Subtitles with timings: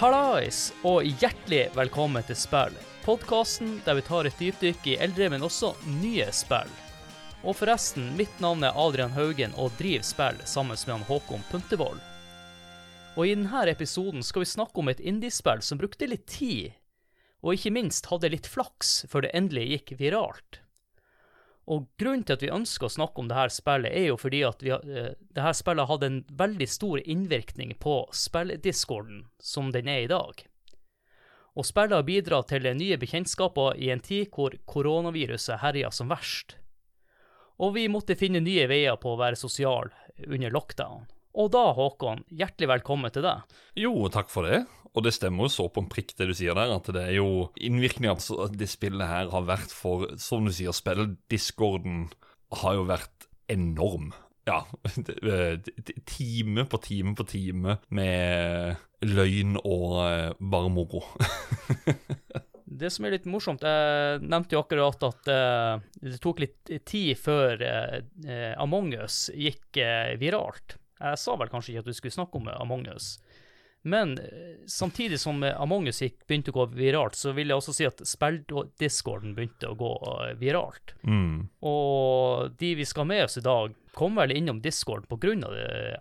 [0.00, 2.76] Hallais, og hjertelig velkommen til Spill.
[3.04, 6.70] Podkasten der vi tar et dypdykk i eldre, men også nye spill.
[7.44, 12.00] Og forresten, mitt navn er Adrian Haugen og driver spill sammen med han Håkon Puntervold.
[13.18, 16.72] Og i denne episoden skal vi snakke om et indiespill som brukte litt tid,
[17.44, 20.62] og ikke minst hadde litt flaks før det endelig gikk viralt.
[21.68, 24.62] Og grunnen til at vi ønsker å snakke om dette spillet, er jo fordi at
[24.64, 30.10] vi, uh, dette spillet hadde en veldig stor innvirkning på spilldiscorden som den er i
[30.10, 30.46] dag.
[31.58, 36.56] Og spillet har bidratt til nye bekjentskaper i en tid hvor koronaviruset herjer som verst.
[37.60, 39.90] Og vi måtte finne nye veier på å være sosial
[40.26, 41.04] under lockdown.
[41.38, 43.58] Og da, Håkon, hjertelig velkommen til deg.
[43.78, 44.64] Jo, takk for det.
[44.90, 47.20] Og det stemmer jo så på en prikk det du sier der, at det er
[47.20, 52.08] jo innvirkningen at det spillet her har vært for, som du sier, spilldiscorden
[52.58, 54.10] har jo vært enorm.
[54.48, 54.64] Ja,
[56.16, 61.04] time på time på time med løgn og eh, bare moro.
[62.80, 67.18] Det som er litt morsomt, jeg nevnte jo akkurat at uh, det tok litt tid
[67.18, 67.58] før
[68.62, 69.80] Among us gikk
[70.22, 70.76] viralt.
[71.00, 73.14] Jeg sa vel kanskje ikke at du skulle snakke om Among us.
[73.82, 74.18] Men
[74.68, 78.02] samtidig som Among us gikk, begynte å gå viralt, så vil jeg også si at
[78.04, 79.92] spilldiscorden begynte å gå
[80.40, 80.94] viralt.
[81.08, 81.48] Mm.
[81.64, 85.32] Og de vi skal ha med oss i dag, kom vel innom Discord pga.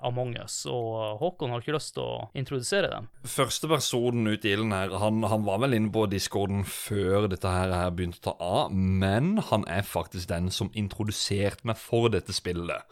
[0.06, 3.10] Among us, og Håkon har ikke lyst til å introdusere dem.
[3.28, 7.52] Første personen ut i ilden her, han, han, var vel inne på discorden før dette
[7.52, 12.36] her, begynte å ta av, men han er faktisk den som introduserte meg for dette
[12.36, 12.88] spillet.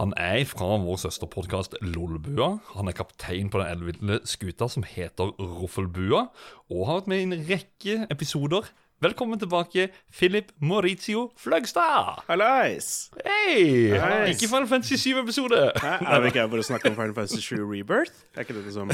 [0.00, 2.56] Han er fra vår søsterpodkast Lolbua.
[2.74, 6.28] Han er kaptein på den elleville skuta som heter Roffelbua,
[6.68, 12.16] og har vært med i en rekke episoder Velkommen tilbake, Philip Maurizio Fløgstad.
[12.26, 13.12] Hallais.
[13.22, 13.92] Hei!
[14.32, 15.60] Ikke Final Fantasy 7-episode.
[15.84, 18.24] Er vi ikke her for å snakke om Final Fantasy 7 Rebirth?
[18.34, 18.90] Er ikke dette som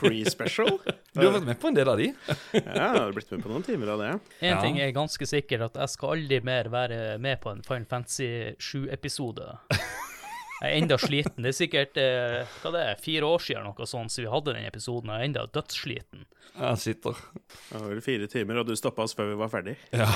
[0.00, 0.80] pre-special?
[1.14, 2.10] Du har vært med på en del av de.
[2.10, 4.12] ja, jeg har blitt med på noen timer av det.
[4.42, 4.60] En ja.
[4.66, 8.32] ting er ganske sikkert, at jeg skal aldri mer være med på en Final Fantasy
[8.58, 9.52] 7-episode.
[10.58, 11.44] Jeg er enda sliten.
[11.44, 14.56] Det er sikkert eh, hva det er, fire år siden noe sånt, så vi hadde
[14.56, 15.12] den episoden.
[15.12, 16.24] Jeg er enda dødssliten.
[16.58, 17.20] Jeg sitter.
[17.68, 19.76] Det var vel fire timer, og du stoppa oss før vi var ferdig.
[19.94, 20.08] Ja.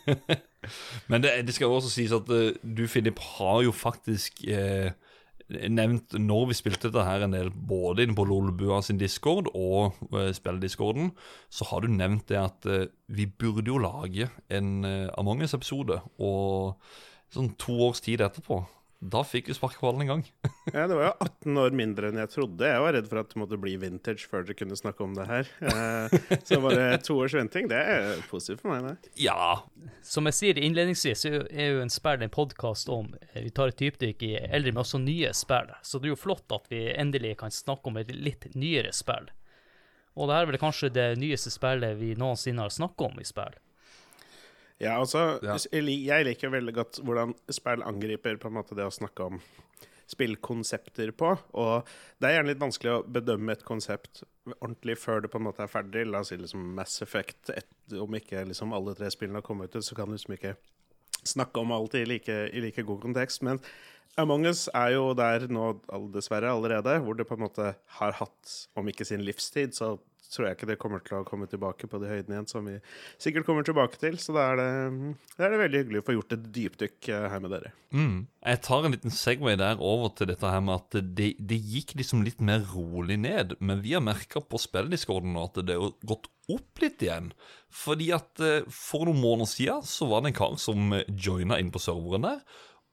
[1.10, 4.90] Men det, det, skal også sies at uh, du, Filip, har jo faktisk uh,
[5.70, 10.00] nevnt når vi spilte dette her en del, både inne på Lolbua sin discord og
[10.10, 11.12] uh, spillediscorden,
[11.46, 16.02] så har du nevnt det at uh, vi burde jo lage en uh, Among us-episode.
[16.18, 16.74] Og
[17.30, 18.64] sånn to års tid etterpå
[19.00, 20.22] da fikk vi sparkeballen en gang.
[20.74, 22.68] ja, Det var jo 18 år mindre enn jeg trodde.
[22.68, 25.24] Jeg var redd for at det måtte bli vintage før dere kunne snakke om det
[25.30, 25.48] her.
[25.70, 29.12] Eh, så bare to års venting, det er positivt for meg, det.
[29.24, 29.62] Ja.
[30.04, 33.72] Som jeg sier innledningsvis, så er jo en spill en podkast om eh, Vi tar
[33.72, 35.72] et dypdykk i eldre, men også nye spill.
[35.80, 39.32] Så det er jo flott at vi endelig kan snakke om et litt nyere spill.
[40.20, 43.24] Og det her er vel kanskje det nyeste spillet vi noensinne har snakket om i
[43.24, 43.56] spill.
[44.80, 45.58] Ja, altså, ja.
[45.76, 49.42] jeg liker veldig godt hvordan spill angriper på en måte det å snakke om
[50.10, 51.34] spillkonsepter på.
[51.60, 54.24] Og det er gjerne litt vanskelig å bedømme et konsept
[54.56, 56.06] ordentlig før det på en måte er ferdig.
[56.08, 59.76] La oss si liksom Mass Effect, et, om ikke liksom alle tre spillene har kommet
[59.76, 60.56] ut, så kan du liksom ikke
[61.28, 63.44] snakke om alt i like, i like god kontekst.
[63.46, 63.60] Men
[64.18, 65.68] Among us er jo der nå,
[66.10, 67.68] dessverre, allerede, hvor det på en måte
[68.00, 69.94] har hatt, om ikke sin livstid, så
[70.30, 72.76] tror jeg ikke det kommer til å komme tilbake på de høydene igjen, som vi
[73.20, 74.18] sikkert kommer tilbake til.
[74.22, 74.68] Så da er det,
[75.34, 77.72] det, er det veldig hyggelig å få gjort et dypdykk eh, her med dere.
[77.96, 78.16] Mm.
[78.46, 81.96] Jeg tar en liten Segway der over til dette her med at det, det gikk
[82.00, 83.56] liksom litt mer rolig ned.
[83.58, 87.30] Men vi har merka på spillediscorden at det har gått opp litt igjen.
[87.82, 91.74] Fordi at eh, for noen måneder siden så var det en kar som joina inn
[91.74, 92.42] på serveren der.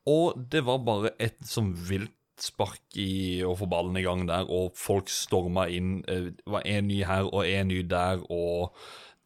[0.07, 4.47] Og det var bare et som vilt spark i å få ballen i gang der,
[4.49, 6.01] og folk storma inn.
[6.07, 8.75] Eh, det var én ny her og én ny der, og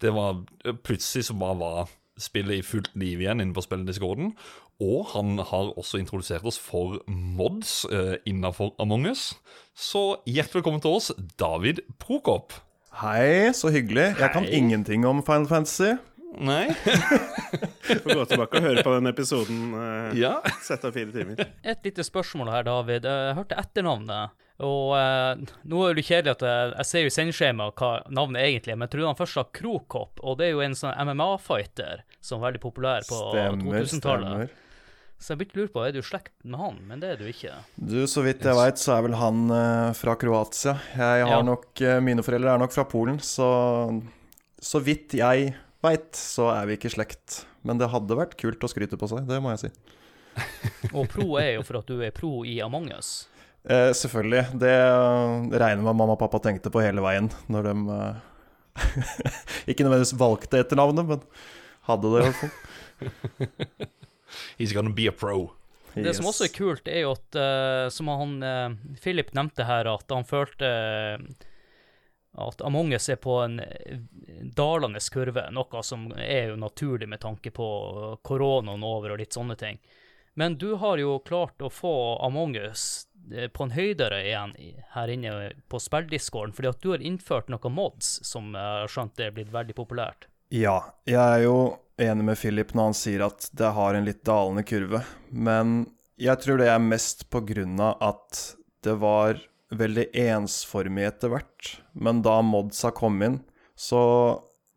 [0.02, 0.42] det var
[0.82, 1.92] Plutselig så bare var
[2.22, 4.34] spillet i fullt liv igjen inne på spillediscorden.
[4.82, 9.36] Og han har også introdusert oss for mods eh, innafor Among us.
[9.78, 12.56] Så hjertelig velkommen til oss, David Prokop.
[13.02, 14.16] Hei, så hyggelig.
[14.20, 15.94] Jeg kan ingenting om Final Fantasy.
[16.40, 16.70] Nei.
[18.04, 19.74] Får gå tilbake og høre på den episoden.
[19.76, 20.38] Uh, ja.
[20.64, 21.42] Sett av fire timer.
[21.64, 23.08] Et lite spørsmål her, David.
[23.10, 24.38] Jeg hørte etternavnet.
[24.62, 28.44] Og eh, nå er det kjedelig at jeg, jeg ser jo i sendeskjemaet hva navnet
[28.44, 31.10] egentlig er, men jeg tror han først sa Krokop, og det er jo en sånn
[31.10, 33.22] MMA-fighter som er veldig populær på
[33.64, 34.54] 2000-tallet.
[35.22, 36.78] Så jeg begynte å lure på, er du i slekt med han?
[36.90, 37.56] Men det er du ikke.
[37.74, 40.78] Du, Så vidt jeg veit, så er vel han eh, fra Kroatia.
[40.94, 41.44] Jeg har ja.
[41.46, 43.50] nok, uh, Mine foreldre er nok fra Polen, så
[44.62, 45.54] så vidt jeg
[45.86, 47.44] veit, så er vi ikke slekt.
[47.68, 49.72] Men det hadde vært kult å skryte på seg, det må jeg si.
[50.96, 53.28] og pro er jo for at du er pro i Among us.
[53.64, 54.58] Eh, selvfølgelig.
[54.62, 54.74] Det
[55.62, 58.28] regner med mamma og pappa tenkte på hele veien når de eh,
[59.70, 61.26] Ikke nødvendigvis valgte etter navnet, men
[61.90, 63.90] hadde det i hvert fall.
[64.60, 65.52] He's gonna be a pro.
[65.94, 66.22] Det yes.
[66.22, 70.14] som også er kult, er jo at, uh, som han uh, Philip nevnte her, at
[70.14, 70.70] han følte
[71.20, 71.50] uh,
[72.38, 73.60] at Among us er på en
[74.56, 77.68] dalende kurve, noe som er jo naturlig med tanke på
[78.24, 79.82] koronaen over og litt sånne ting.
[80.40, 81.94] Men du har jo klart å få
[82.24, 83.08] Among us
[83.54, 84.54] på en høydere igjen
[84.96, 89.22] her inne på spilldiscorden, fordi at du har innført noen mods som jeg har skjønt
[89.22, 90.28] er blitt veldig populært.
[90.52, 91.58] Ja, jeg er jo
[92.02, 95.86] enig med Philip når han sier at det har en litt dalende kurve, men
[96.22, 98.42] jeg tror det er mest på grunn av at
[98.86, 99.40] det var
[99.72, 101.76] veldig ensformig etter hvert.
[101.94, 103.40] Men da modsa kom inn,
[103.76, 104.02] så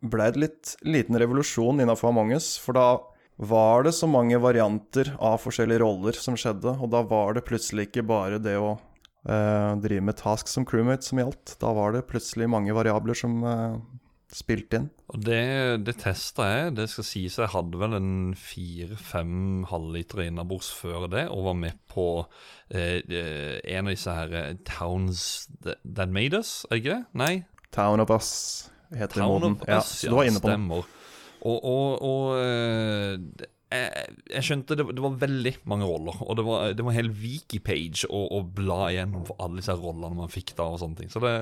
[0.05, 2.89] ble det litt liten revolusjon innafor Among us, for da
[3.37, 7.89] var det så mange varianter av forskjellige roller som skjedde, og da var det plutselig
[7.89, 11.57] ikke bare det å eh, drive med task som crewmate som gjaldt.
[11.63, 13.81] Da var det plutselig mange variabler som eh,
[14.35, 14.89] spilt inn.
[15.15, 15.41] Og Det,
[15.87, 16.75] det testa jeg.
[16.79, 21.81] Det skal sies jeg hadde vel en fire-fem halvliter innabords før det, og var med
[21.91, 22.09] på
[22.71, 27.05] eh, eh en av disse her eh, Towns That Made Us, er ikke det?
[27.15, 27.35] Nei?
[27.75, 28.31] Town of Us
[28.95, 29.57] heter Town moden.
[29.69, 30.83] Us, ja, du var inne på stemmer.
[30.83, 31.01] den.
[31.45, 33.19] Og, og, og eh,
[33.75, 36.99] jeg, jeg, skjønte det, det, var veldig mange roller, og det var, det var en
[36.99, 40.69] hel wiki-page å, å, bla igjennom for alle disse rollene man fikk da.
[40.71, 41.13] og sånne ting.
[41.13, 41.35] Så det,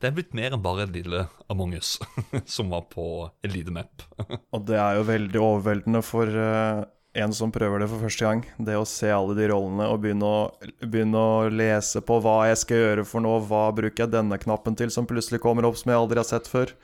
[0.00, 1.96] det er blitt mer enn bare en lille Among us
[2.56, 4.04] som var på en liten map.
[4.54, 6.84] og det er jo veldig overveldende for uh,
[7.14, 8.42] en som prøver det for første gang.
[8.58, 10.40] Det å se alle de rollene og begynne å,
[10.82, 14.76] begynne å lese på hva jeg skal gjøre for noe, hva bruker jeg denne knappen
[14.78, 16.74] til som plutselig kommer opp som jeg aldri har sett før.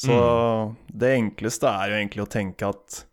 [0.00, 0.74] Så mm.
[1.02, 3.04] det enkleste er jo egentlig å tenke at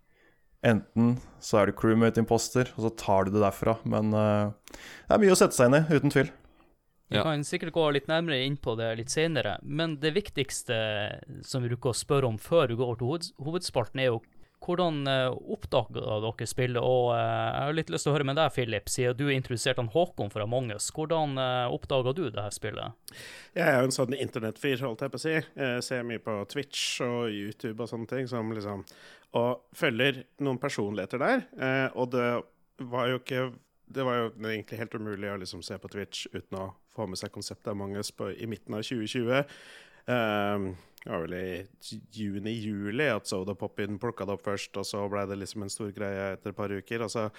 [0.67, 3.77] Enten så er du crewmate imposter, og så tar du det derfra.
[3.87, 4.51] Men uh,
[5.07, 6.31] det er mye å sette seg inn i, uten tvil.
[7.07, 10.75] Vi kan sikkert gå litt nærmere inn på det litt senere, men det viktigste
[11.47, 14.19] som vi bruker å spørre om før du går til hovedspalten, er jo
[14.63, 16.79] hvordan uh, oppdaga dere spillet?
[16.81, 19.83] Og uh, jeg har litt lyst til å høre med deg, Philip, siden du introduserte
[19.83, 20.89] han Håkon fra Among us.
[20.95, 23.13] Hvordan uh, oppdaga du det her spillet?
[23.57, 25.35] Jeg er jo en sånn internettfyr, holdt jeg på å si.
[25.37, 28.83] Jeg ser mye på Twitch og YouTube og sånne ting som liksom
[29.35, 31.47] og følger noen personligheter der.
[31.59, 32.27] Eh, og det
[32.87, 33.53] var jo ikke
[33.87, 37.15] Det var jo egentlig helt umulig å liksom se på Twitch uten å få med
[37.15, 39.45] seg konseptet av us på, i midten av 2020.
[40.07, 40.71] Um,
[41.03, 45.23] det var vel i juni-juli at Soda Pop-In plukka det opp først, og så ble
[45.29, 47.03] det liksom en stor greie etter et par uker.
[47.05, 47.29] Og så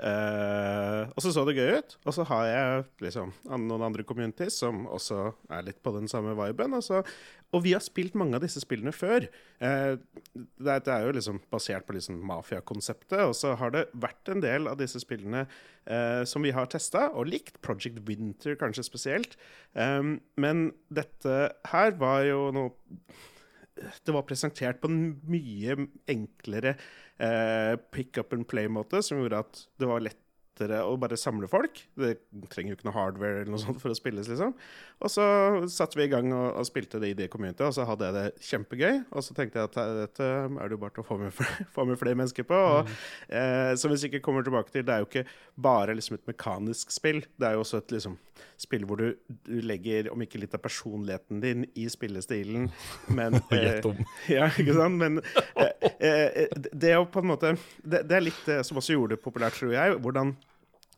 [0.00, 1.96] Uh, og så så det gøy ut.
[2.08, 6.32] Og så har jeg liksom noen andre communities som også er litt på den samme
[6.38, 6.76] viben.
[6.78, 7.02] Altså.
[7.52, 9.26] Og vi har spilt mange av disse spillene før.
[9.60, 10.00] Uh,
[10.32, 13.18] det, er jo liksom basert på liksom mafiakonseptet.
[13.26, 17.10] Og så har det vært en del av disse spillene uh, som vi har testa
[17.10, 17.60] og likt.
[17.64, 19.36] Project Winter kanskje spesielt.
[19.74, 21.42] Um, men dette
[21.74, 22.72] her var jo noe
[23.80, 25.76] Det var presentert på en mye
[26.10, 26.74] enklere
[27.20, 31.78] eh, pick up and play-måte, som gjorde at det var lettere å bare samle folk.
[31.96, 32.18] Det
[32.52, 34.52] trenger jo ikke noe hardware eller noe sånt for å spilles, liksom.
[35.00, 35.24] Og så
[35.72, 38.16] satte vi i gang og, og spilte det i det community, og så hadde jeg
[38.18, 39.00] det kjempegøy.
[39.08, 41.42] Og så tenkte jeg at dette er det jo bare til å få med,
[41.76, 42.60] få med flere mennesker på.
[42.74, 43.00] Og, mm.
[43.40, 45.26] eh, som vi sikkert kommer tilbake til, det er jo ikke
[45.70, 47.24] bare liksom et mekanisk spill.
[47.40, 48.20] Det er jo også et liksom,
[48.60, 49.14] spill hvor du,
[49.46, 52.68] du, legger, om ikke litt av personligheten din i spillestilen,
[53.18, 53.80] men eh,
[54.36, 55.00] Ja, ikke sant?
[55.00, 55.20] Men
[55.54, 58.96] eh, eh, det er jo på en måte det, det er litt det som også
[58.96, 59.98] gjorde det populært, tror jeg.
[60.04, 60.34] hvordan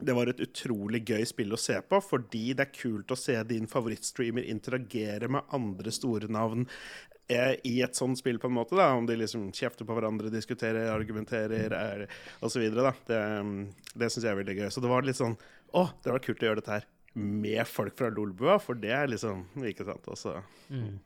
[0.03, 3.37] det var et utrolig gøy spill å se på, fordi det er kult å se
[3.47, 6.65] din favorittstreamer interagere med andre store navn
[7.31, 8.75] eh, i et sånt spill, på en måte.
[8.75, 12.09] da, Om de liksom kjefter på hverandre, diskuterer, argumenterer
[12.43, 12.67] osv.
[13.07, 13.23] Det,
[13.95, 14.67] det syns jeg er veldig gøy.
[14.75, 15.39] Så det var litt sånn
[15.79, 19.11] Å, det var kult å gjøre dette her med folk fra Lolbua, for det er
[19.11, 20.07] liksom Ikke sant?
[20.09, 21.01] Altså, mm.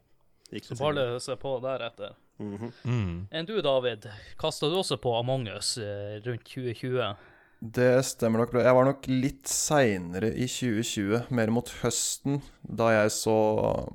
[0.63, 2.15] Så bare løse på deretter.
[2.39, 2.73] Mm -hmm.
[2.85, 3.29] mm.
[3.31, 4.07] Enn du, David,
[4.39, 7.17] kasta du også på Among us eh, rundt 2020?
[7.61, 8.53] Det stemmer nok.
[8.55, 13.89] Jeg var nok litt seinere i 2020, mer mot høsten, da jeg så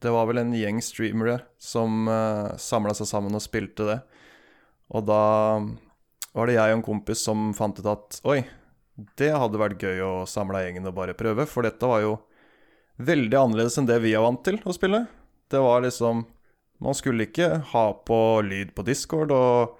[0.00, 2.14] Det var vel en gjeng streamere som uh,
[2.52, 4.00] eh, samla seg sammen og spilte det.
[4.92, 5.64] Og da
[6.34, 8.42] var det jeg og en kompis som fant ut at oi,
[9.18, 12.14] det hadde vært gøy å samle gjengen og bare prøve, for dette var jo
[13.02, 15.04] veldig annerledes enn det vi er vant til å spille.
[15.50, 16.26] Det var liksom
[16.82, 19.78] Man skulle ikke ha på lyd på Discord, og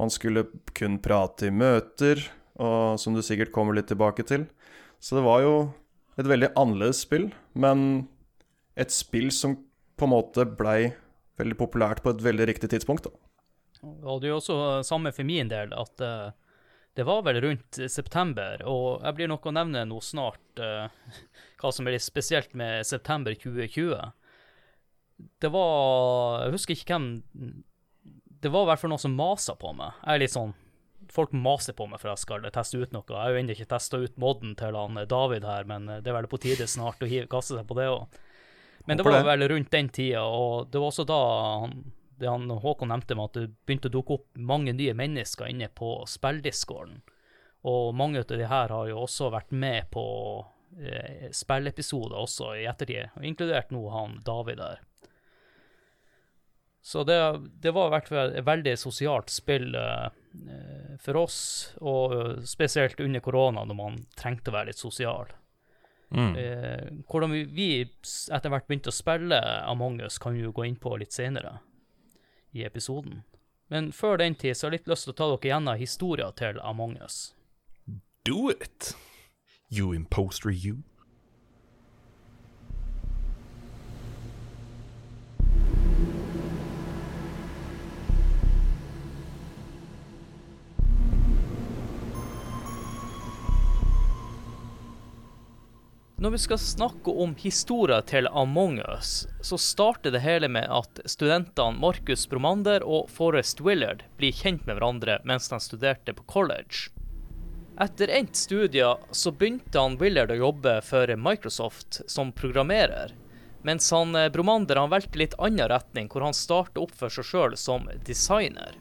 [0.00, 2.24] man skulle kun prate i møter
[2.60, 4.46] og som du sikkert kommer litt tilbake til.
[5.00, 5.54] Så det var jo
[6.20, 8.08] et veldig annerledes spill, men
[8.76, 9.56] et spill som
[9.98, 10.92] på en måte blei
[11.40, 13.08] veldig populært på et veldig riktig tidspunkt.
[13.08, 13.12] da.
[14.06, 16.30] Og det er jo også samme for min del, at uh,
[16.94, 20.90] Det var vel rundt september, og jeg blir nok å nevne noe snart uh,
[21.60, 23.94] hva som er litt spesielt med september 2020.
[25.40, 27.06] Det var Jeg husker ikke hvem
[28.42, 29.94] Det var i hvert fall noen som masa på meg.
[30.02, 30.52] Jeg er litt sånn
[31.12, 33.04] Folk maser på meg for jeg skal teste ut noe.
[33.04, 36.16] Jeg har jo ennå ikke testa ut moden til han David her, men det er
[36.16, 38.20] vel på tide snart å kaste seg på det òg.
[38.86, 41.18] Men det var vel rundt den tida, og det var også da
[41.64, 41.74] han,
[42.18, 45.68] det han Håkon nevnte med at det begynte å dukke opp mange nye mennesker inne
[45.74, 47.02] på spilldiscorden.
[47.68, 50.04] Og mange av de her har jo også vært med på
[50.78, 54.82] eh, spillepisoder også i ettertid, inkludert nå han David der.
[56.82, 57.18] Så det,
[57.62, 60.08] det, var i hvert fall et veldig sosialt spill eh,
[61.02, 61.38] for oss,
[61.78, 65.30] og spesielt under korona, når man trengte å være litt sosial.
[66.10, 66.32] Mm.
[66.36, 67.68] Eh, hvordan vi, vi,
[68.34, 71.54] etter hvert begynte å spille Among us, kan vi jo gå inn på litt senere
[72.52, 73.22] i episoden.
[73.68, 76.34] Men før den tid så har jeg litt lyst til å ta dere gjennom historien
[76.36, 77.34] til Among us.
[78.24, 78.94] Do it,
[79.68, 80.84] you imposter you.
[96.22, 101.00] Når vi skal snakke om historien til Among us, så starter det hele med at
[101.10, 106.92] studentene Marcus Bromander og Forrest Willard blir kjent med hverandre mens de studerte på college.
[107.74, 113.16] Etter endt studie så begynte han Willard å jobbe for Microsoft som programmerer,
[113.66, 117.32] mens han eh, Bromander han valgte litt annen retning, hvor han startet opp for seg
[117.32, 118.78] sjøl som designer.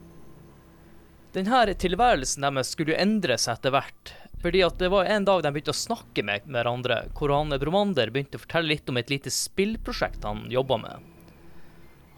[1.33, 5.51] Denne tilværelsen deres skulle endre seg etter hvert, fordi at det var en dag de
[5.53, 9.33] begynte å snakke med hverandre, hvor han Bromander begynte å fortelle litt om et lite
[9.33, 11.09] spillprosjekt han jobba med.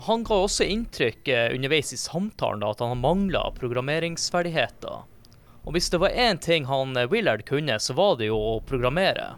[0.07, 5.03] Han ga også inntrykk eh, underveis i samtalen da, at han mangla programmeringsferdigheter.
[5.63, 8.57] Og hvis det var én ting han eh, Willard kunne, så var det jo å
[8.67, 9.33] programmere.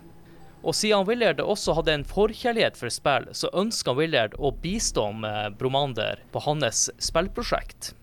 [0.65, 5.59] Og siden Willard også hadde en forkjærlighet for spill, så ønska Willard å bistå med
[5.59, 7.93] Bromander på hans spillprosjekt.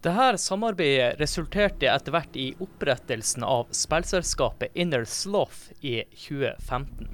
[0.00, 7.10] Dette samarbeidet resulterte etter hvert i opprettelsen av spillselskapet Inner Sloth i 2015.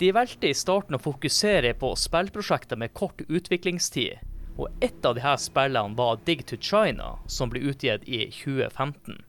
[0.00, 4.24] De valgte i starten å fokusere på spillprosjekter med kort utviklingstid,
[4.56, 9.20] og ett av disse spillene var Dig to China, som ble utgitt i 2015.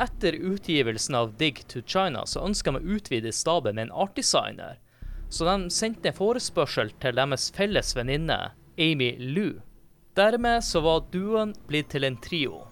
[0.00, 4.80] Etter utgivelsen av Dig to China så ønska de å utvide staben med en artdesigner,
[5.28, 8.46] så de sendte en forespørsel til deres felles venninne
[8.80, 9.58] Amy Lou
[10.18, 12.64] Dermed så var duoen blitt til en trio.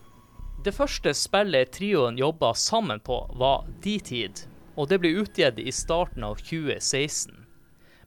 [0.67, 4.41] Det første spillet trioen jobba sammen på, var D-Tid,
[4.75, 7.37] og det ble utgitt i starten av 2016.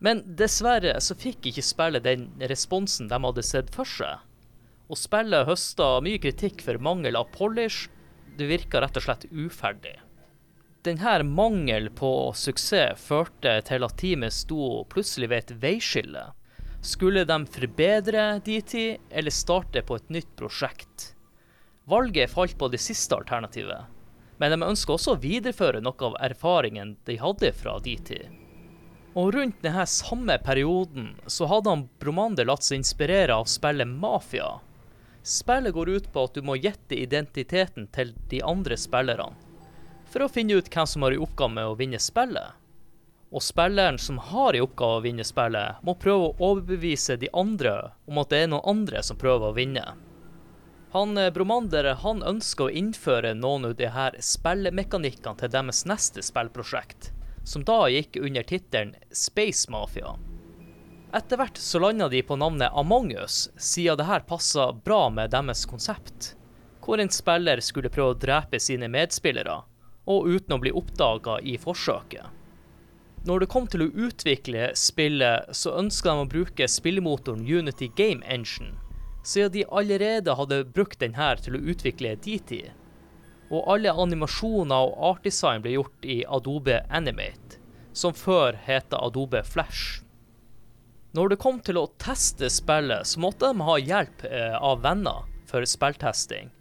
[0.04, 4.20] Men dessverre så fikk ikke spillet den responsen de hadde sett for seg.
[4.92, 7.88] Og spillet høsta mye kritikk for mangel av polish.
[8.36, 9.96] Det virka rett og slett uferdig.
[10.84, 16.28] Denne mangel på suksess førte til at teamet sto plutselig ved et veiskille.
[16.82, 21.14] Skulle de forbedre DT eller starte på et nytt prosjekt?
[21.84, 23.90] Valget falt på det siste alternativet,
[24.40, 28.22] men de ønsker også å videreføre noe av erfaringen de hadde fra DT.
[29.20, 34.48] Og rundt denne samme perioden så hadde han Bromander latt seg inspirere av spillet Mafia.
[35.20, 39.36] Spillet går ut på at du må gjette identiteten til de andre spillerne,
[40.08, 42.56] for å finne ut hvem som har i oppgave med å vinne spillet.
[43.30, 47.92] Og spilleren som har i oppgave å vinne spillet, må prøve å overbevise de andre
[48.10, 49.84] om at det er noen andre som prøver å vinne.
[50.92, 56.24] Han eh, Bromander han ønsker å innføre noen av de her spillemekanikkene til deres neste
[56.26, 57.12] spillprosjekt,
[57.46, 60.16] som da gikk under tittelen Space Mafia.
[61.14, 65.30] Etter hvert så landa de på navnet Among us, siden det her passa bra med
[65.34, 66.34] deres konsept,
[66.82, 69.62] hvor en spiller skulle prøve å drepe sine medspillere,
[70.10, 72.39] og uten å bli oppdaga i forsøket.
[73.28, 78.24] Når det kom til å utvikle spillet, så ønska de å bruke spillemotoren Unity Game
[78.24, 78.78] Engine,
[79.28, 82.62] siden de allerede hadde brukt denne til å utvikle DT.
[83.52, 87.60] Og alle animasjoner og artdesign ble gjort i Adobe Animate,
[87.92, 90.06] som før het Adobe Flash.
[91.12, 95.26] Når det kom til å teste spillet, så måtte de ha hjelp eh, av venner
[95.50, 96.54] for spilltesting.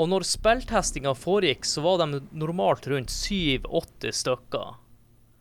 [0.00, 4.79] Og når spilltestinga foregikk, så var de normalt rundt syv-åtte stykker.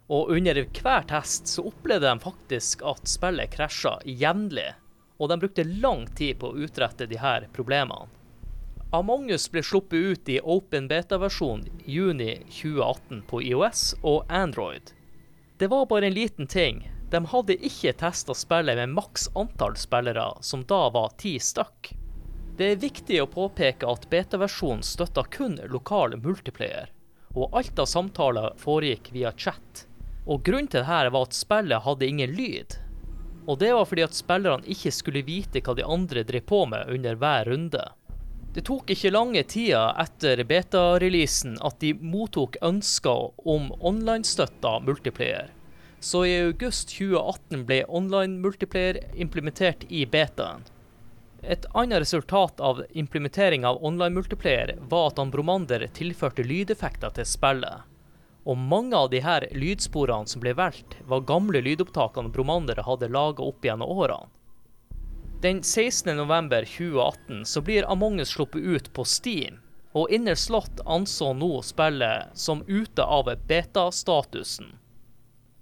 [0.10, 4.72] Og under hver test så opplevde de faktisk at spillet krasja jevnlig,
[5.22, 8.10] og de brukte lang tid på å utrette de her problemene.
[8.92, 14.96] Among us ble sluppet ut i open beta-versjon juni 2018 på IOS og Android.
[15.62, 16.88] Det var bare en liten ting.
[17.12, 21.92] De hadde ikke testa spillet med maks antall spillere, som da var ti stykk.
[22.58, 26.89] Det er viktig å påpeke at beta-versjonen støtta kun lokal multiplayer,
[27.38, 29.86] og alt av samtaler foregikk via chat.
[30.29, 32.75] Og Grunnen til dette var at spillet hadde ingen lyd.
[33.50, 36.91] Og det var fordi at spillerne ikke skulle vite hva de andre drev på med
[36.93, 37.81] under hver runde.
[38.53, 45.50] Det tok ikke lange tida etter beta-releasen at de mottok ønsker om online-støtta multiplayer.
[46.00, 50.62] Så i august 2018 ble online multiplayer implementert i betaen.
[51.41, 57.88] Et annet resultat av implementering av online multiplayer var at Ambromander tilførte lydeffekter til spillet.
[58.43, 63.43] Og mange av de her lydsporene som ble valgt, var gamle lydopptakene Bromander hadde laga
[63.43, 64.29] opp gjennom årene.
[65.41, 71.62] Den 16.11.2018 så blir Among us sluppet ut på Steam, og Inner Slot anså nå
[71.63, 74.74] spillet som ute av beta-statusen.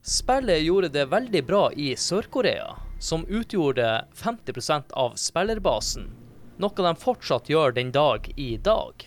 [0.02, 6.10] Spillet gjorde det veldig bra i Sør-Korea, som utgjorde 50% av spillerbasen,
[6.58, 9.06] noe de fortsatt gjør den dag i dag.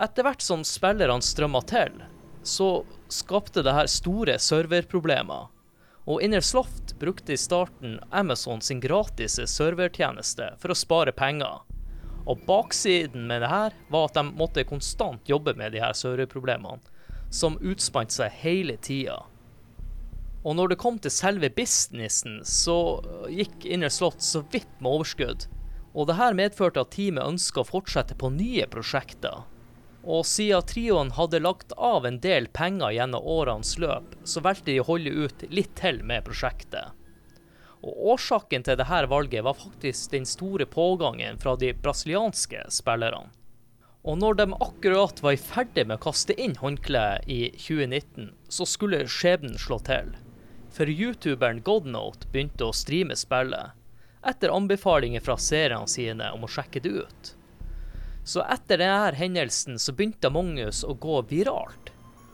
[0.00, 1.96] Etter hvert som spillerne strømma til,
[2.42, 5.50] så skapte det her store serverproblemer.
[6.10, 11.62] Og Innersloft brukte i starten Amazon sin gratis servertjeneste for å spare penger.
[12.26, 16.82] Og baksiden med det her var at de måtte konstant jobbe med de her serverproblemene,
[17.30, 19.22] som utspant seg hele tida.
[20.42, 22.98] Og når det kom til selve businessen, så
[23.30, 25.46] gikk Innersloft så vidt med overskudd.
[25.94, 29.44] Og det her medførte at teamet ønska å fortsette på nye prosjekter.
[30.02, 34.80] Og siden trioen hadde lagt av en del penger gjennom årenes løp, så valgte de
[34.82, 36.90] å holde ut litt til med prosjektet.
[37.82, 43.30] Og Årsaken til dette valget var faktisk den store pågangen fra de brasilianske spillerne.
[44.02, 48.66] Og når de akkurat var i ferd med å kaste inn håndkleet i 2019, så
[48.66, 50.10] skulle skjebnen slå til.
[50.74, 53.78] For youtuberen Godnote begynte å streame spillet,
[54.26, 57.32] etter anbefalinger fra seerne sine om å sjekke det ut.
[58.24, 61.90] Så etter denne hendelsen så begynte Among us å gå viralt.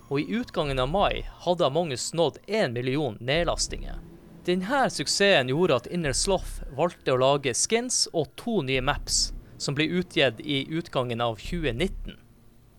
[0.09, 3.96] Og i utgangen av mai hadde Among us nådd én million nedlastinger.
[4.44, 9.77] Denne suksessen gjorde at Inner Sloth valgte å lage skins og to nye maps, som
[9.77, 12.16] ble utgitt i utgangen av 2019.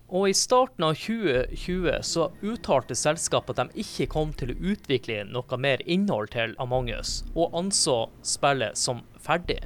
[0.09, 5.21] Og i starten av 2020 så uttalte selskapet at de ikke kom til å utvikle
[5.29, 9.61] noe mer innhold til Among us, og anså spillet som ferdig.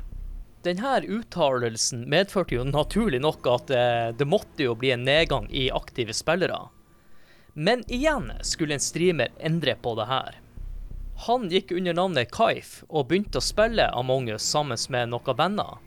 [0.64, 5.66] Denne uttalelsen medførte jo naturlig nok at eh, det måtte jo bli en nedgang i
[5.72, 6.70] aktive spillere.
[7.54, 10.40] Men igjen skulle en streamer endre på det her.
[11.28, 15.84] Han gikk under navnet Kaif og begynte å spille Among us sammen med noen venner.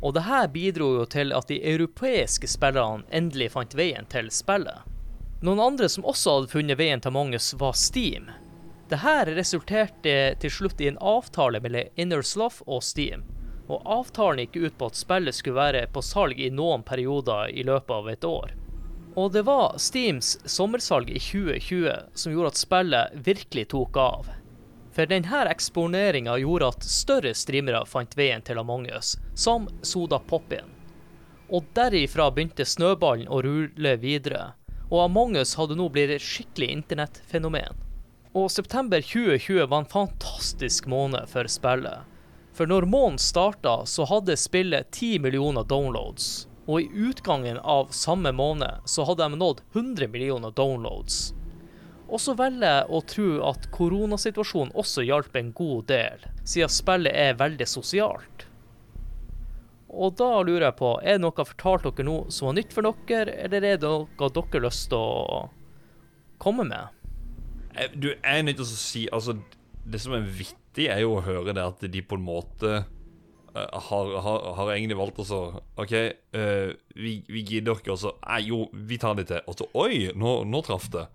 [0.00, 4.86] Og det her bidro jo til at de europeiske spillerne endelig fant veien til spillet.
[5.42, 8.30] Noen andre som også hadde funnet veien til Among us, var Steam.
[8.94, 13.26] Dette resulterte til slutt i en avtale mellom Inner Sloth og Steam
[13.68, 17.64] og avtalen gikk ut på at spillet skulle være på salg i noen perioder i
[17.64, 18.54] løpet av et år.
[19.14, 24.32] Og det var Steams sommersalg i 2020 som gjorde at spillet virkelig tok av.
[24.94, 30.70] For denne eksponeringa gjorde at større streamere fant veien til Among us, som Soda Poppin.
[31.50, 34.52] Og derifra begynte snøballen å rulle videre,
[34.90, 37.82] og Among us hadde nå blitt et skikkelig internettfenomen.
[38.34, 42.02] Og september 2020 var en fantastisk måned for spillet.
[42.54, 46.46] For når måneden starta, så hadde spillet 10 millioner downloads.
[46.66, 51.34] Og i utgangen av samme måned så hadde de nådd 100 millioner downloads.
[52.08, 57.16] Og så velger jeg å tro at koronasituasjonen også hjalp en god del, siden spillet
[57.16, 58.46] er veldig sosialt.
[59.94, 62.74] Og da lurer jeg på, er det noe jeg fortalte dere nå som var nytt
[62.74, 65.42] for dere, eller er det noe dere har lyst til å
[66.42, 67.02] komme med?
[67.94, 69.32] Du, jeg er nødt til å si Altså,
[69.84, 73.80] det som er vittig er jo å høre det at de på en måte uh,
[73.88, 75.40] har, har, har, egentlig valgt å så
[75.80, 75.94] OK,
[76.36, 79.42] uh, vi, vi, gidder ikke, og så Nei, jo, vi tar det til.
[79.50, 81.06] Og så Oi, nå, nå traff det.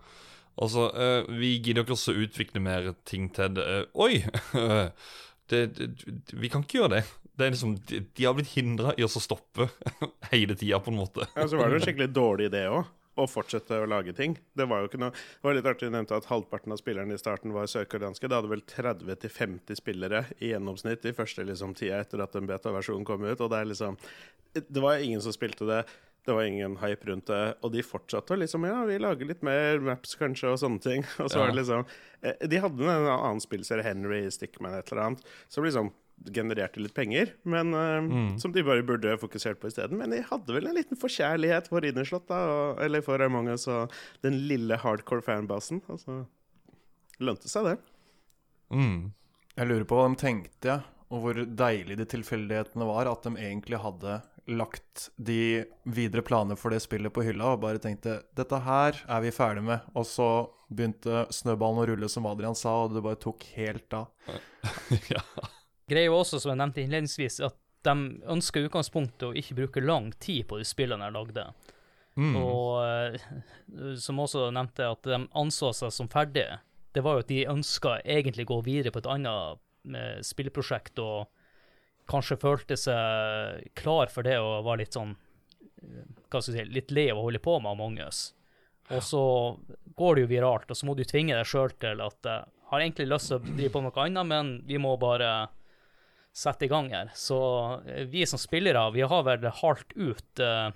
[0.59, 3.67] Altså, uh, vi gidder ikke også utvikle mer ting til det.
[3.93, 4.21] oi!
[5.49, 5.85] Det, det,
[6.37, 6.99] vi kan ikke gjøre det.
[7.41, 9.65] det liksom, de, de, har blitt hindra i å stoppe
[10.29, 11.25] hele tida, på en måte.
[11.33, 12.83] Ja, Så var det en skikkelig dårlig idé òg
[13.19, 14.35] å fortsette å lage ting.
[14.57, 17.15] Det var jo ikke noe Det var litt artig du nevnte at halvparten av spillerne
[17.15, 18.27] i starten var sørkoreanske.
[18.27, 23.07] Det hadde vel 30-50 spillere i gjennomsnitt i første liksom, tida etter at en beta-versjon
[23.07, 23.39] kom ut.
[23.39, 23.97] Og det er liksom
[24.53, 25.83] Det var ingen som spilte det.
[26.25, 27.43] Det var ingen hype rundt det.
[27.63, 31.07] Og de fortsatte å liksom Ja, vi lager litt mer maps, kanskje, og sånne ting.
[31.23, 31.41] Og så ja.
[31.41, 31.85] var det liksom
[32.21, 35.33] eh, De hadde en annen spillserie, Henry Stickman, et eller annet.
[35.49, 35.93] Så liksom
[36.35, 38.31] genererte litt penger, men uh, mm.
[38.41, 39.99] som de bare burde fokusert på isteden.
[40.01, 43.67] Men de hadde vel en liten forkjærlighet for Ridderslott, da, og, eller for Among us
[43.71, 43.93] og
[44.25, 45.83] den lille hardcore fanbasen.
[45.91, 46.23] Altså,
[47.23, 47.77] lønte seg, det.
[48.75, 49.11] Mm.
[49.55, 53.09] Jeg lurer på hva de tenkte, og hvor deilig de tilfeldighetene var.
[53.11, 57.81] At de egentlig hadde lagt de videre planer for det spillet på hylla og bare
[57.81, 59.85] tenkte dette her er vi ferdig med.
[59.97, 60.29] Og så
[60.69, 64.09] begynte snøballen å rulle, som Adrian sa, og det bare tok helt av.
[65.13, 65.23] ja.
[65.89, 67.95] Greia også, som jeg nevnte innledningsvis, at de
[68.29, 71.45] ønsker i utgangspunktet å ikke bruke lang tid på de spillene de lagde.
[72.19, 72.35] Mm.
[72.35, 76.59] Og eh, som også nevnte, at de anså seg som ferdige.
[76.95, 79.65] Det var jo at de ønska egentlig gå videre på et annet
[80.25, 81.29] spillprosjekt og
[82.09, 86.73] kanskje følte seg klar for det og var litt sånn eh, hva skal jeg si,
[86.75, 88.33] litt lei av å holde på med Among us.
[88.89, 89.23] Og så
[89.97, 92.81] går det jo viralt, og så må du tvinge deg sjøl til at jeg har
[92.81, 95.29] egentlig lyst til å drive på noe annet, men vi må bare
[96.35, 97.11] sette i gang her.
[97.17, 97.39] Så
[97.87, 100.69] eh, vi som spillere, vi har vel halt ut uh,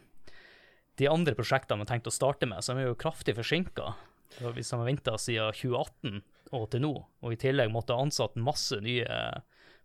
[1.00, 3.94] de andre prosjektene vi har tenkt å starte med, som er jo kraftig forsinka.
[4.34, 8.38] Hvis de har venta siden 2018 og til nå, og i tillegg måtte ha ansatt
[8.38, 9.06] masse nye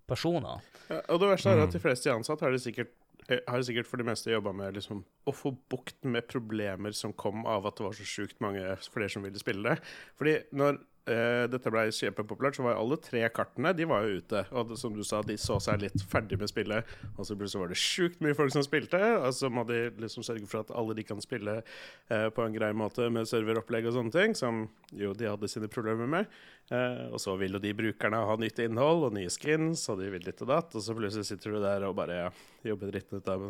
[0.09, 0.64] personer.
[0.88, 2.94] Ja, og det verste er at de fleste de ansatte har det sikkert
[3.28, 7.44] har sikkert for det meste jobba med liksom, å få bukt med problemer som kom
[7.48, 9.90] av at det var så sjukt mange flere som ville spille det.
[10.16, 10.78] Fordi når
[11.09, 14.42] dette ble kjempepopulært, så var alle tre kartene de var jo ute.
[14.53, 16.88] Og som du sa, de så seg litt ferdig med spillet.
[17.16, 19.01] Og så plutselig var det sjukt mye folk som spilte.
[19.18, 22.55] Og så må de liksom sørge for at alle de kan spille uh, på en
[22.55, 24.66] grei måte med serveropplegg og sånne ting, som
[24.97, 26.38] jo de hadde sine problemer med.
[26.73, 30.12] Uh, og så vil jo de brukerne ha nytt innhold og nye skins, og de
[30.14, 30.75] vil ditt og datt.
[30.75, 32.29] Og så plutselig sitter du der og bare
[32.66, 33.47] jobber dritten ut av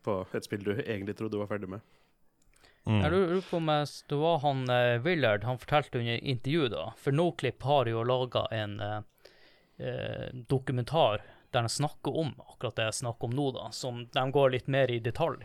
[0.00, 1.84] på et spill du egentlig trodde du var ferdig med.
[2.88, 3.00] Mm.
[3.02, 3.66] Jeg lurer på om
[4.08, 6.86] det var han uh, Willard han fortalte under intervjuet, da.
[6.96, 9.00] For Noclip har jo laga en uh,
[9.80, 13.70] uh, dokumentar der de snakker om akkurat det jeg snakker om nå, da.
[13.74, 15.44] Som de går litt mer i detalj.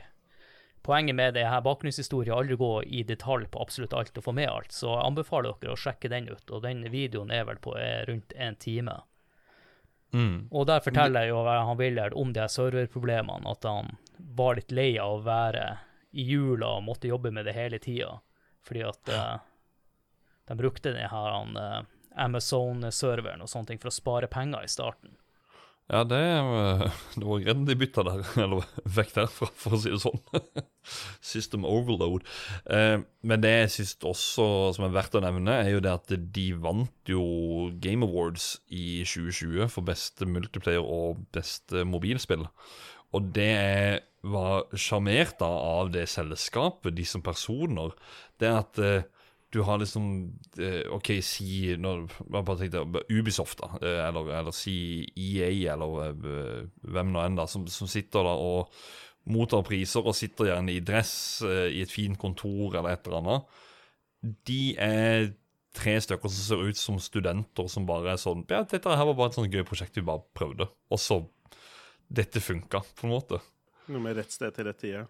[0.86, 4.36] Poenget med det her bakgrunnshistorie er aldri gå i detalj på absolutt alt og få
[4.38, 6.52] med alt, så jeg anbefaler dere å sjekke den ut.
[6.54, 9.00] Og den videoen er vel på er rundt en time.
[10.14, 10.48] Mm.
[10.52, 13.96] Og der forteller jo han Willard om de serverproblemene, at han
[14.38, 15.66] var litt lei av å være
[16.16, 18.14] i jula og måtte jobbe med det hele tida,
[18.66, 19.36] fordi at uh,
[20.50, 21.84] de brukte denne her uh,
[22.26, 25.18] Amazon-serveren og sånne ting for å spare penger i starten.
[25.86, 26.18] Ja, det,
[27.20, 30.18] det var greit de bytta der, eller vekk derfra, for å si det sånn.
[31.34, 32.26] System overload.
[32.74, 34.48] Eh, men det jeg syns også
[34.78, 39.04] som er verdt å nevne, er jo det at de vant jo Game Awards i
[39.06, 42.48] 2020 for beste multiplayer og beste mobilspill.
[43.16, 47.94] Og det jeg var sjarmert av det selskapet, de som personer,
[48.42, 49.06] det er at eh,
[49.56, 50.06] du har liksom
[50.60, 52.10] eh, OK, si når,
[52.60, 52.84] tenkte,
[53.14, 57.88] Ubisoft, da, eh, eller, eller, si EA, eller eh, hvem nå enn, da, som, som,
[57.88, 58.74] sitter da og
[59.32, 63.56] mottar priser og sitter gjerne i dress i et fint kontor eller et eller annet.
[64.46, 65.32] De er
[65.76, 69.18] tre stykker som ser ut som studenter som bare er sånn Ja, dette her var
[69.18, 70.70] bare et sånt gøy prosjekt vi bare prøvde.
[70.92, 71.24] Og så
[72.06, 73.40] Dette funka, på en måte.
[73.92, 75.06] Noe med rett sted til rett tid, ja.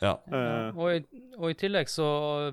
[0.00, 0.14] Ja.
[0.32, 2.06] Uh, og, i, og, i, tillegg så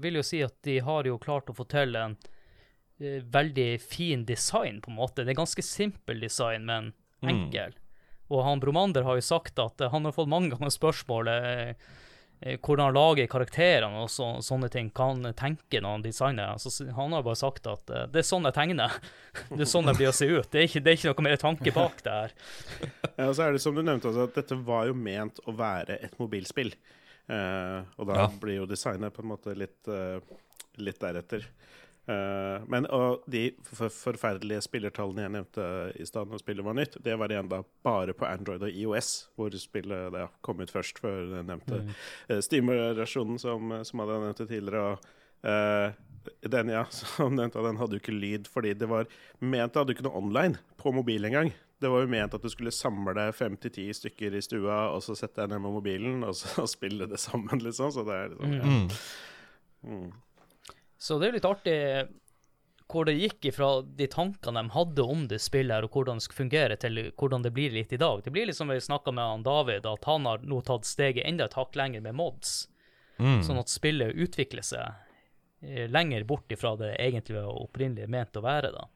[0.04, 3.70] vil jeg jo si at de har jo klart å få til en uh, veldig
[3.80, 5.24] fin design, på en måte.
[5.24, 6.92] Det er ganske simpel design, men
[7.24, 7.32] mm.
[7.32, 7.78] enkel.
[7.78, 7.84] Mm.
[8.36, 11.88] Og han Bromander har jo sagt at uh, han har fått mange ganger spørsmålet
[12.38, 14.92] hvordan han lager karakterene og så, sånne ting.
[14.94, 16.52] Hva han tenker når han designer.
[16.54, 18.94] Altså, han har bare sagt at det er sånn jeg tegner.
[19.56, 20.50] det er sånn jeg blir å se ut.
[20.54, 22.38] Det er ikke, det er ikke noe mer tanke bak det her.
[23.18, 25.98] ja, og så er det som du nevnte, at dette var jo ment å være
[26.06, 26.76] et mobilspill.
[27.28, 28.28] Uh, og da ja.
[28.40, 30.22] blir jo designet på en måte litt, uh,
[30.80, 31.44] litt deretter.
[32.08, 35.68] Uh, men og de forferdelige spillertallene jeg nevnte
[36.00, 39.12] i stad når spillet var nytt, det var igjen da bare på Android og IOS,
[39.36, 41.94] hvor spillet det kom ut først, før den nevnte mm.
[42.48, 44.86] Steam-versjonen som, som hadde nevnt tidligere.
[44.94, 45.14] Og,
[46.42, 49.08] den ja, som nevnte, den hadde jo ikke lyd fordi det var
[49.40, 51.52] ment det hadde ikke noe online på mobil engang.
[51.78, 55.04] Det var jo ment at du skulle samle fem til ti stykker i stua, og
[55.06, 57.92] så sette deg ned med mobilen og så spille det sammen, liksom.
[57.94, 58.72] Så det er liksom ja.
[58.72, 58.88] Mm.
[59.88, 60.08] Mm.
[60.98, 61.78] Så det er litt artig
[62.88, 66.24] hvor det gikk ifra de tankene de hadde om det spillet her, og hvordan det
[66.24, 68.22] skulle fungere, til hvordan det blir litt i dag.
[68.24, 71.28] Det blir litt som vi snakka med han David, at han har nå tatt steget
[71.28, 72.70] enda et hakk lenger med mods.
[73.20, 73.42] Mm.
[73.44, 74.88] Sånn at spillet utvikler seg
[75.66, 78.72] eh, lenger bort ifra det egentlig var opprinnelig ment å være.
[78.72, 78.88] da.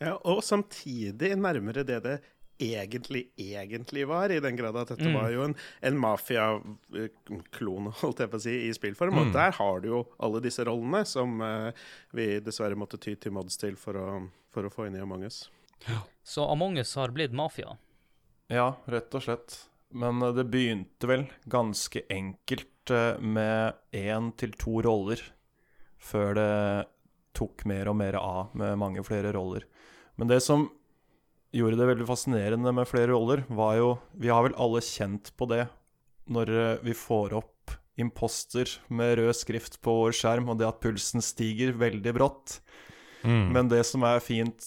[0.00, 2.18] Ja, og samtidig nærmere det det
[2.60, 5.16] egentlig, egentlig var, i den grad at dette mm.
[5.16, 5.54] var jo en,
[5.88, 9.16] en mafia-klone, holdt jeg på å si, i spillform.
[9.16, 9.22] Mm.
[9.22, 11.70] Og der har du jo alle disse rollene som uh,
[12.16, 14.06] vi dessverre måtte ty til mods til for å,
[14.52, 15.42] for å få inn i Among us.
[15.86, 16.02] Ja.
[16.26, 17.76] Så Among us har blitt mafia?
[18.52, 19.56] Ja, rett og slett.
[19.96, 25.22] Men uh, det begynte vel ganske enkelt uh, med én til to roller,
[26.00, 26.50] før det
[27.36, 29.64] tok mer og mer av med mange flere roller.
[30.20, 30.68] Men det som
[31.56, 35.48] gjorde det veldig fascinerende med flere roller, var jo Vi har vel alle kjent på
[35.50, 35.64] det
[36.30, 40.80] når eh, vi får opp imposter med rød skrift på vår skjerm, og det at
[40.80, 42.60] pulsen stiger veldig brått.
[43.26, 43.50] Mm.
[43.52, 44.64] Men det som er fint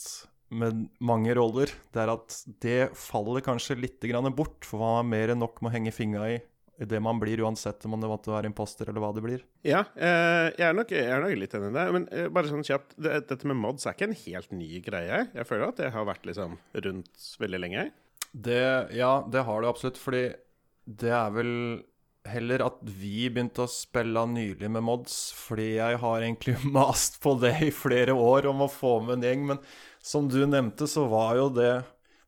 [0.53, 5.07] med mange roller, det er at det faller kanskje litt grann bort, for man har
[5.09, 6.41] mer enn nok med å henge fingra i
[6.77, 9.43] det man blir, uansett om det måtte være imposter eller hva det blir.
[9.67, 11.85] Ja, eh, jeg, er nok, jeg er nok litt enig i det.
[11.95, 15.23] Men eh, bare sånn kjapt, dette med mods er ikke en helt ny greie.
[15.35, 17.87] Jeg føler at det har vært liksom rundt veldig lenge.
[18.33, 18.63] Det,
[18.97, 20.25] ja, det har det absolutt, fordi
[20.89, 21.53] det er vel
[22.27, 27.35] heller at vi begynte å spille nylig med mods, fordi jeg har egentlig mast på
[27.41, 29.61] det i flere år om å få med en gjeng, men
[30.03, 31.73] som du nevnte, så var jo det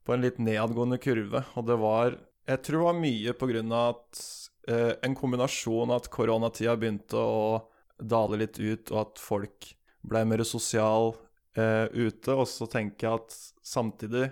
[0.05, 3.35] på en litt nedadgående kurve, og det var Jeg tror det var mye
[3.73, 4.23] av at
[4.69, 7.65] eh, en kombinasjon av at koronatida begynte å
[7.97, 9.71] dale litt ut, og at folk
[10.05, 11.15] ble mer sosial
[11.57, 14.29] eh, ute, og så tenker jeg at samtidig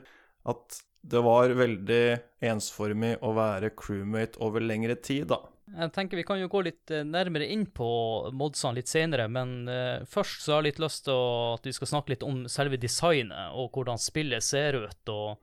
[0.50, 2.04] at det var veldig
[2.48, 5.42] ensformig å være crewmate over lengre tid, da.
[5.74, 7.88] Jeg tenker Vi kan jo gå litt eh, nærmere inn på
[8.36, 11.24] modsene litt senere, men uh, først så har jeg litt lyst til
[11.56, 15.10] at vi skal snakke litt om selve designet og hvordan spillet ser ut.
[15.10, 15.40] og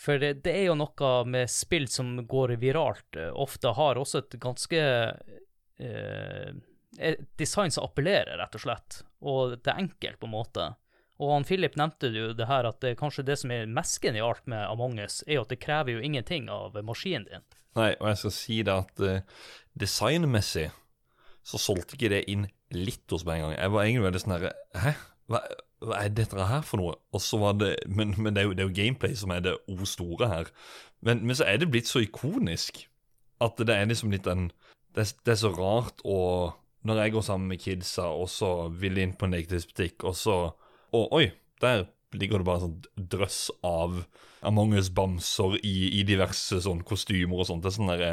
[0.00, 4.38] For det, er jo noe med spill som går viralt, uh, ofte har også et
[4.42, 4.80] ganske
[5.78, 6.54] eh,
[6.98, 9.02] et design som appellerer, rett og slett.
[9.24, 10.66] Og det er enkelt, på en måte.
[11.22, 14.42] Og han Philip nevnte jo det her at det, kanskje det som er mest genialt
[14.50, 17.46] med Among us, er jo at det krever jo ingenting av maskinen din.
[17.78, 19.46] Nei, og jeg skal si det at uh,
[19.78, 20.68] designmessig
[21.44, 23.56] så solgte ikke det inn litt hos meg engang.
[23.58, 24.94] Jeg var egentlig veldig sånn herre Hæ?
[25.30, 25.40] Hva,
[25.88, 26.94] hva er dette her for noe?
[27.14, 29.40] Og så var det Men, men det, er jo, det er jo gameplay som er
[29.44, 30.50] det o store her.
[31.04, 32.84] Men, men så er det blitt så ikonisk
[33.44, 34.50] at det er liksom litt en
[34.94, 36.18] Det, er- det er så rart å
[36.84, 40.36] Når jeg går sammen med kidsa, og så vil inn på en leketøysbutikk, og så
[40.92, 41.26] Og oi,
[41.60, 44.04] der ligger det bare sånn drøss av
[44.44, 47.62] Among us-bamser i, i diverse sånn kostymer og sånt.
[47.64, 48.10] Det er sånn derre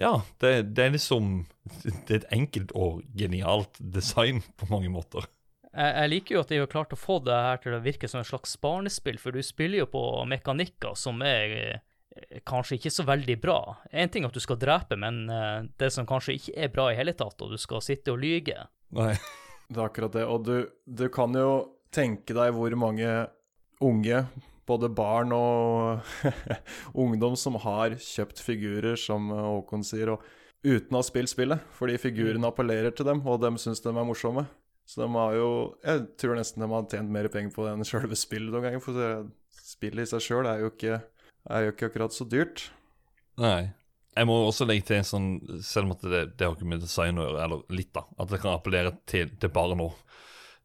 [0.00, 1.46] Ja, det, det er liksom
[1.84, 5.26] Det er et enkelt og genialt design på mange måter.
[5.76, 8.08] Jeg, jeg liker jo at de har klart å få det her til å virke
[8.08, 12.94] som et slags barnespill, for du spiller jo på mekanikker som er eh, kanskje ikke
[12.94, 13.58] så veldig bra.
[13.92, 16.88] En ting er at du skal drepe, men eh, det som kanskje ikke er bra
[16.90, 18.68] i hele tatt, og du skal sitte og lyge.
[18.96, 19.12] Nei.
[19.66, 20.22] Det er akkurat det.
[20.30, 21.48] Og du, du kan jo
[21.90, 23.08] tenke deg hvor mange
[23.82, 24.20] unge,
[24.62, 26.06] både barn og
[27.02, 30.22] ungdom, som har kjøpt figurer, som Håkon sier, og
[30.62, 31.66] uten å ha spilt spillet.
[31.74, 34.46] Fordi figurene appellerer til dem, og de syns de er morsomme.
[34.86, 35.48] Så de har jo
[35.82, 38.84] Jeg tror nesten de har tjent mer penger på det enn sjølve spillet noen ganger.
[38.84, 39.26] For
[39.66, 42.68] spillet i seg sjøl er, er jo ikke akkurat så dyrt.
[43.42, 43.72] Nei.
[44.16, 45.26] Jeg må også legge til en sånn,
[45.60, 48.38] selv om det, det har ikke med design å gjøre, eller litt, da, at det
[48.40, 49.98] kan appellere til, til barn òg.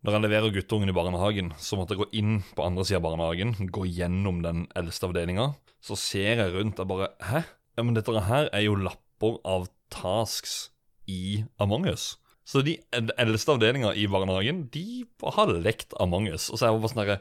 [0.01, 3.09] Når jeg leverer guttungen i barnehagen, så måtte jeg gå inn på andre sida av
[3.09, 5.49] barnehagen, gå gjennom den eldste avdelinga.
[5.83, 7.43] Så ser jeg rundt og bare Hæ?
[7.75, 10.71] Ja, men dette her er jo lapper av tasks
[11.11, 12.15] i Among us.
[12.51, 15.05] Så de eldste avdelinga i barnehagen, de
[15.37, 16.49] har lekt Among us.
[16.51, 17.17] Og så er jeg bare sånn herre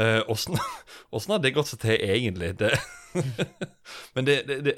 [0.00, 0.22] eh,
[1.12, 2.54] Åssen har det gått seg til, egentlig?
[2.60, 2.70] Det,
[4.16, 4.74] men det, det, det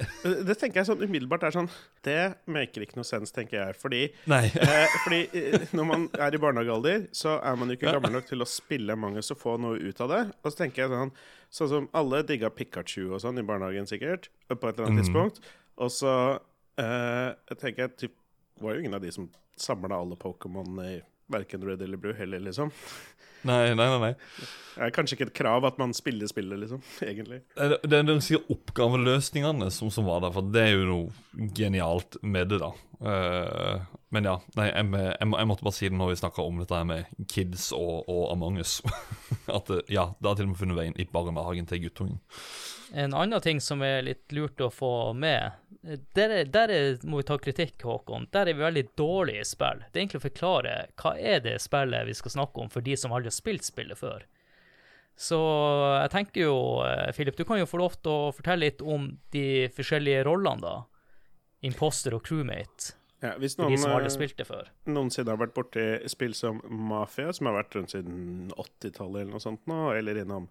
[0.49, 1.69] Det, tenker jeg sånn umiddelbart er sånn
[2.03, 2.17] Det
[2.51, 3.77] maker ikke noe sens, tenker jeg.
[3.79, 4.01] Fordi,
[4.41, 8.27] eh, fordi eh, når man er i barnehagealder, så er man jo ikke gammel nok
[8.27, 10.21] til å spille mange og få noe ut av det.
[10.41, 11.15] Og så tenker jeg sånn
[11.55, 15.37] Sånn som alle digga Pikachu og sånn i barnehagen, sikkert, på et eller annet tidspunkt.
[15.79, 16.11] Og så
[16.81, 18.15] eh, tenker jeg typ,
[18.59, 20.95] var jo ingen av de som samla alle Pokémon i
[21.31, 22.71] verken Red eller Blue heller, liksom.
[23.45, 24.13] Nei, nei, nei.
[24.75, 27.43] Det er kanskje ikke et krav at man spiller spillet, liksom, egentlig.
[27.55, 32.17] Det det er sier oppgaveløsningene som, som var der, for det er jo noe genialt
[32.25, 32.71] med det, da.
[32.95, 33.83] Uh,
[34.15, 36.77] men ja, nei, jeg, jeg, jeg måtte bare si det når vi snakka om dette
[36.79, 38.79] her med kids og, og Among us.
[39.57, 42.21] At eh, ja, det har til og med funnet veien i barnehagen til guttungen.
[42.93, 45.51] En annen ting som er litt lurt å få med,
[46.13, 48.27] der, er, der er, må vi ta kritikk, Håkon.
[48.33, 49.83] Der er vi veldig dårlige i spill.
[49.85, 52.97] Det er egentlig å forklare hva er det spillet vi skal snakke om for de
[52.97, 54.25] som aldri har spilt spillet før.
[55.15, 55.37] Så
[56.01, 59.13] jeg tenker jo, eh, Philip, du kan jo få lov til å fortelle litt om
[59.31, 60.75] de forskjellige rollene, da.
[61.65, 62.93] Imposter og crewmate,
[63.23, 67.47] Ja, hvis for de som noen eh, noensinne har vært borti spill som Mafia, som
[67.47, 70.49] har vært rundt siden 80-tallet eller noe sånt nå, eller innom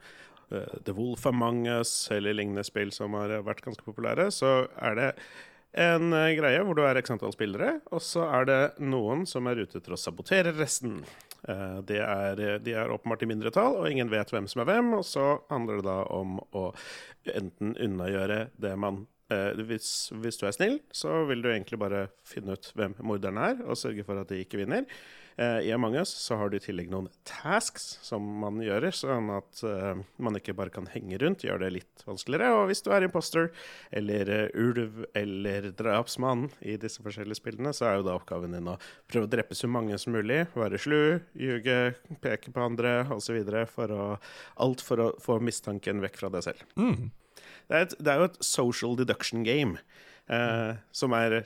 [0.50, 5.11] The Wolf Among Us eller lignende spill som har vært ganske populære, så er det
[5.74, 9.48] en eh, greie hvor du er x antall spillere, og så er det noen som
[9.50, 11.00] er ute etter å sabotere resten.
[11.48, 14.92] Eh, det er, de er åpenbart i mindretall, og ingen vet hvem som er hvem,
[15.00, 16.68] og så handler det da om å
[17.35, 19.02] enten unnagjøre det man
[19.35, 23.42] eh, hvis, hvis du er snill, så vil du egentlig bare finne ut hvem morderen
[23.42, 24.87] er, og sørge for at de ikke vinner.
[25.37, 29.33] Eh, I Among us så har du i tillegg noen tasks som man gjør, sånn
[29.35, 32.53] at eh, man ikke bare kan henge rundt, gjør det litt vanskeligere.
[32.55, 33.51] Og hvis du er imposter
[33.94, 38.70] eller uh, ulv eller drapsmann i disse forskjellige spillene, så er jo da oppgaven din
[38.70, 38.77] å
[39.11, 41.01] prøve å drepe så mange som mulig, være slu,
[41.38, 41.79] ljuge,
[42.23, 43.40] peke på andre osv.
[43.73, 44.05] for å
[44.62, 46.62] Alt for å få mistanken vekk fra deg selv.
[46.79, 47.11] Mm.
[47.68, 49.81] Det er, et, det er jo et social deduction game,
[50.31, 51.40] eh, som er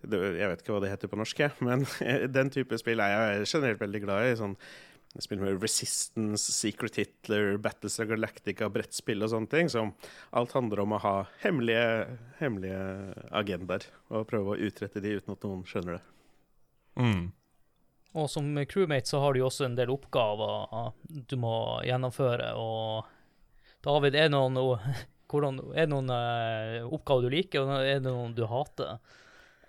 [0.00, 1.84] Jeg vet ikke hva det heter på norsk, men
[2.36, 4.38] den type spill er jeg generelt veldig glad i.
[4.38, 4.56] sånn
[5.18, 9.70] Spill med Resistance, Secret Hitler, Battles of Galactica, brettspill og sånne ting.
[9.72, 9.90] Som
[10.38, 12.06] alt handler om å ha hemmelige,
[12.38, 12.84] hemmelige
[13.34, 13.88] agendaer.
[14.14, 16.04] Og prøve å utrette de uten at noen skjønner det.
[17.00, 17.24] Mm.
[18.20, 21.54] Og som crewmate så har du jo også en del oppgaver du må
[21.86, 22.52] gjennomføre.
[22.58, 24.58] Og David, er det noen,
[25.30, 28.98] hvordan, er det noen uh, oppgaver du liker, og er det noen du hater?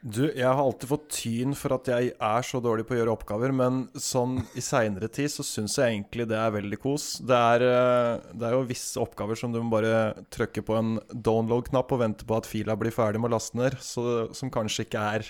[0.01, 3.13] Du, jeg har alltid fått tyn for at jeg er så dårlig på å gjøre
[3.13, 7.05] oppgaver, men sånn i seinere tid så syns jeg egentlig det er veldig kos.
[7.21, 10.95] Det er, eh, det er, jo visse oppgaver som du må bare trykke på en
[11.13, 14.87] download-knapp og vente på at fila blir ferdig med å laste ned, så, som kanskje
[14.87, 15.27] ikke er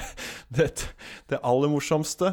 [0.56, 0.70] det,
[1.28, 2.32] det, aller morsomste.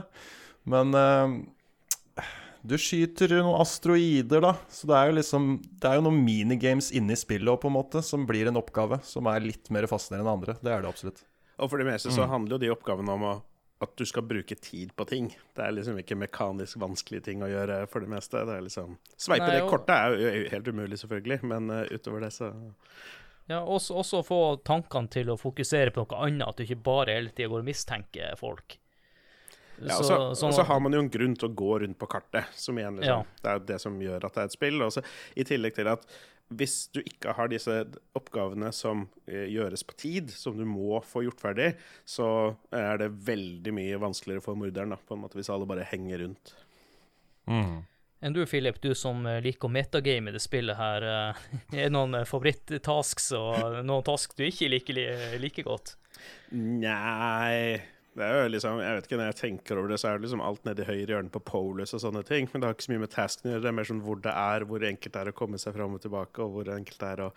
[0.71, 2.23] Men uh,
[2.63, 4.53] du skyter noen asteroider, da.
[4.71, 8.05] Så det er jo liksom Det er jo noen minigames inni spillet på en måte
[8.05, 10.57] som blir en oppgave som er litt mer fascinerende enn andre.
[10.63, 11.25] Det er det absolutt.
[11.61, 12.31] Og for det meste så mm.
[12.33, 13.33] handler jo de oppgavene om å,
[13.85, 15.29] at du skal bruke tid på ting.
[15.55, 18.41] Det er liksom ikke mekanisk vanskelige ting å gjøre for det meste.
[18.49, 22.33] Det er liksom Sveipe det kortet er jo helt umulig, selvfølgelig, men uh, utover det,
[22.35, 22.53] så
[23.49, 27.17] ja, også, også få tankene til å fokusere på noe annet, at du ikke bare
[27.17, 28.77] hele tida går og mistenker folk.
[29.81, 32.07] Ja, og så, så, så, har man jo en grunn til å gå rundt på
[32.09, 33.41] kartet, som igjen liksom, ja.
[33.41, 34.77] det er det som gjør at det er et spill.
[34.85, 35.01] Også,
[35.33, 36.05] I tillegg til at
[36.51, 37.73] hvis du ikke har disse
[38.17, 41.69] oppgavene som eh, gjøres på tid, som du må få gjort ferdig,
[42.07, 42.27] så
[42.75, 46.25] er det veldig mye vanskeligere for morderen, da, på en måte, hvis alle bare henger
[46.25, 46.53] rundt.
[47.49, 47.79] Mm.
[48.21, 51.87] Enn du, Philip, du som eh, liker å metagame i det spillet her, eh, er
[51.87, 55.01] det noen favoritt-tasks og noen tasks du ikke liker
[55.41, 55.95] like godt?
[56.51, 60.17] Nei det er jo liksom, jeg vet ikke, Når jeg tenker over det, så er
[60.17, 62.49] det liksom alt nede i høyre hjørne på Polus og sånne ting.
[62.51, 63.63] Men det har ikke så mye med tasken å gjøre.
[63.63, 65.95] Det er mer sånn hvor det er, hvor enkelt det er å komme seg fram
[65.95, 67.29] og tilbake, og hvor enkelt det er å,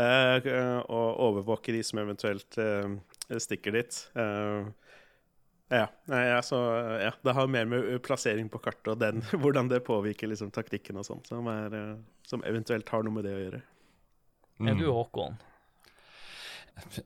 [0.00, 2.98] uh, å overvåke de som eventuelt uh,
[3.30, 4.00] stikker dit.
[4.18, 4.66] Uh,
[5.70, 6.58] ja, nei, altså,
[7.04, 10.98] ja, Det har mer med plassering på kartet og den, hvordan det påvirker liksom, taktikken
[10.98, 11.46] og sånt, som,
[12.26, 13.62] som eventuelt har noe med det å gjøre.
[14.58, 14.72] Mm.
[14.72, 15.38] Er du Håkon?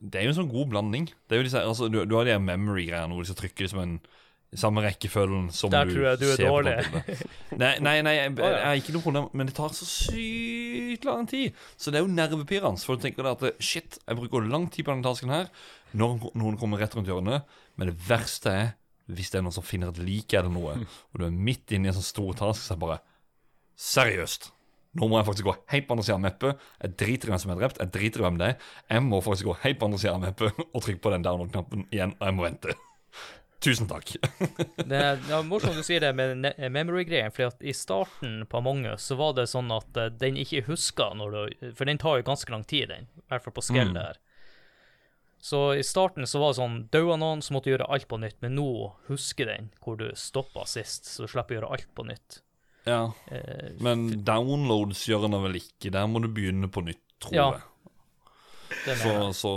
[0.01, 1.07] Det er jo en sånn god blanding.
[1.27, 3.83] Det er jo disse, altså, du, du har de memory-greiene hvor du skal trykke liksom
[3.83, 3.97] en
[4.53, 6.75] samme rekkefølgen som Der du tror jeg du er dårlig.
[7.57, 11.07] nei, nei, nei, jeg, jeg, jeg har ikke noe problem, men det tar så sykt
[11.09, 11.57] lang tid.
[11.81, 12.85] Så det er jo nervepirrende.
[12.85, 15.49] For du tenker at shit, jeg bruker lang tid på denne tasken her
[15.97, 17.49] når noen kommer rett rundt hjørnet.
[17.81, 18.71] Men det verste er
[19.13, 20.77] hvis det er noen som finner et lik eller noe,
[21.13, 23.01] og du er midt inne i en sånn stor task, så er det bare
[23.83, 24.53] Seriøst!
[24.99, 26.65] Nå må jeg faktisk gå helt på andre siden av mappet.
[26.85, 27.79] Jeg driter i hvem som er drept.
[27.81, 28.73] Jeg driter i hvem det er.
[28.93, 31.87] Jeg må faktisk gå helt på andre siden av mappet og trykke på den download-knappen
[31.89, 32.77] igjen, og jeg må vente.
[33.63, 34.11] Tusen takk.
[34.91, 39.07] det er ja, morsomt du sier det med memory-greien, for i starten på Among us
[39.09, 42.27] så var det sånn at uh, den ikke huska når du For den tar jo
[42.27, 43.09] ganske lang tid, den.
[43.23, 44.03] I hvert fall på skellet mm.
[44.03, 44.21] her.
[45.43, 48.19] Så i starten så var det sånn Daua noen, så måtte du gjøre alt på
[48.23, 48.69] nytt, men nå
[49.09, 52.43] husker den hvor du stoppa sist, så du slipper å gjøre alt på nytt.
[52.89, 55.93] Ja, eh, Men downloads gjør den vel ikke.
[55.95, 57.51] Der må du begynne på nytt, tror ja.
[57.55, 57.69] jeg.
[58.99, 59.51] Så, så,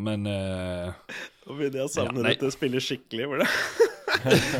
[0.00, 3.28] men Nå begynner jeg å savne ja, dette spillet skikkelig.
[3.28, 3.44] For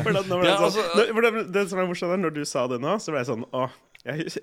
[0.05, 2.79] hvordan, det, ja, altså, det, hvordan, det som er morsomt, er når du sa det
[2.83, 3.65] nå, så ble jeg sånn Å,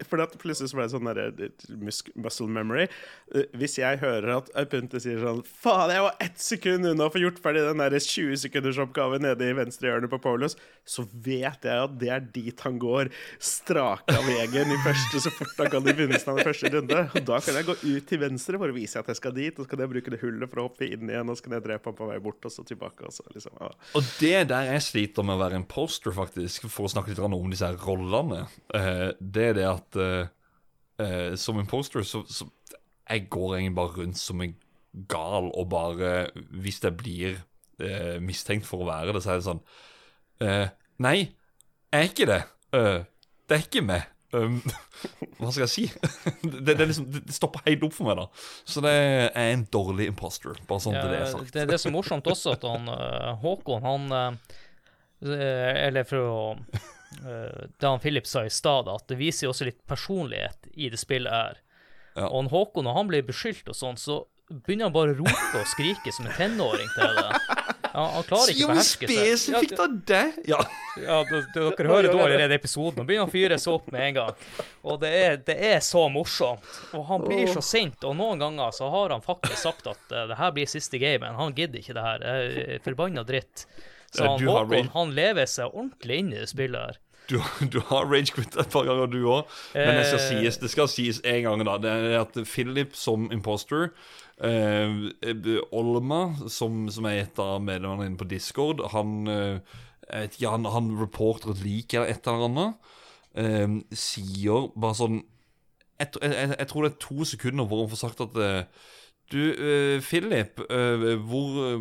[0.08, 2.88] for plutselig så ble det sånn der, eh, muscle memory.
[3.34, 7.12] Eh, hvis jeg hører at Aupunte sier sånn Faen, jeg var ett sekund unna å
[7.14, 11.04] få gjort ferdig den der 20 sekunders oppgaven nede i venstre hjørne på Paulus, så
[11.06, 13.12] vet jeg at det er dit han går.
[13.42, 17.04] Straka veien i første så fort han kan i begynnelsen av den første runde.
[17.12, 19.54] Og da kan jeg gå ut til venstre for å vise at jeg skal dit,
[19.54, 21.56] og så kan jeg bruke det hullet for å hoppe inn igjen, og så kan
[21.58, 23.06] jeg drepe han på vei bort, og så tilbake.
[23.06, 23.70] Og, så, liksom, ja.
[23.98, 27.22] og det der jeg sliter med å være en poster, faktisk, for å snakke litt
[27.22, 28.44] om disse rollene,
[28.74, 30.26] eh, det er det at uh,
[31.02, 32.48] uh, som imposter så, så
[33.08, 34.54] Jeg går egentlig bare rundt som en
[35.08, 37.40] gal og bare Hvis jeg blir
[37.82, 39.64] uh, mistenkt for å være det, så er det sånn
[41.02, 41.18] Nei,
[41.92, 42.40] jeg er ikke det.
[42.74, 44.08] det er ikke meg.
[44.34, 44.56] Um,
[45.38, 45.84] hva skal jeg si?
[46.66, 48.24] det, det, liksom, det, stopper helt opp for meg, da.
[48.66, 50.58] Så det er en dårlig imposter.
[50.66, 51.52] Bare sånn til det er sagt.
[51.54, 52.90] Det, det er så morsomt også at han
[53.44, 54.40] Håkon, han
[55.22, 56.34] Eller for å
[57.20, 60.90] uh, det han Philip sa i stad, at det viser jo også litt personlighet i
[60.92, 61.60] det spillet her.
[62.16, 62.28] Ja.
[62.28, 65.68] Og Håkon, når han blir beskyldt og sånn, så begynner han bare å rope og
[65.70, 67.28] skrike som en tenåring til det.
[67.92, 69.12] Ja, han klarer ikke å beherske seg.
[69.12, 70.36] spesifikt av deg!
[70.48, 70.58] Ja.
[71.00, 73.00] Ja, d- det, dere hører da allerede episoden.
[73.00, 74.42] Han begynner å fyre seg opp med en gang.
[74.84, 76.68] Og det er, det er så morsomt.
[76.96, 78.04] Og han blir så sint.
[78.08, 81.36] Og noen ganger så har han faktisk sagt at uh, det her blir siste gamen.
[81.36, 82.24] Han gidder ikke det her.
[82.24, 83.66] Uh, Forbanna dritt.
[84.12, 87.01] Så han Håkon, han lever seg ordentlig inn i det spillet her.
[87.32, 87.38] Du,
[87.72, 89.48] du har ragequit et par ganger, du òg.
[89.74, 90.26] Men det skal, Eh.
[90.28, 91.78] sies, det skal sies en gang, da.
[91.80, 93.90] Det er at Philip som imposter
[94.42, 99.80] eh, Olma, som, som er et av medlemmene inne på Discord, han eh,
[100.42, 102.90] ja, han, han reporter et lik eller et eller annet,
[103.38, 105.22] eh, sier bare sånn
[106.02, 108.88] jeg, jeg, jeg, tror det er to sekunder hvor han får sagt at eh,
[109.32, 110.58] Du, eh, Philip,
[111.24, 111.78] hvor,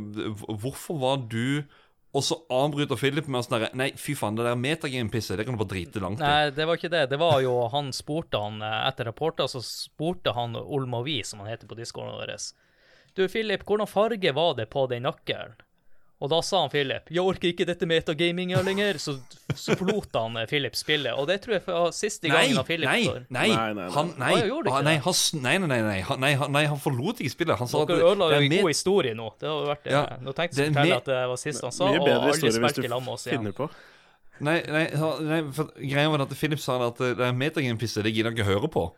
[0.62, 1.66] hvorfor var du
[2.12, 5.56] og så avbryter Philip med sånn derre Nei, fy faen, det der metagame-pisset, det kan
[5.56, 6.26] du bare drite langt i.
[6.28, 7.06] Nei, det var ikke det.
[7.14, 11.54] Det var jo Han spurte han eh, etter rapporter, så spurte han Olmovi, som han
[11.54, 12.36] heter på discoen vår.
[13.16, 15.56] Du, Philip, hvordan farge var det på den nøkkelen?
[16.22, 19.16] Og da sa han Philip, jeg orker ikke dette metagaminga lenger, så,
[19.58, 21.16] så forlot han eh, Philip spillet.
[21.18, 23.88] Og det tror jeg var siste Nei, gangen av Philip nei, nei, Nei, nei, nei.
[23.96, 24.34] han Nei,
[24.86, 27.58] nei, han, nei, nei, nei, nei, han, nei, han, forlot ikke spillet.
[27.58, 29.32] Han sa Dere ødela jo en god historie nå.
[29.42, 31.90] Det har vært, Ja, Nå tenkte jeg å fortelle at det var sist han sa,
[31.90, 33.50] og alle spilte i lag med oss igjen.
[33.58, 33.72] på.
[34.42, 34.86] Nei, nei,
[35.26, 38.50] nei for greia var at Philip sa at det er metagame-pisset, det gidder han ikke
[38.50, 38.92] høre på.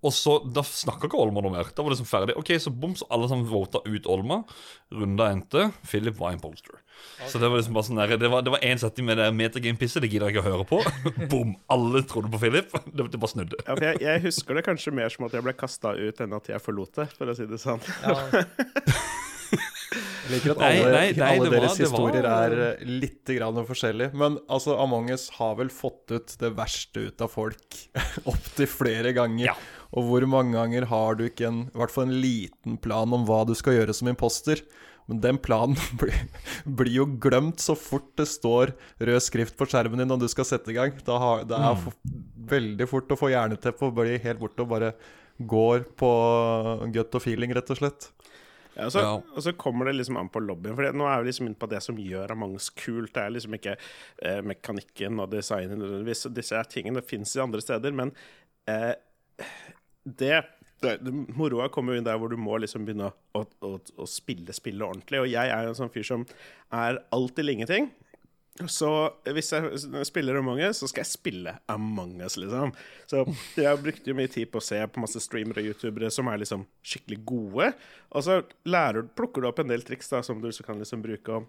[0.00, 1.68] Og så, Da snakka ikke Olma noe mer.
[1.76, 2.36] Da var det som ferdig.
[2.40, 4.42] Ok, Så bom, så alle sammen vota ut Olma.
[4.92, 5.70] Runda endte.
[5.86, 6.80] Philip var imposter.
[7.28, 9.28] Så det var liksom bare sånn der, Det var, det var en setting med det
[9.32, 10.80] metagame-pisset, det gidder jeg ikke å høre på.
[11.32, 11.54] bom!
[11.72, 12.72] Alle trodde på Philip.
[12.90, 13.60] Det, det bare snudde.
[13.62, 16.34] Ja, for jeg, jeg husker det kanskje mer som at jeg ble kasta ut enn
[16.36, 17.80] at jeg forlot det, for å si det sånn.
[18.02, 18.16] Ja,
[19.90, 23.32] Jeg liker at alle, nei, nei, alle deres var- deres var- historier er eh, litt
[23.34, 24.12] grann forskjellige.
[24.14, 27.80] Men altså, Among us har vel fått ut det verste ut av folk
[28.30, 29.48] opptil flere ganger.
[29.50, 29.56] Ja.
[29.98, 33.24] Og hvor mange ganger har du ikke en, i hvert fall en liten plan om
[33.26, 34.62] hva du skal gjøre som imposter?
[35.10, 36.14] Men den planen blir,
[36.64, 38.70] blir jo glemt så fort det står
[39.02, 40.94] rød skrift på skjermen din når du skal sette i gang.
[41.08, 41.96] Da har, det er for,
[42.54, 44.92] veldig fort å få hjerneteppe og bli helt borte og bare
[45.40, 46.08] går på
[46.94, 48.10] gut og feeling, rett og slett.
[48.76, 49.14] Ja, og, så, Ja.
[49.18, 50.76] og så kommer det liksom an på lobbyen.
[50.78, 53.12] For nå er vi liksom inne på det som gjør Amangs kult.
[53.16, 53.76] Det er liksom ikke
[54.22, 56.26] eh, mekanikken og designen nødvendigvis.
[56.36, 58.12] Disse tingene fins i andre steder, men
[58.70, 58.94] eh,
[60.04, 60.44] det,
[60.80, 64.06] det, det Moroa kommer jo inn der hvor du må liksom begynne å, å, å
[64.08, 65.20] spille spillet ordentlig.
[65.24, 66.24] Og jeg er jo en sånn fyr som
[66.72, 67.90] er alt eller ingenting.
[68.68, 68.90] Så
[69.24, 72.74] hvis jeg spiller Among us, så skal jeg spille Among us, liksom.
[73.08, 73.24] Så
[73.56, 76.42] jeg brukte jo mye tid på å se på masse streamere og youtubere som er
[76.42, 77.70] liksom skikkelig gode.
[78.10, 81.40] Og så lærer, plukker du opp en del triks da, som du kan liksom bruke.
[81.40, 81.48] Og,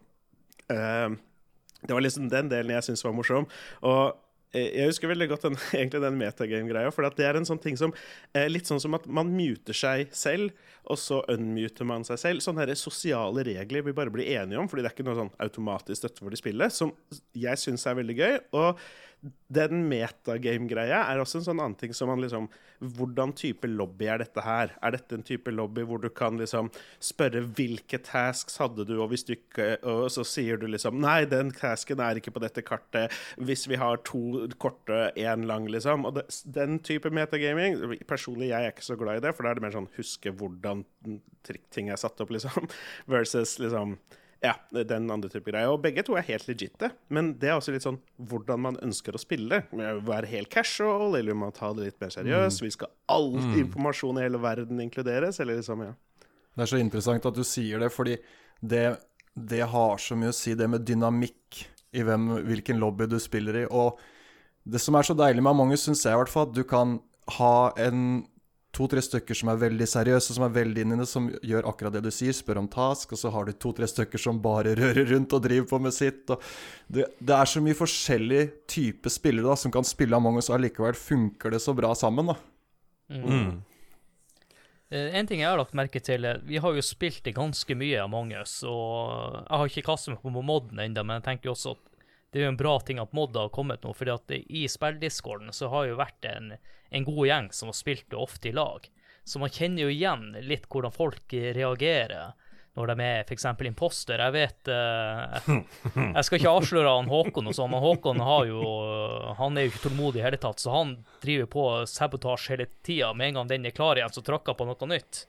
[0.72, 1.10] uh,
[1.82, 3.48] det var liksom den delen jeg syntes var morsom.
[3.82, 4.18] Og eh,
[4.52, 7.94] jeg husker veldig godt den, egentlig den metagame-greia, for det er en sånn ting som
[8.36, 10.52] eh, Litt sånn som at man muter seg selv,
[10.92, 12.44] og så unmuter man seg selv.
[12.44, 15.36] Sånne her sosiale regler vi bare blir enige om, fordi det er ikke noe sånn
[15.46, 16.92] automatisk støtte for det spillet, som
[17.38, 18.40] jeg syns er veldig gøy.
[18.60, 18.82] Og
[19.54, 22.48] den metagame-greia er også en sånn annen ting som man liksom
[22.82, 24.72] Hvordan type lobby er dette her?
[24.82, 29.12] Er dette en type lobby hvor du kan liksom spørre hvilke tasks hadde du, og
[29.12, 32.64] hvis du ikke Og så sier du liksom Nei, den tasken er ikke på dette
[32.66, 33.14] kartet.
[33.38, 36.08] Hvis vi har to korte, én lang, liksom.
[36.10, 37.78] Og det, den type metagaming
[38.10, 40.34] Personlig, jeg er ikke så glad i det, for da er det mer sånn huske
[40.34, 40.82] hvordan
[41.70, 42.66] ting er satt opp, liksom.
[43.14, 44.00] Versus liksom
[44.42, 45.70] ja, den andre type greia.
[45.70, 49.14] Og begge to er helt legitte, men det er også litt sånn hvordan man ønsker
[49.14, 49.62] å spille.
[49.72, 52.64] Være helt casual, eller man tar det litt mer seriøst.
[52.66, 55.94] Vi skal all informasjon i hele verden inkluderes, eller liksom, ja.
[56.52, 58.18] Det er så interessant at du sier det, fordi
[58.60, 58.88] det,
[59.38, 61.62] det har så mye å si, det med dynamikk
[61.96, 63.68] i hvem, hvilken lobby du spiller i.
[63.70, 64.02] Og
[64.66, 66.66] det som er så deilig med Among us, syns jeg i hvert fall, at du
[66.68, 66.98] kan
[67.38, 68.24] ha en
[68.76, 71.96] to-tre stykker som er veldig seriøse, som er veldig inn i det, som gjør akkurat
[71.96, 75.04] det du sier, spør om task, og så har du to-tre stykker som bare rører
[75.12, 76.24] rundt og driver på med sitt.
[76.32, 76.40] Og
[76.88, 80.60] det, det er så mye forskjellig type spillere da, som kan spille Among us, og
[80.60, 82.32] allikevel funker det så bra sammen.
[82.32, 82.40] da.
[83.12, 83.28] Mm.
[83.28, 83.60] Mm.
[84.92, 88.00] En ting jeg har lagt merke til, er vi har jo spilt det ganske mye
[88.04, 91.56] Among us, og jeg har ikke kastet meg på moden ennå, men jeg tenker jo
[91.56, 91.91] også at
[92.32, 95.68] det er jo en bra ting at Modda har kommet nå, at i spilldiscorden så
[95.74, 96.54] har jo vært en,
[96.90, 98.88] en god gjeng som har spilt det ofte i lag.
[99.24, 102.32] Så man kjenner jo igjen litt hvordan folk reagerer
[102.80, 103.46] når de er f.eks.
[103.68, 104.22] imposter.
[104.24, 105.58] Jeg vet jeg,
[106.16, 108.62] Jeg skal ikke avsløre han Håkon og sånn, men Håkon jo
[109.40, 113.12] Han er jo ikke tålmodig i hele tatt, så han driver på sabotasje hele tida.
[113.14, 115.26] Med en gang den er klar igjen, så tråkker han på noe nytt.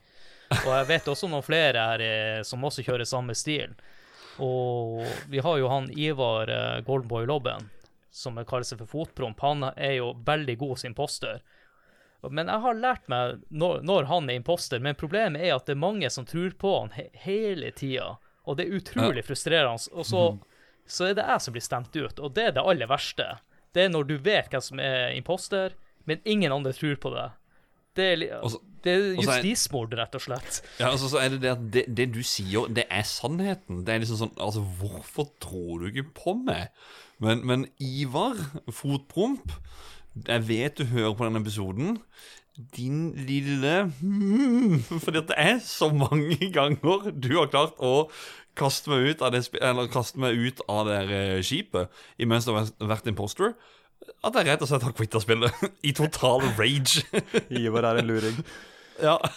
[0.63, 3.75] Og jeg vet også noen flere her eh, som også kjører samme stil.
[4.41, 7.69] Og vi har jo han Ivar eh, Goldenboy Lobben,
[8.13, 9.41] som kaller seg for Fotpromp.
[9.45, 11.43] Han er jo veldig god som imposter.
[12.31, 15.75] Men jeg har lært meg når, når han er imposter, men problemet er at det
[15.75, 18.13] er mange som tror på han he hele tida.
[18.47, 19.91] Og det er utrolig frustrerende.
[19.91, 20.23] Og så,
[20.87, 23.27] så er det jeg som blir stemt ut, og det er det aller verste.
[23.75, 25.75] Det er når du vet hvem som er imposter,
[26.07, 27.29] men ingen andre tror på det.
[27.97, 28.63] Det er, litt...
[28.83, 30.59] det er justismord, rett og slett.
[30.79, 33.85] Ja, altså, så er det det at det, det du sier, det er sannheten.
[33.87, 36.73] Det er liksom sånn Altså, hvorfor tror du ikke på meg?
[37.23, 38.35] Men, men Ivar
[38.67, 39.53] Fotpromp,
[40.27, 41.99] jeg vet du hører på denne episoden.
[42.75, 48.09] Din lille hmm, Fordi at det er så mange ganger du har klart å
[48.53, 52.51] kaste meg ut av det, eller kaste meg ut av det eh, skipet imens du
[52.53, 53.55] har vært imposter.
[54.23, 55.63] At jeg rett og slett har quitta spillet.
[55.89, 57.01] I total rage.
[57.49, 58.37] Ivar er en luring.
[59.01, 59.17] Ja.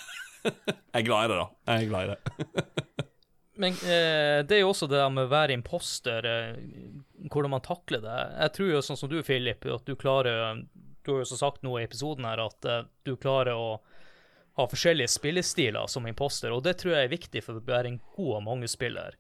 [0.46, 1.46] Jeg er glad i det, da.
[1.72, 2.66] Jeg er glad i det.
[3.60, 7.64] Men eh, det er jo også det der med å være imposter, eh, hvordan man
[7.64, 8.16] takler det.
[8.44, 10.60] Jeg tror jo sånn som du, Philip, at du klarer
[11.06, 13.78] Du har jo så sagt noe i episoden her at eh, du klarer å
[14.56, 17.98] ha forskjellige spillestiler som imposter, og det tror jeg er viktig for å være en
[18.16, 19.18] god og mangespiller.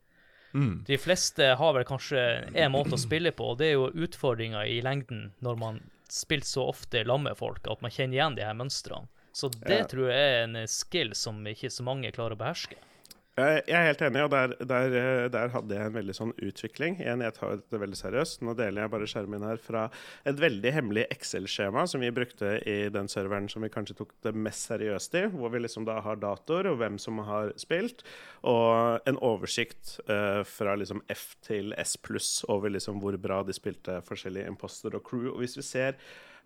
[0.56, 0.84] Mm.
[0.88, 2.22] De fleste har vel kanskje
[2.56, 5.82] én måte å spille på, og det er jo utfordringa i lengden når man
[6.12, 9.10] spiller så ofte sammen med folk at man kjenner igjen de her mønstrene.
[9.36, 9.84] Så det Ja.
[9.84, 12.78] tror jeg er en skill som ikke så mange klarer å beherske.
[13.36, 16.32] Jeg jeg er helt enig, og der, der, eh, der hadde jeg en veldig sånn
[16.40, 16.94] utvikling.
[17.02, 18.40] Igjen, jeg tar det veldig seriøst.
[18.40, 19.90] Nå deler jeg bare skjermen her fra
[20.24, 24.32] et veldig hemmelig Excel-skjema som vi brukte i den serveren som vi kanskje tok det
[24.32, 28.06] mest seriøst i, hvor vi liksom da har datoer og hvem som har spilt,
[28.42, 33.52] og en oversikt uh, fra liksom F til S pluss over liksom hvor bra de
[33.52, 35.28] spilte forskjellige imposter og crew.
[35.34, 36.00] Og hvis vi ser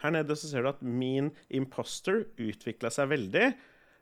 [0.05, 3.53] her nede, så ser du at min imposter utvikla seg veldig.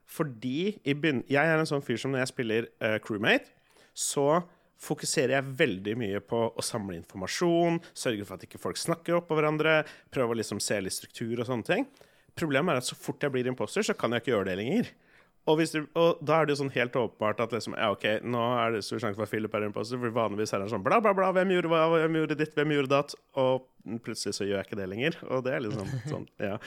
[0.09, 3.51] Fordi Jeg er en sånn fyr som når jeg spiller uh, crewmate,
[3.93, 4.41] så
[4.79, 9.37] fokuserer jeg veldig mye på å samle informasjon, sørge for at ikke folk snakker oppå
[9.37, 9.83] hverandre,
[10.15, 11.89] prøve å liksom se litt struktur og sånne ting.
[12.39, 14.93] Problemet er at så fort jeg blir imposter, så kan jeg ikke gjøre det lenger.
[15.49, 18.43] Og, du, og da er det jo sånn helt åpenbart at liksom, ja, ok, nå
[18.61, 20.99] er det stor sjanse for at Philip er imposter, for vanligvis er det sånn bla,
[21.05, 23.15] bla, bla, hvem gjorde hva, hvem gjorde ditt, hvem gjorde datt?
[23.41, 23.69] Og
[24.05, 25.17] plutselig så gjør jeg ikke det lenger.
[25.33, 26.59] Og det er liksom sånn, ja.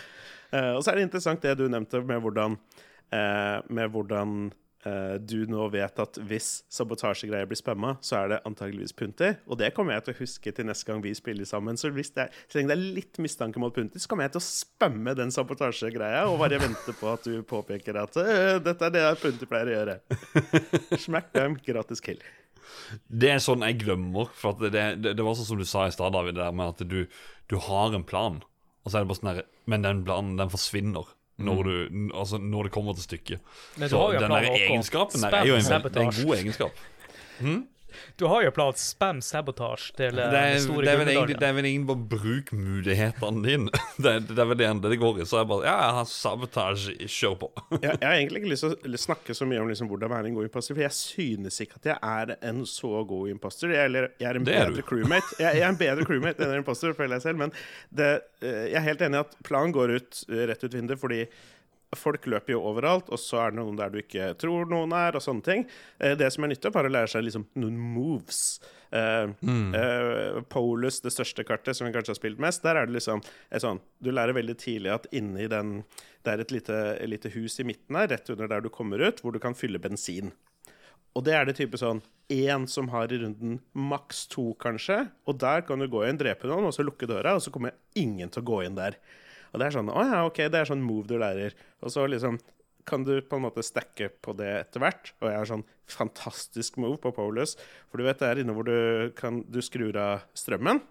[0.52, 4.50] Uh, og så er det interessant det du nevnte med hvordan uh, med hvordan
[4.88, 9.32] eh, du nå vet at hvis sabotasjegreier blir spamma, så er det antageligvis Punti.
[9.48, 11.80] Og det kommer jeg til å huske til neste gang vi spiller sammen.
[11.80, 14.36] Så hvis det er, så lenge det er litt mistanke mot Punti, så kommer jeg
[14.36, 18.90] til å spamme den sabotasjegreia og bare vente på at du påpeker at «Øh, dette
[18.90, 19.98] er det Punti pleier å gjøre.
[21.06, 22.22] Smack dem, gratis kill.
[23.08, 24.32] Det er sånn jeg glemmer.
[24.38, 26.76] For det, det, det var sånn som du sa i stad, David, det der med
[26.76, 27.04] at du,
[27.52, 28.42] du har en plan,
[28.82, 31.12] og så er det bare sånn her Men den planen, den forsvinner.
[31.46, 31.72] Når, du,
[32.20, 33.40] altså, når det kommer til stykket.
[33.76, 35.64] Men du Så har jo en den plan, der egenskapen der er jo en, en
[35.64, 36.26] sabotage.
[36.26, 36.72] god egenskap.
[38.20, 41.48] Du har jo planlagt spam sabotage til eh, Det er, store det er, egentlig, det
[41.50, 43.72] er vel egentlig bare bruk mulighetene dine.
[44.02, 45.26] Det, er- det er vel det det går i.
[45.30, 47.50] Så jeg bare Ja, jeg har sabotasje, kjør på.
[47.82, 50.32] Jeg, jeg har egentlig ikke lyst til å snakke så mye om liksom hvordan være
[50.32, 53.74] en god imposter, for jeg synes ikke at jeg er en så god imposter.
[53.76, 55.38] Jeg, eller, jeg er en Det bedre crewmate.
[55.40, 57.42] Jeg, jeg er en bedre crewmate enn en imposter, føler jeg selv.
[57.44, 57.56] Men
[58.02, 58.12] det,
[58.42, 61.24] eh, jeg er helt enig i at planen går ut eh, rett ut vinduet, fordi
[61.98, 65.18] folk løper jo overalt, og så er det noen der du ikke tror noen er,
[65.18, 65.66] og sånne ting.
[66.00, 68.60] Eh, Det som er nyttig, er å lære seg liksom noen moves.
[68.92, 69.28] Eh,
[69.76, 73.24] eh, Polus, det største kartet som vi kanskje har spilt mest, der er det liksom
[73.52, 75.86] sånn Du lærer veldig tidlig at inni den
[76.24, 79.22] Det er et lite, lite hus i midten her, rett under der du kommer ut,
[79.22, 80.32] hvor du kan fylle bensin.
[81.16, 85.10] Og det er det type sånn én som har i runden maks to, kanskje.
[85.28, 87.74] Og der kan du gå inn, drepe noen, og så lukke døra, og så kommer
[87.96, 88.96] ingen til å gå inn der.
[89.52, 91.56] Og det er sånn Å ja, OK, det er sånn move du lærer.
[91.84, 92.40] Og så liksom
[92.88, 95.12] kan du på en måte stacke på det etter hvert.
[95.22, 97.54] Og jeg har sånn fantastisk move på Polus.
[97.92, 100.82] For du vet det er inne hvor du kan Du skrur av strømmen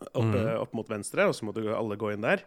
[0.00, 2.44] opp, opp mot venstre, og så må du alle gå inn der.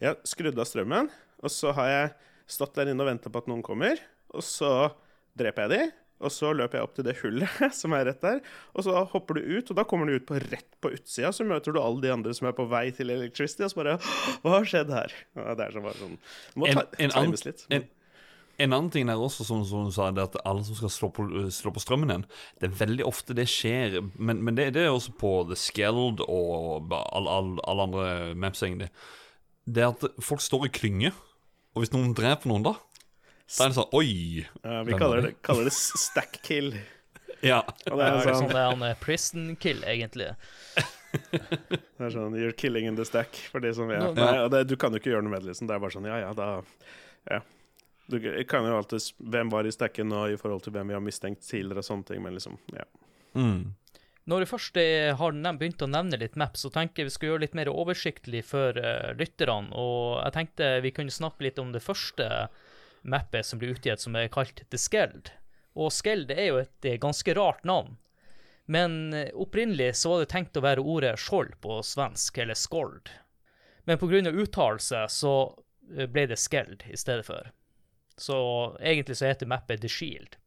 [0.00, 1.10] Jeg har skrudd av strømmen,
[1.42, 2.14] og så har jeg
[2.56, 4.00] stått der inne og venta på at noen kommer.
[4.34, 4.90] Og så
[5.38, 8.38] dreper jeg de, og så løper jeg opp til det hullet som er rett der.
[8.72, 11.32] Og så hopper du ut, og da kommer du ut på rett på utsida.
[11.34, 13.98] Så møter du alle de andre som er på vei til Electricity, og så bare
[14.44, 15.12] Hva har skjedd her?
[15.36, 16.16] Ja, det er så bare sånn
[16.56, 17.66] må ta, en, en litt.
[17.68, 17.84] en,
[18.64, 21.12] en annen ting er også, som, som du sa, det at alle som skal slå
[21.12, 22.26] på, slå på strømmen igjen
[22.62, 26.24] Det er veldig ofte det skjer, men, men det, det er også på The Skeld
[26.24, 28.08] og alle all, all andre
[28.38, 28.88] maps, egentlig.
[29.68, 31.12] Det er at folk står i klynge,
[31.76, 32.78] og hvis noen dreper noen, da
[33.46, 34.42] Da er det sånn Oi!
[34.62, 36.74] Ja, vi kaller det, kaller det stack kill.
[37.44, 37.60] Ja.
[37.92, 40.30] Og det er det sånn, sånn det er han eh, prison kill, egentlig.
[41.12, 44.00] det er sånn You're killing in the stack, for de som vet.
[44.02, 44.14] Ja.
[44.16, 45.68] Nei, det, du kan jo ikke gjøre noe med det, liksom.
[45.68, 46.48] Det er bare sånn Ja, ja, da
[47.28, 47.42] Ja.
[48.08, 48.16] Du
[48.48, 51.44] kan jo alltid Hvem var i stacken nå i forhold til hvem vi har mistenkt
[51.44, 52.88] tidligere og sånne ting, men liksom Ja.
[53.36, 53.74] Mm.
[54.26, 54.78] Når vi først
[55.20, 58.40] har begynt å nevne litt maps, så tenker jeg vi skal gjøre litt mer oversiktlig
[58.48, 59.70] for eh, lytterne.
[59.70, 62.48] Og jeg tenkte vi kunne snakke litt om det første
[63.06, 65.30] mappet som blir utgitt, som er kalt The Skeld.
[65.76, 67.96] Og Skeld er jo et eh, ganske rart navn.
[68.66, 73.12] Men eh, opprinnelig så var det tenkt å være ordet skjold på svensk, eller skold.
[73.86, 74.32] Men pga.
[74.32, 75.36] uttalelse så
[75.96, 77.52] eh, ble det Skeld i stedet for.
[78.16, 78.36] Så
[78.80, 80.38] egentlig så heter mappet The Shield.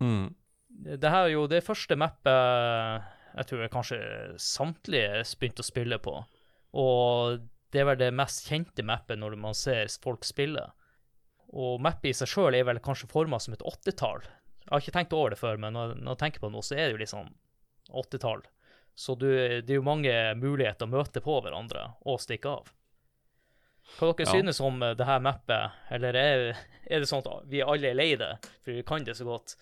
[0.00, 0.34] Mm.
[0.70, 3.98] Det her er jo det første mappet jeg tror jeg kanskje
[4.42, 6.14] samtlige begynte å spille på.
[6.80, 10.66] Og det er vel det mest kjente mappet når man ser folk spille.
[11.50, 14.22] Og mappet i seg sjøl er vel kanskje forma som et åttetall.
[14.60, 16.62] Jeg har ikke tenkt over det før, men når, når jeg tenker på det nå,
[16.62, 17.32] så er det jo liksom
[18.02, 18.44] åttetall.
[18.94, 22.70] Så du, det er jo mange muligheter å møte på hverandre og stikke av.
[23.98, 24.34] Hva dere Ja.
[24.36, 26.42] synes om det her mappet, eller er,
[26.86, 28.30] er det sånn at vi alle er lei det,
[28.62, 29.56] for vi kan det så godt?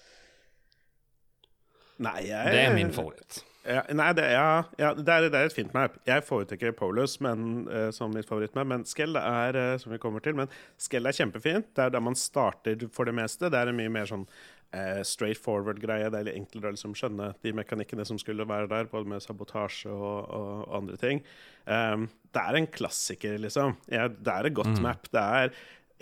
[2.04, 3.40] Nei, jeg Det er min favoritt.
[3.68, 5.98] Ja, nei, det, ja, ja, det, er, det er et fint map.
[6.08, 10.24] Jeg foretrekker Polus men, uh, som mitt favorittmap, men Skell er uh, som vi kommer
[10.24, 10.48] til, men
[10.80, 11.68] Skell er kjempefint.
[11.76, 13.50] Det er der man starter for det meste.
[13.52, 16.08] Det er en mye mer sånn uh, straight forward-greie.
[16.08, 19.24] Det er litt enklere å liksom skjønne de mekanikkene som skulle være der, både med
[19.24, 21.20] sabotasje og, og, og andre ting.
[21.68, 23.76] Um, det er en klassiker, liksom.
[23.92, 25.08] Ja, det er et godt map.
[25.12, 25.52] Det er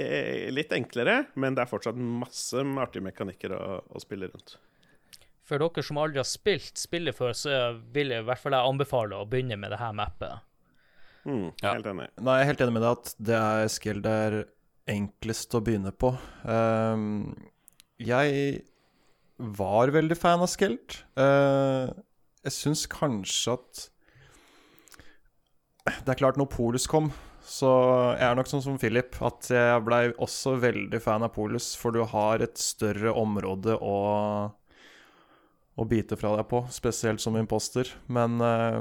[0.02, 4.58] eh, litt enklere, men det er fortsatt masse artige mekanikker å, å spille rundt.
[5.47, 7.51] For dere som aldri har spilt spillet før, så
[7.94, 10.40] vil jeg i hvert fall jeg anbefale å begynne med det her mappet.
[11.26, 11.72] Mm, Ja.
[11.74, 12.09] Helt enig.
[12.22, 14.36] Nei, jeg er helt enig med deg at det er skill det er
[14.90, 16.12] enklest å begynne på.
[16.47, 17.34] Um,
[17.99, 18.64] jeg
[19.38, 20.99] var veldig fan av Skeld.
[21.18, 21.90] Uh,
[22.47, 23.86] jeg syns kanskje at
[25.86, 27.12] Det er klart, når Polus kom,
[27.47, 27.68] så
[28.18, 31.94] jeg er nok sånn som Philip, at jeg blei også veldig fan av Polus, for
[31.94, 33.99] du har et større område å
[35.76, 37.90] å bite fra deg på, spesielt som imposter.
[38.08, 38.80] Men uh,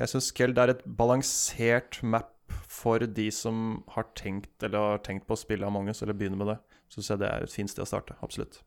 [0.00, 2.30] jeg syns Skeld er et balansert map
[2.68, 6.40] for de som har tenkt eller har tenkt på å spille Among us, eller begynne
[6.40, 6.58] med det.
[6.92, 8.18] Syns jeg det er et fint sted å starte.
[8.24, 8.60] Absolutt.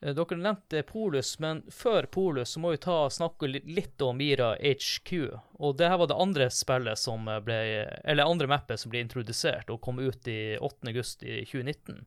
[0.00, 4.52] Eh, Dere nevnte Polus, men før Polus så må vi ta snakke litt om Mira
[4.60, 5.10] HQ.
[5.58, 7.58] Og det her var det andre spillet som ble
[8.04, 10.92] Eller andre mappet som ble introdusert og kom ut i 8.
[10.92, 12.04] august 2019.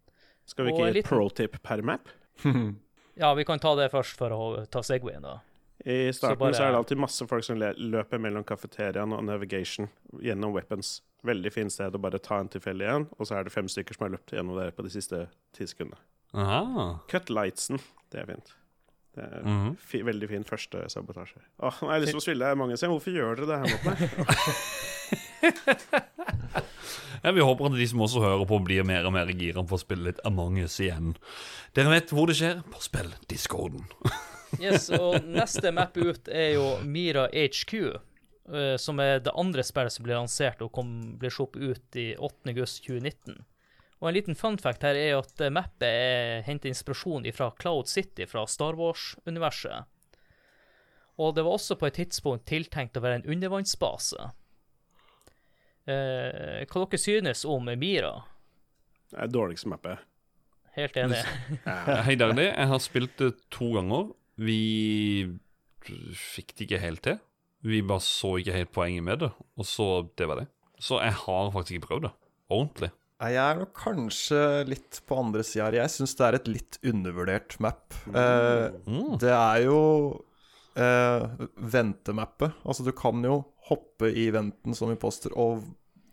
[0.47, 2.07] Skal vi ikke gi et liten- pro-tip per map?
[3.21, 5.37] Ja, vi kan ta det først for å ta Segwayen, da.
[5.85, 9.87] I starten så, bare- er det alltid masse folk som løper mellom kafeteriaen og navigation
[10.21, 10.99] gjennom weapons.
[11.25, 13.93] Veldig fint sted å bare ta en tilfeldig en, og så er det fem stykker
[13.97, 15.97] som har løpt gjennom der på de siste ti sekundene.
[16.33, 16.99] Aha.
[17.11, 17.81] Cut lightsen,
[18.13, 18.53] det er fint.
[19.13, 19.77] Det er Mhm.
[19.77, 21.41] fi, veldig fin første sabotasje.
[21.59, 23.69] Åh, nå har jeg lyst til å spille mange sier Hvorfor gjør dere det her
[23.75, 25.17] mot meg?
[27.21, 29.77] Ja, Vi håper at de som også hører på, blir mer og mer gira på
[29.77, 31.13] å spille litt Among us igjen.
[31.77, 32.63] Dere vet hvor det skjer?
[32.73, 33.85] På spill-discorden.
[34.59, 37.71] Yes, og neste map ut er jo Mira HQ,
[38.51, 40.89] eh, som er det andre spillet som blir lansert og kom,
[41.21, 42.51] blir sluppet ut i 8.
[42.51, 43.37] august 2019.
[44.01, 47.87] Og en liten fun fact her er at eh, mappet er hentet inspirasjon fra Cloud
[47.87, 49.87] City fra Star Wars-universet.
[51.21, 54.33] Og det var også på et tidspunkt tiltenkt å være en undervannsbase.
[55.89, 58.13] Eh, hva dere synes om Mira?
[59.11, 59.97] Det er dårligste mappet.
[60.77, 61.19] Helt enig.
[62.07, 64.11] Helt ærlig, jeg har spilt det to ganger.
[64.39, 64.59] Vi
[66.15, 67.19] fikk det ikke helt til.
[67.67, 69.29] Vi bare så ikke helt poenget med det,
[69.59, 70.47] og så det var det.
[70.81, 72.11] Så jeg har faktisk ikke prøvd det
[72.51, 72.89] ordentlig.
[73.21, 75.75] Jeg er nok kanskje litt på andre sida her.
[75.83, 77.93] Jeg syns det er et litt undervurdert map.
[78.09, 79.11] Eh, Mm.
[79.21, 79.77] det er jo
[80.73, 81.27] eh,
[81.75, 82.55] ventemappet.
[82.65, 85.63] Altså, du kan jo hoppe i venten som imposter og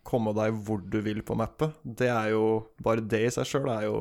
[0.09, 1.77] komme deg hvor du vil på mappet.
[1.83, 2.45] Det er jo
[2.83, 3.99] Bare det i seg sjøl er jo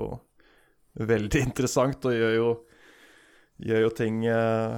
[0.98, 2.52] veldig interessant og gjør jo
[3.58, 4.76] Gjør jo ting eh,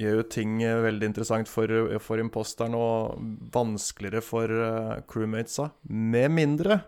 [0.00, 1.72] Gjør jo ting eh, veldig interessant for,
[2.04, 3.20] for imposteren og
[3.52, 5.70] vanskeligere for uh, crewmatesa.
[5.88, 6.80] Med mindre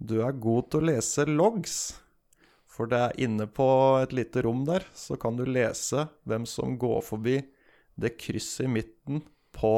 [0.00, 1.76] du er god til å lese logs.
[2.70, 3.66] For det er inne på
[4.00, 7.36] et lite rom der, så kan du lese hvem som går forbi
[8.00, 9.20] det krysset i midten
[9.56, 9.72] på,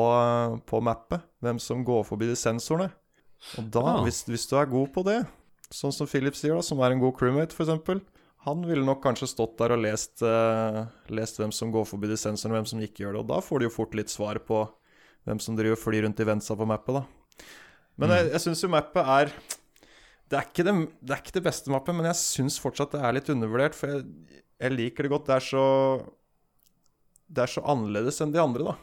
[0.69, 1.25] på mappet.
[1.43, 2.91] Hvem som går forbi de sensorene.
[3.59, 4.03] Og da, Ah.
[4.07, 5.21] hvis, hvis du er god på det,
[5.75, 8.03] sånn som Philip sier, da, som er en god crewmate, f.eks.,
[8.43, 12.17] han ville nok kanskje stått der og lest, uh, lest hvem som går forbi de
[12.19, 13.21] sensorene, hvem som ikke gjør det.
[13.23, 14.65] Og da får du jo fort litt svar på
[15.29, 17.47] hvem som driver flyr rundt i venstre på mappet, da.
[18.03, 19.31] Men jeg, jeg syns jo mappet er
[20.33, 20.73] det er, ikke det,
[21.05, 23.77] det er ikke det beste mappet, men jeg syns fortsatt det er litt undervurdert.
[23.77, 24.07] For jeg,
[24.65, 25.27] jeg liker det godt.
[25.29, 25.65] Det er så
[27.29, 28.75] Det er så annerledes enn de andre, da.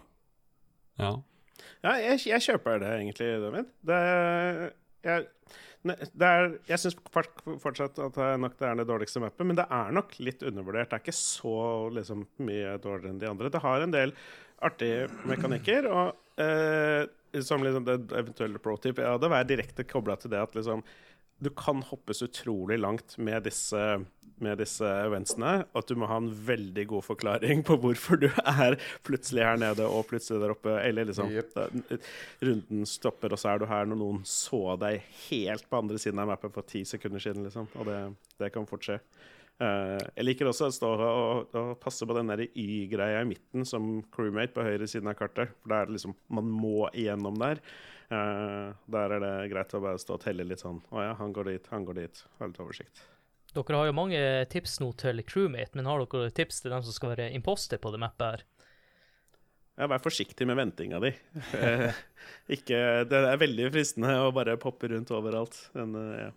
[0.99, 1.15] Ja.
[1.79, 3.67] Ja, jeg, jeg kjøper det egentlig, David.
[3.87, 3.99] Det,
[5.07, 5.27] jeg,
[5.87, 6.97] det er, jeg syns
[7.63, 10.43] fortsatt at det er nok det er det dårligste mappet, men det er nok litt
[10.43, 10.91] undervurdert.
[10.91, 11.55] Det er ikke så
[11.95, 13.51] liksom, mye dårligere enn de andre.
[13.53, 14.15] Det har en del
[14.67, 17.05] artige mekanikker, og eh,
[17.45, 20.83] som liksom det eventuelle pro-tip Ja, det være direkte kobla til det at liksom
[21.39, 23.79] du kan hoppes utrolig langt med disse
[24.43, 28.77] med disse eventsene at du må ha en veldig god forklaring på hvorfor du er
[29.07, 30.75] plutselig her nede og plutselig der oppe.
[30.83, 31.57] Eller liksom Yep.
[32.41, 36.21] Runden stopper, og så er du her når noen så deg helt på andre siden
[36.23, 37.67] av mappen for ti sekunder siden, liksom.
[37.77, 37.99] Og det,
[38.41, 38.97] det kan fort skje.
[39.59, 43.97] Uh, jeg liker også å stå og, og passe på den Y-greia i midten som
[44.15, 45.51] crewmate på høyre siden av kartet.
[45.59, 47.59] For da er det liksom Man må igjennom der.
[48.09, 51.35] Uh, der er det greit å bare stå og telle litt sånn Å ja, han
[51.35, 52.23] går dit, han går dit.
[52.39, 53.03] Har litt oversikt.
[53.55, 54.21] Dere har jo mange
[54.53, 57.91] tips nå til crewmate, men har dere tips til dem som skal være imposter på
[57.93, 58.45] det mappet her?
[59.79, 61.13] Ja, vær forsiktig med ventinga di.
[61.55, 61.99] Eh,
[62.55, 65.55] ikke Det er veldig fristende å bare poppe rundt overalt.
[65.77, 66.31] Men, eh, ja.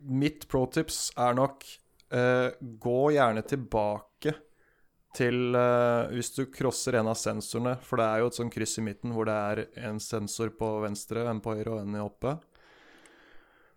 [0.00, 1.66] Mitt pro-tips er nok
[2.08, 2.48] uh,
[2.80, 4.32] gå gjerne tilbake
[5.16, 8.78] til uh, Hvis du crosser en av sensorene, for det er jo et sånn kryss
[8.80, 12.00] i midten hvor det er en sensor på venstre, en på høyre og en i
[12.00, 12.38] oppe.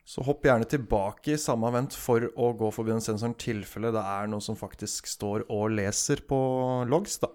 [0.10, 4.02] Så hopp gjerne tilbake i samme vent for å gå forbi den sensoren tilfelle det
[4.02, 6.40] er noe som faktisk står og leser på
[6.90, 7.30] logs, da.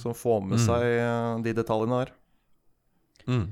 [0.00, 0.64] Som får med Mm.
[0.64, 2.10] seg eh, de detaljene der.
[3.28, 3.44] Mm.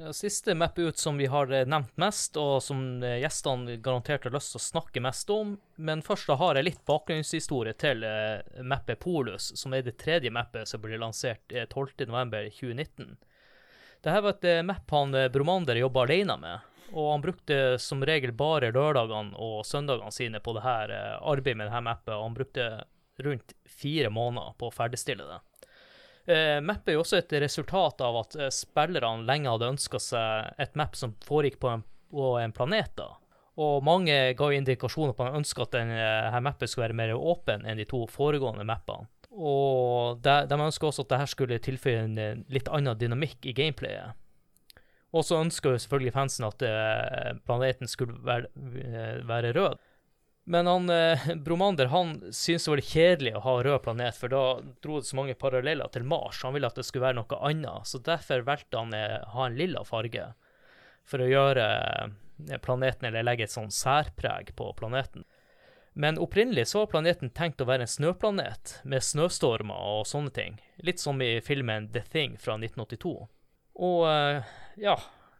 [0.00, 4.26] Ja, siste map ut som vi har eh, nevnt mest, og som eh, gjestene garantert
[4.26, 5.54] har lyst til å snakke mest om.
[5.76, 8.02] Men først da har jeg litt bakgrunnshistorie til
[8.68, 13.14] mappet Polus, som er det tredje mappet som ble lansert eh, 12.11.2019.
[14.02, 18.70] Dette var et map han Bromander jobba alene med, og han brukte som regel bare
[18.72, 22.68] lørdagene og søndagene sine på det her eh, arbeidet med dette mappet, og han brukte
[23.24, 25.38] rundt fire måneder på å ferdigstille det.
[26.28, 30.60] Uh, mappet er jo også et resultat av at eh, spillerne lenge hadde ønska seg
[30.60, 32.92] et map som foregikk på en, på en planet.
[33.00, 33.14] da.
[33.58, 37.64] Og mange ga indikasjoner på at de ønska at denne mappet skulle være mer åpen
[37.66, 39.08] enn de to foregående mappene.
[39.32, 44.14] Og de, de ønska også at dette skulle tilføye en litt annen dynamikk i gameplayet.
[45.16, 48.50] Og så ønska jo selvfølgelig fansen at eh, planeten skulle være,
[48.82, 49.78] eh, være rød.
[50.48, 54.42] Men han, eh, Bromander han syntes det var kjedelig å ha rød planet, for da
[54.84, 56.42] dro det så mange paralleller til Mars.
[56.44, 59.58] Han ville at det skulle være noe annet, så derfor valgte han eh, ha en
[59.58, 60.30] lilla farge.
[61.08, 61.66] For å gjøre
[62.60, 65.24] planeten, eller legge et sånn særpreg på planeten.
[65.98, 70.60] Men opprinnelig så var planeten tenkt å være en snøplanet, med snøstormer og sånne ting.
[70.84, 73.14] Litt som i filmen The Thing fra 1982.
[73.88, 74.52] Og eh,
[74.82, 74.96] ja,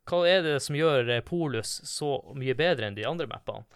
[0.09, 3.67] hva er det som gjør eh, Polus så mye bedre enn de andre mappene?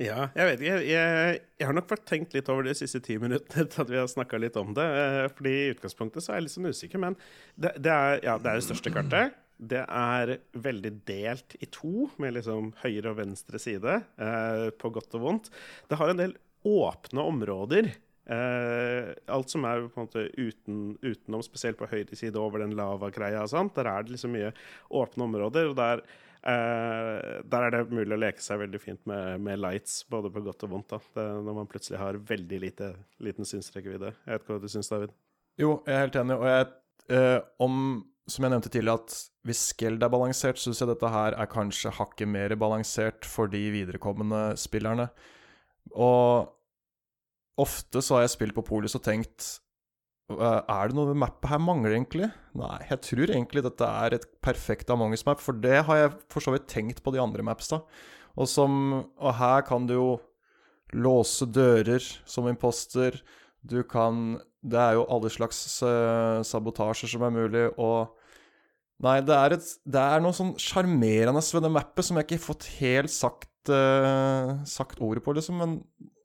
[0.00, 0.78] Ja, jeg vet ikke.
[0.88, 4.08] Jeg, jeg, har nok vært tenkt litt over de siste ti minuttene at vi har
[4.10, 4.86] snakka litt om det.
[4.86, 7.18] eh, Fordi i utgangspunktet så er jeg litt sånn usikker, men
[7.54, 9.38] det, det, er, ja, det er det største kartet.
[9.62, 15.18] Det er veldig delt i to, med liksom høyre og venstre side, eh, på godt
[15.18, 15.52] og vondt.
[15.90, 16.34] Det har en del
[16.66, 17.92] åpne områder.
[18.22, 22.76] Eh, alt som er på en måte uten, utenom, spesielt på høyre side over den
[22.78, 24.52] lavagreia der er det liksom mye
[24.90, 25.70] åpne områder.
[25.70, 26.04] og der
[26.46, 30.44] uh, der er det mulig å leke seg veldig fint med, med lights, både på
[30.46, 30.94] godt og vondt.
[31.14, 34.14] Det, når man plutselig har veldig lite, liten synsrekkevidde.
[34.14, 35.12] Jeg vet ikke hva du syns, David?
[35.60, 36.72] Jo, jeg er helt enig, og jeg
[37.12, 37.76] uh, om
[38.30, 41.90] Som jeg nevnte tidligere, at hvis Skeld er balansert, syns jeg dette her er kanskje
[41.90, 45.08] hakket mer balansert for de viderekommende spillerne.
[45.90, 46.46] Og
[47.62, 49.46] ofte så har jeg spilt på Polis og tenkt
[50.32, 52.30] eh, Er det noe ved mappet her mangler, egentlig?
[52.58, 56.44] Nei, jeg tror egentlig dette er et perfekt Among us-map, for det har jeg for
[56.44, 57.82] så vidt tenkt på de andre mapsa.
[58.32, 58.74] Og, som,
[59.20, 60.08] og her kan du jo
[60.92, 63.20] låse dører som imposter.
[63.62, 68.12] Du kan Det er jo alle slags uh, sabotasjer som er mulig, og
[69.02, 72.36] Nei, det er, et, det er noe sånn sjarmerende ved det mappet som jeg ikke
[72.36, 75.58] har fått helt sagt, uh, sagt ordet på, liksom.
[75.58, 75.72] Men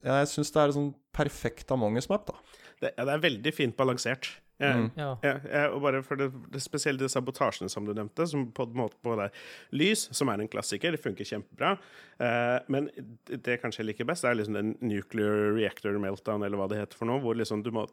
[0.05, 2.37] jeg syns det er sånn perfekt Among us-map, da.
[2.77, 4.35] Det, ja, det er veldig fint balansert.
[4.57, 4.87] Jeg, Mm.
[4.97, 5.11] Ja.
[5.21, 8.65] jeg, jeg, og bare for det, det Spesielt de sabotasjene som du nevnte, som på
[8.65, 11.75] en måte både det lys, som er en klassiker, det funker kjempebra.
[12.17, 12.87] Eh, men
[13.29, 16.97] det jeg kanskje liker best, er liksom den nuclear reactor meltdown, eller hva det heter
[16.97, 17.85] for noe, hvor liksom du må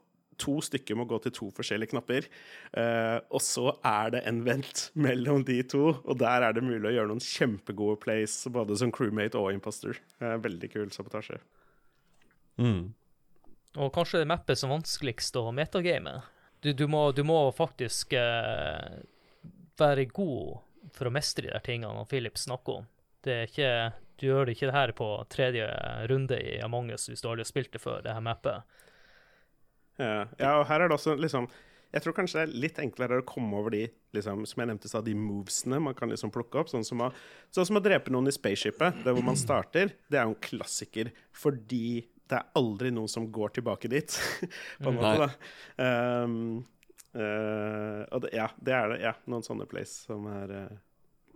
[0.43, 2.25] To stykker må gå til to forskjellige knapper,
[2.81, 5.93] eh, og så er det en vent mellom de to.
[6.03, 10.01] Og der er det mulig å gjøre noen kjempegode plays, både som crewmate og imposter.
[10.18, 11.39] Eh, veldig kul sabotasje.
[12.59, 12.89] Mm.
[13.75, 16.20] Og kanskje det mappet som vanskeligst å metagame.
[16.62, 19.03] Du, du, må, du må faktisk uh,
[19.81, 22.89] være god for å mestre de der tingene Philip snakker om.
[23.25, 23.72] Det er ikke,
[24.20, 25.66] du gjør det ikke det her på tredje
[26.11, 28.81] runde i Among us hvis du aldri har spilt det før, det her mappet.
[29.99, 31.45] Ja, ja, og her er det også liksom
[31.95, 33.85] Jeg tror kanskje det er litt enklere å komme over de
[34.16, 36.70] liksom, som jeg nevnte, de movesene man kan liksom plukke opp.
[36.72, 37.12] Sånn som, å,
[37.55, 39.95] sånn som å drepe noen i spaceshipet, der hvor man starter.
[40.11, 44.16] Det er jo en klassiker fordi det er aldri noen som går tilbake dit,
[44.83, 45.27] på en måte.
[45.27, 45.91] da.
[46.25, 46.37] Um,
[47.16, 48.99] uh, og det, ja, det er det.
[49.05, 50.79] Ja, noen sånne place som er, uh,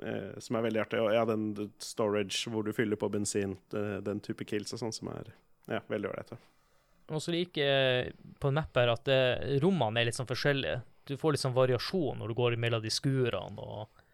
[0.01, 1.03] eh, som er veldig artig.
[1.05, 1.51] Og ja, den
[1.85, 5.33] storage hvor du fyller på bensin, den type kills og sånn, som er
[5.69, 6.39] ja, veldig ålreit.
[7.09, 9.21] Og så liker jeg på en map her at det,
[9.63, 10.83] rommene er litt sånn forskjellige.
[11.09, 14.05] Du får litt sånn variasjon når du går mellom de skurene og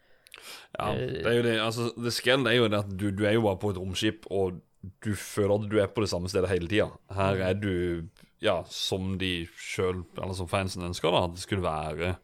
[0.75, 1.57] Ja, det er jo det.
[1.63, 4.27] Altså, det skjell er jo det at du, du er jo bare på et romskip,
[4.35, 4.61] og
[5.05, 6.89] du føler at du er på det samme stedet hele tida.
[7.15, 8.07] Her er du,
[8.45, 12.15] ja, som de sjøl, eller som fansen ønsker, da, at det skulle være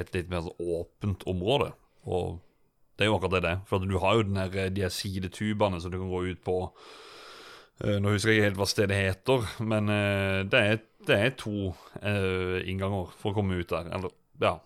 [0.00, 1.72] et litt mer åpent område.
[2.08, 2.40] Og
[2.96, 3.54] det er jo akkurat det det.
[3.68, 6.58] For du har jo den her, de her sidetubene som du kan gå ut på.
[7.84, 11.32] Eh, Nå husker jeg ikke helt hva stedet heter, men eh, det er, det er
[11.40, 11.72] to
[12.02, 13.90] eh, innganger for å komme ut der.
[13.96, 14.56] Eller, ja.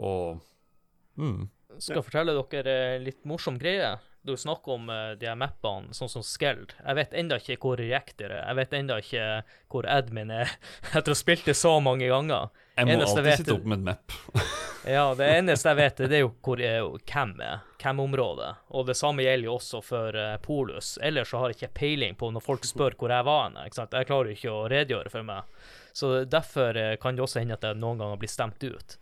[0.00, 0.40] Og
[1.20, 1.42] mm.
[1.78, 3.94] Skal jeg fortelle dere litt morsom greie.
[4.22, 6.76] Du snakker om uh, de her mappene, sånn som Skeld.
[6.78, 8.44] Jeg vet enda ikke hvor Reactor er.
[8.44, 9.24] Jeg vet enda ikke
[9.72, 10.52] hvor admin er,
[10.92, 12.52] etter å ha spilt det så mange ganger.
[12.76, 14.20] Jeg må Eneste alltid vet- sitte opp med en map.
[14.82, 17.60] Ja, det eneste jeg vet, det er jo hvor eh, hvem er.
[17.78, 18.48] Hvem-området.
[18.74, 20.96] Og det samme gjelder jo også for uh, Polus.
[20.98, 23.44] Ellers så har jeg ikke peiling på når folk spør hvor jeg var.
[23.46, 23.60] hen?
[23.62, 25.62] Jeg klarer jo ikke å redegjøre for meg.
[25.94, 28.98] Så derfor uh, kan det også hende at jeg noen ganger blir stemt ut.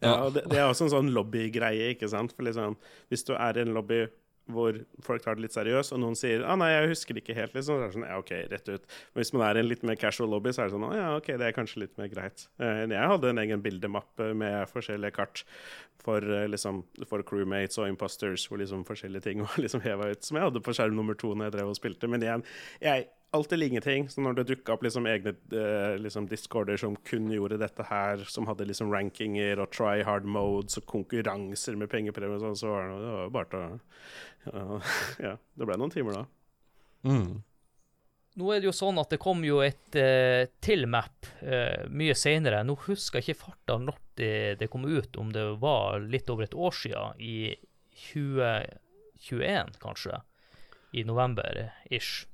[0.00, 2.32] Ja, og det, det er også en sånn lobbygreie, ikke sant.
[2.32, 2.80] For liksom,
[3.12, 4.06] hvis du er i en lobby
[4.54, 7.36] hvor folk tar det litt seriøst, og noen sier ah, 'nei, jeg husker det ikke
[7.38, 8.86] helt', liksom, så er det sånn ja, OK, rett ut.
[9.14, 10.92] Men hvis man er i en litt mer casual lobby, så er det sånn å
[10.96, 12.46] ja, OK, det er kanskje litt mer greit.
[12.60, 15.44] Eh, Jeg hadde en egen bildemappe med forskjellige kart
[16.02, 20.24] for eh, liksom for crewmates og imposters, hvor liksom forskjellige ting var liksom heva ut,
[20.24, 22.10] som jeg hadde på skjerm nummer to når jeg drev og spilte.
[22.10, 22.46] Men igjen,
[22.82, 24.08] jeg alltid like ting.
[24.10, 28.24] Så når det dukka opp liksom egne eh, liksom discorder som kun gjorde dette her,
[28.28, 32.90] som hadde liksom rankinger og try hard modes og konkurranser med pengepremie sånn, så var
[32.90, 33.70] det, det var bare til å
[34.52, 34.82] ja,
[35.22, 36.22] ja, det ble noen timer da.
[37.06, 37.40] Mm.
[38.40, 42.14] Nå er det jo sånn at det kom jo et uh, til map uh, mye
[42.16, 42.62] senere.
[42.64, 46.46] Nå husker jeg ikke farta når det, det kom ut, om det var litt over
[46.46, 47.52] et år siden, i
[48.12, 50.22] 2021 kanskje,
[50.96, 52.26] i november-ish.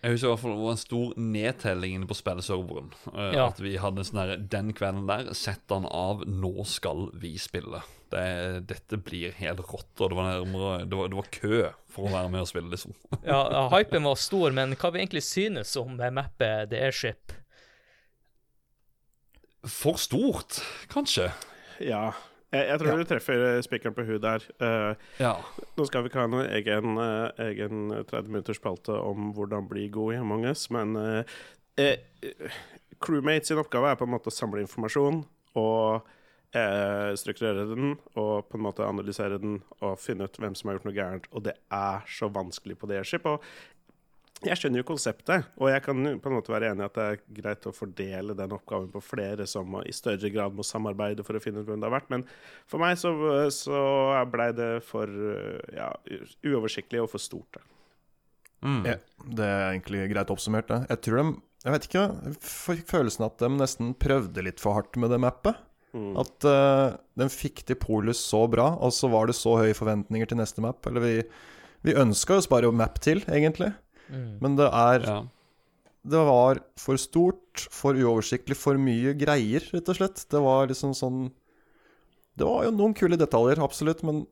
[0.00, 2.92] Jeg husker i hvert fall det var en stor nedtelling inne på spilleserveren.
[3.10, 3.48] Uh, Ja.
[3.50, 7.34] At vi hadde en sånn herre Den kvelden der, sett han av, nå skal vi
[7.42, 7.82] spille.
[8.10, 8.22] Det,
[8.66, 11.60] dette blir helt rått, og det var, nærmere, det, var, det var kø
[11.94, 12.96] for å være med og spille, liksom.
[13.22, 17.36] Ja, ja, hypen var stor, men hva vi egentlig synes om det mappet The Airship?
[19.68, 20.58] For stort,
[20.90, 21.30] kanskje.
[21.84, 22.10] Ja.
[22.50, 22.96] Jeg, jeg tror Ja.
[22.98, 24.46] du treffer spikeren på huet der.
[24.58, 25.34] Uh, Ja.
[25.78, 29.86] Nå skal vi ikke ha noen egen, uh, egen 30 minutters spalte om hvordan bli
[29.92, 31.22] god i Among us, men uh,
[31.78, 32.00] eh,
[33.00, 35.22] crewmates sin oppgave er på en måte å samle informasjon
[35.60, 36.08] og
[36.56, 40.78] eh, strukturere den, og på en måte analysere den og finne ut hvem som har
[40.78, 41.28] gjort noe gærent.
[41.34, 43.28] Og det er så vanskelig på det airship.
[43.30, 43.44] Og
[44.40, 47.06] jeg skjønner jo konseptet, og jeg kan på en måte være enig i at det
[47.06, 51.36] er greit å fordele den oppgaven på flere som i større grad må samarbeide for
[51.36, 52.24] å finne ut hvem det har vært, men
[52.64, 53.12] for meg så,
[53.52, 53.82] så
[54.32, 55.12] blei det for
[55.76, 55.90] ja,
[56.48, 57.58] uoversiktlig og for stort.
[57.58, 57.66] Da.
[58.64, 58.80] Mm.
[58.88, 60.82] Ja, det er egentlig greit oppsummert, det.
[60.88, 61.28] Jeg tror de
[61.60, 65.20] Jeg vet ikke, jeg fikk følelsen at de nesten prøvde litt for hardt med det
[65.20, 65.58] mappet.
[65.96, 66.12] Mm.
[66.22, 70.30] At uh, den fikk til Polus så bra, og så var det så høye forventninger
[70.30, 70.86] til neste map.
[70.86, 71.14] Eller vi,
[71.86, 73.72] vi ønska jo bare å map til, egentlig.
[74.10, 75.20] Men det er Ja.
[76.00, 80.22] Det var for stort, for uoversiktlig, for mye greier, rett og slett.
[80.32, 81.26] Det var liksom sånn
[82.38, 84.22] Det var jo noen kule detaljer, absolutt, men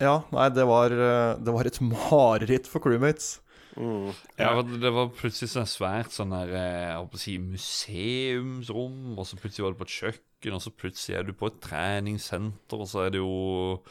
[0.00, 3.42] ja, nei, det var, eh, det var et mareritt for crewmates.
[3.76, 4.14] Mm.
[4.40, 9.28] Ja, det var plutselig sånn svært sånn der, eh, jeg håper å si, museumsrom, og
[9.28, 12.78] så plutselig var det på et kjøkken, og så plutselig er du på et treningssenter,
[12.78, 13.82] og så er det jo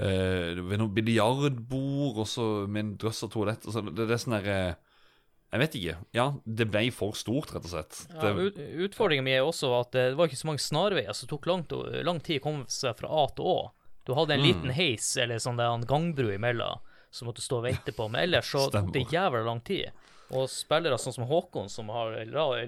[0.00, 4.10] eh, ved noen biljardbord, og så med en drøss av toalett, og så det, det
[4.16, 4.74] er sånn der eh,
[5.52, 5.94] Jeg vet ikke.
[6.14, 7.96] Ja, det ble for stort, rett og slett.
[8.14, 11.26] Ja, Det, ut, Utfordringen min er også at det var ikke så mange snarveier, som
[11.32, 11.72] tok langt,
[12.06, 13.56] lang tid å komme seg fra A til Å.
[14.06, 14.46] Du hadde en Mm.
[14.46, 16.78] liten heis eller sånn der en gangbru imellom
[17.10, 19.90] som måtte stå og vente på, men ellers så tok det jævla lang tid.
[20.36, 22.14] Og spillere sånn som Håkon, som har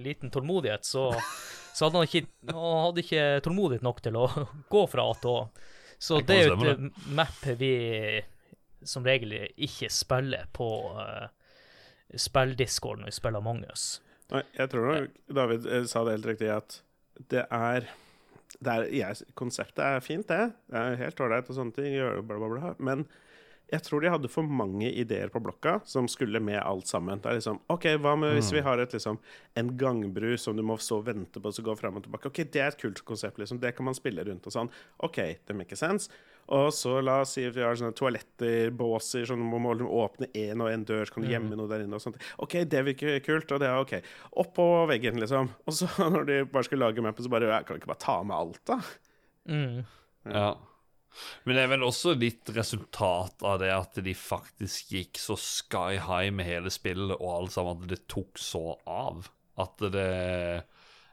[0.02, 1.08] liten tålmodighet, så,
[1.74, 4.26] så hadde han ikke, han hadde ikke tålmodighet nok til å
[4.72, 5.44] gå fra A til Å.
[6.02, 7.74] Så det er jo et map vi
[8.82, 11.28] som regel ikke spiller på uh,
[12.18, 14.00] spilldiscord når vi spiller Among us.
[14.32, 16.78] Nei, jeg tror nok David eh, sa det helt riktig, at
[17.30, 17.86] det er,
[18.58, 20.56] det er jeg, Konseptet er fint, det.
[20.72, 22.72] Det er helt ålreit og sånne ting, bla, bla, bla.
[22.82, 23.04] Men
[23.72, 27.22] jeg tror de hadde for mange ideer på blokka som skulle med alt sammen.
[27.22, 29.16] Det er liksom OK, hva med hvis vi har et, liksom,
[29.56, 32.28] en gangbru som du må så vente på, så går fram og tilbake?
[32.28, 33.62] OK, det er et kult konsept, liksom.
[33.62, 34.68] Det kan man spille rundt og sånn.
[35.08, 36.12] OK, det make sense.
[36.52, 40.28] Og så la oss si at vi har sånne toaletter, båser, sånn man må åpne
[40.36, 42.18] én og én dør, så kan du gjemme noe der inne og sånt.
[42.44, 43.94] OK, det virker kult, og det er OK.
[44.42, 45.48] Oppå veggen, liksom.
[45.64, 48.18] Og så når de bare skulle lage mappen, så bare Kan vi ikke bare ta
[48.26, 48.78] med alt, da?
[49.48, 49.80] Mm.
[50.28, 50.52] ja.
[51.44, 55.98] Men det er vel også litt resultat av det at de faktisk gikk så sky
[56.02, 59.28] high med hele spillet og alt sammen, at det tok så av.
[59.60, 60.08] At det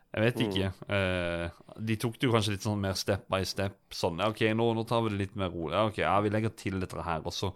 [0.10, 0.70] Jeg vet ikke.
[0.96, 3.78] Eh, de tok det jo kanskje litt sånn mer step by step.
[3.94, 5.76] Sånn ja, OK, nå, nå tar vi det litt mer rolig.
[5.76, 7.52] Ja, OK, ja, vi legger til dette her, og så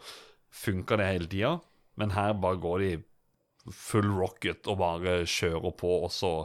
[0.54, 1.56] funker det hele tida.
[1.98, 2.92] Men her bare går de
[3.74, 6.36] full rocket og bare kjører på, og så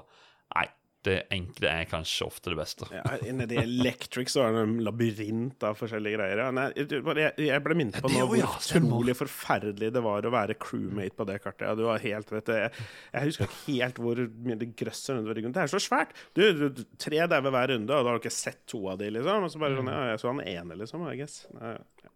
[0.49, 0.65] Nei,
[1.07, 2.89] det enkle er kanskje ofte det beste.
[2.91, 3.03] Ja,
[3.35, 6.43] Nedi Electric så er det en labyrint av forskjellige greier.
[6.43, 6.49] Ja.
[6.55, 10.33] Nei, jeg, jeg ble minnet på Ja, nå hvor ja, utrolig forferdelig det var å
[10.35, 11.69] være crewmate på det kartet.
[11.69, 12.51] Ja, du har helt rett.
[12.51, 15.55] Jeg, jeg husker ikke helt hvor mye det grøsser rundt ryggen.
[15.55, 16.17] Det er så svært!
[16.35, 16.43] Du,
[16.75, 19.47] du tre dauer hver runde, og da har du ikke sett to av de, liksom.
[19.47, 21.41] Og så bare sånn, ja, jeg så han ene, liksom, I guess.
[21.55, 22.13] Nei, ja.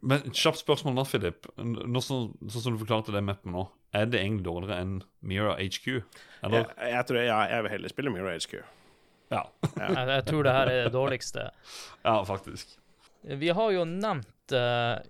[0.00, 1.50] Men kjapt spørsmål nå, Philip.
[1.60, 5.56] Nå så, sånn som du forklarte det mappet nå, er det egentlig dårligere enn Mira
[5.58, 5.86] HQ?
[6.46, 6.68] Eller?
[6.76, 8.60] Jeg, jeg tror ja, jeg vil heller spille Mirror HQ.
[9.30, 9.44] Ja.
[9.76, 11.48] Jeg, jeg tror det her er det dårligste.
[12.08, 12.76] ja, faktisk.
[13.22, 15.00] Vi har jo nevnt uh,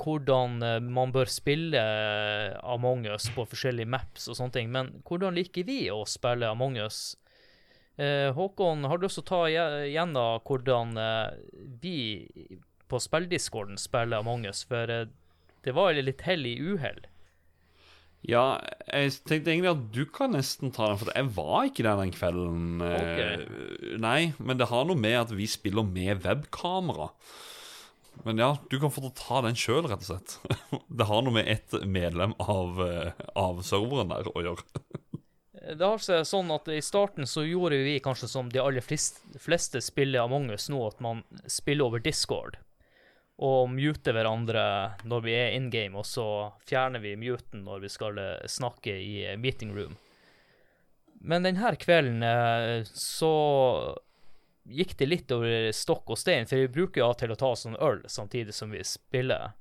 [0.00, 4.94] hvordan eh, man bør spille eh, Among us på forskjellige maps og sånne ting, men
[5.04, 7.18] hvordan liker vi å spille Among us?
[8.00, 9.40] Uh, Håkon, har du lyst til å ta
[9.84, 11.34] igjen da hvordan uh,
[11.82, 12.24] vi
[12.88, 14.62] på spilldiscorden spiller Among us?
[14.64, 17.04] For det var litt hell i uhell.
[18.28, 22.00] Ja, jeg tenkte egentlig at du kan nesten ta den, for jeg var ikke der
[22.02, 22.82] den kvelden.
[22.84, 23.46] Okay.
[24.02, 27.08] Nei, men det har noe med at vi spiller med webkamera.
[28.26, 30.36] Men ja, du kan få ta den sjøl, rett og slett.
[31.00, 34.82] Det har noe med ett medlem av, eh, av serveren der å gjøre.
[35.60, 39.80] Det har seg sånn at I starten så gjorde vi kanskje som de aller fleste
[39.84, 42.58] spiller Among us nå, at man spiller over Discord.
[43.40, 44.62] Og mute hverandre
[45.08, 48.92] når vi er in game, og så fjerner vi muten når vi skal eh, snakke
[49.00, 49.96] i eh, meeting room.
[51.24, 53.32] Men denne kvelden eh, så
[54.68, 57.80] gikk det litt over stokk og stein, for vi bruker av til å ta en
[57.80, 59.56] øl samtidig som vi spiller.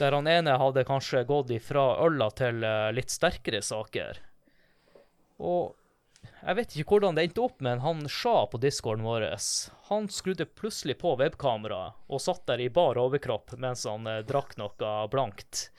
[0.00, 2.64] Der han ene hadde kanskje gått ifra øla til
[2.96, 4.18] litt sterkere saker.
[5.38, 5.76] Og
[6.46, 9.28] jeg vet ikke hvordan det endte opp, men han Sja på discorden vår
[9.90, 14.56] Han skrudde plutselig på webkameraet og satt der i bar overkropp mens han eh, drakk
[14.60, 15.70] noe blankt.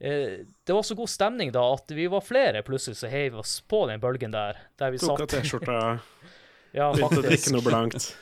[0.00, 3.60] Eh, det var så god stemning da at vi var flere plutselig som heiv oss
[3.60, 4.60] på den bølgen der.
[4.78, 5.26] Der vi Tok av.
[5.32, 5.98] T-skjorta,
[6.76, 8.12] Ja, begynte å drikke noe blankt.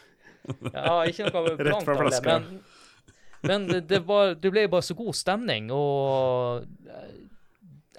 [0.73, 2.39] Ja, ikke noe Rett blankt fra av det, flaska.
[2.39, 2.61] men,
[3.43, 7.26] men det, det, var, det ble bare så god stemning, og eh,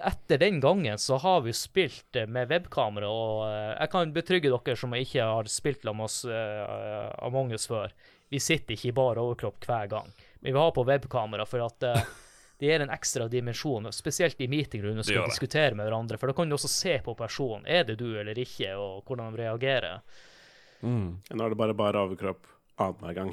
[0.00, 4.52] etter den gangen så har vi spilt eh, med webkamera, og eh, jeg kan betrygge
[4.52, 7.92] dere som ikke har spilt med oss uh, Among us før,
[8.28, 11.86] vi sitter ikke i bar overkropp hver gang, men vi har på webkamera for at
[11.88, 12.08] uh,
[12.58, 16.30] det gir en ekstra dimensjon, spesielt i meeting når du skal diskutere med hverandre, for
[16.30, 19.44] da kan du også se på personen, er det du eller ikke, og hvordan de
[19.44, 20.02] reagerer.
[20.82, 21.18] Mm.
[21.34, 23.32] Nå er det bare bare overkropp annenhver gang.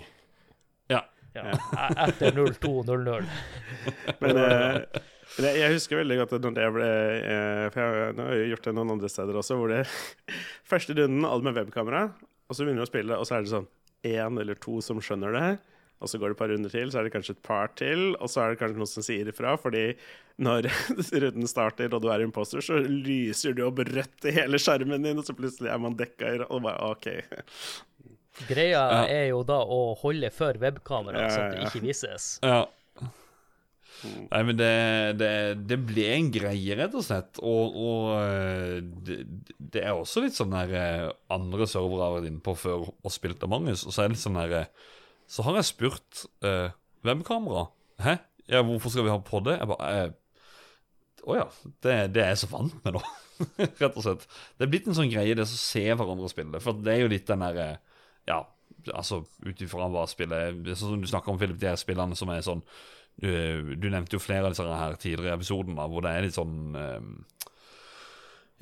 [0.90, 1.04] Ja.
[1.36, 3.26] Ja, e- etter 02.00.
[4.22, 8.26] Men uh, men jeg, jeg husker veldig godt når det ble eh, For jeg, nå
[8.30, 9.84] har jeg gjort det noen andre steder også, hvor det
[10.72, 12.04] Første runden, alle med webkamera,
[12.46, 13.70] og så begynner vi å spille, og så er det sånn
[14.06, 15.48] én eller to som skjønner det.
[16.04, 18.02] Og så går det et par runder til, så er det kanskje et par til,
[18.20, 19.84] og så er det kanskje noen som sier ifra, fordi
[20.46, 20.68] når
[21.24, 25.22] runden starter og du er imposter, så lyser du opp rødt i hele skjermen din,
[25.22, 27.08] og så plutselig er man dekka i Og bare OK.
[28.50, 29.04] Greia Ja.
[29.08, 32.28] er jo da å holde for webkamera, Ja, så ja, at det ikke vises.
[32.44, 32.66] Ja.
[34.32, 34.72] Nei, men det,
[35.20, 35.32] det,
[35.70, 37.40] det ble en greie, rett og slett.
[37.42, 38.78] Og, og eh,
[39.08, 39.18] det,
[39.60, 43.14] det er også litt sånn der eh, andre servere har vært inne på før og
[43.14, 44.72] spilt av Magnus, og så er det litt sånn der eh,
[45.32, 47.68] Så har jeg spurt Hvem webkamera.
[48.02, 48.18] Hæ?
[48.52, 49.58] Ja, hvorfor skal vi ha på det?
[49.60, 49.92] Jeg bare
[51.26, 51.46] Å Å ja.
[51.82, 53.04] Det, det er jeg så vant med nå.
[53.82, 54.26] Rett og slett.
[54.56, 56.62] Det er blitt en sånn greie, det å se hverandre spille.
[56.64, 57.70] For det er jo litt den derre
[58.30, 58.44] Ja,
[58.94, 62.18] altså ut ifra hva spillet er Sånn som du snakker om, Philip, de her spillene
[62.18, 62.64] som er sånn
[63.22, 66.36] du, du nevnte jo flere av disse her tidligere i episoden, hvor det er litt
[66.38, 67.06] sånn eh,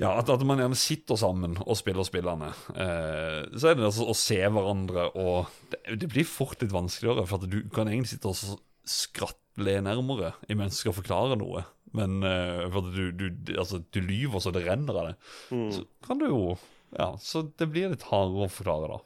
[0.02, 2.52] Ja, at, at man gjerne sitter sammen og spiller spillene.
[2.74, 7.26] Eh, så er det altså å se hverandre, og det, det blir fort litt vanskeligere,
[7.30, 8.58] for at du kan egentlig sitte og så
[8.90, 11.62] skratle nærmere imens du skal forklare noe.
[11.94, 15.16] Men eh, for at du, du, altså, du lyver så det renner av det.
[15.78, 16.44] Så kan du jo
[16.94, 19.00] Ja, så det blir litt hardere å forklare, da.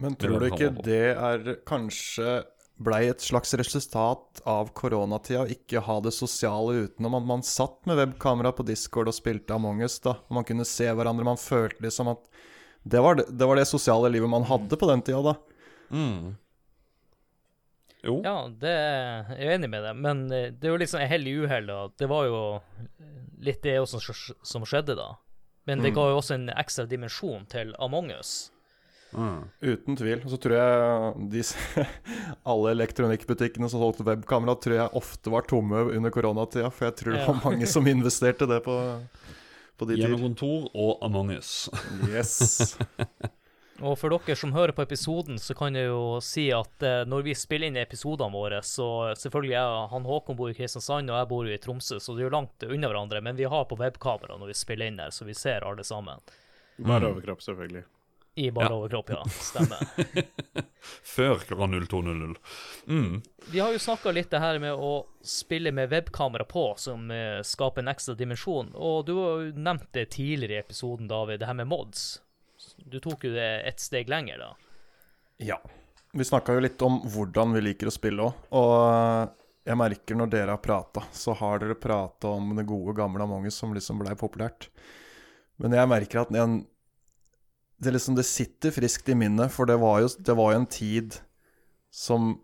[0.00, 2.40] Men tror du ikke det er kanskje
[2.80, 7.84] blei et slags resultat av koronatida å ikke ha det sosiale utenom at man satt
[7.86, 10.14] med webkamera på Discord og spilte Among us, da.
[10.32, 11.26] Man kunne se hverandre.
[11.28, 12.24] Man følte liksom at
[12.82, 15.34] det var det, det var det sosiale livet man hadde på den tida, da.
[15.92, 16.36] Mm.
[18.02, 18.14] Jo.
[18.24, 21.26] Ja, det er jeg er enig med deg, men eh, det er jo liksom hell
[21.28, 21.68] i uhell.
[22.00, 22.38] Det var jo
[23.44, 25.10] litt det også som- som skjedde da.
[25.66, 25.94] Men det Mm.
[25.96, 28.50] ga jo også en ekstra dimensjon til Among us.
[29.12, 29.40] Mm.
[29.60, 30.20] Uten tvil.
[30.24, 31.42] Og så tror jeg de,
[32.52, 36.70] alle elektronikkbutikkene som solgte webkamera, tror jeg ofte var tomme under koronatida.
[36.74, 38.76] For jeg tror det var mange som investerte det på,
[39.80, 40.06] på de tider.
[40.14, 41.68] Hjemmekontor og Among us.
[42.08, 42.76] Yes.
[43.80, 47.22] Og for dere som hører på episoden, så kan jeg jo si at eh, når
[47.24, 51.28] vi spiller inn episodene våre, så selvfølgelig jeg, han Håkon bor i Kristiansand, og jeg
[51.30, 53.78] bor jo i Tromsø, så det er jo langt unna hverandre, men vi har på
[53.80, 56.20] webkamera når vi spiller inn her, så vi ser alle sammen.
[56.76, 57.14] Bare Mm.
[57.14, 57.86] overkropp, selvfølgelig.
[58.34, 58.74] I bare Ja.
[58.76, 59.24] overkropp, ja.
[59.28, 59.78] Stemmer.
[61.04, 62.36] Før klokka 02.00.
[62.86, 63.22] Mm.
[63.52, 64.92] Vi har jo snakka litt det her med å
[65.26, 68.70] spille med webkamera på, som eh, skaper en ekstra dimensjon.
[68.74, 72.20] Og du har jo nevnt det tidligere i episoden, David, det her med mods.
[72.80, 74.50] Du tok jo det et steg lenger, da.
[75.42, 75.58] Ja.
[76.12, 78.48] Vi snakka jo litt om hvordan vi liker å spille òg.
[78.56, 79.36] Og eh,
[79.70, 83.46] jeg merker når dere har prata, så har dere prata om det gode, gamle Among
[83.50, 84.70] us som liksom blei populært.
[85.60, 86.62] Men jeg merker at en,
[87.80, 90.66] det, liksom, det sitter friskt i minnet, for det var, jo, det var jo en
[90.70, 91.16] tid
[91.90, 92.38] som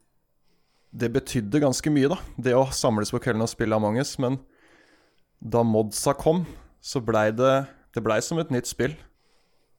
[0.96, 4.14] Det betydde ganske mye, da, det å samles på kvelden og spille Among us.
[4.22, 4.38] Men
[5.44, 6.46] da modsa kom,
[6.80, 8.94] så blei det Det blei som et nytt spill.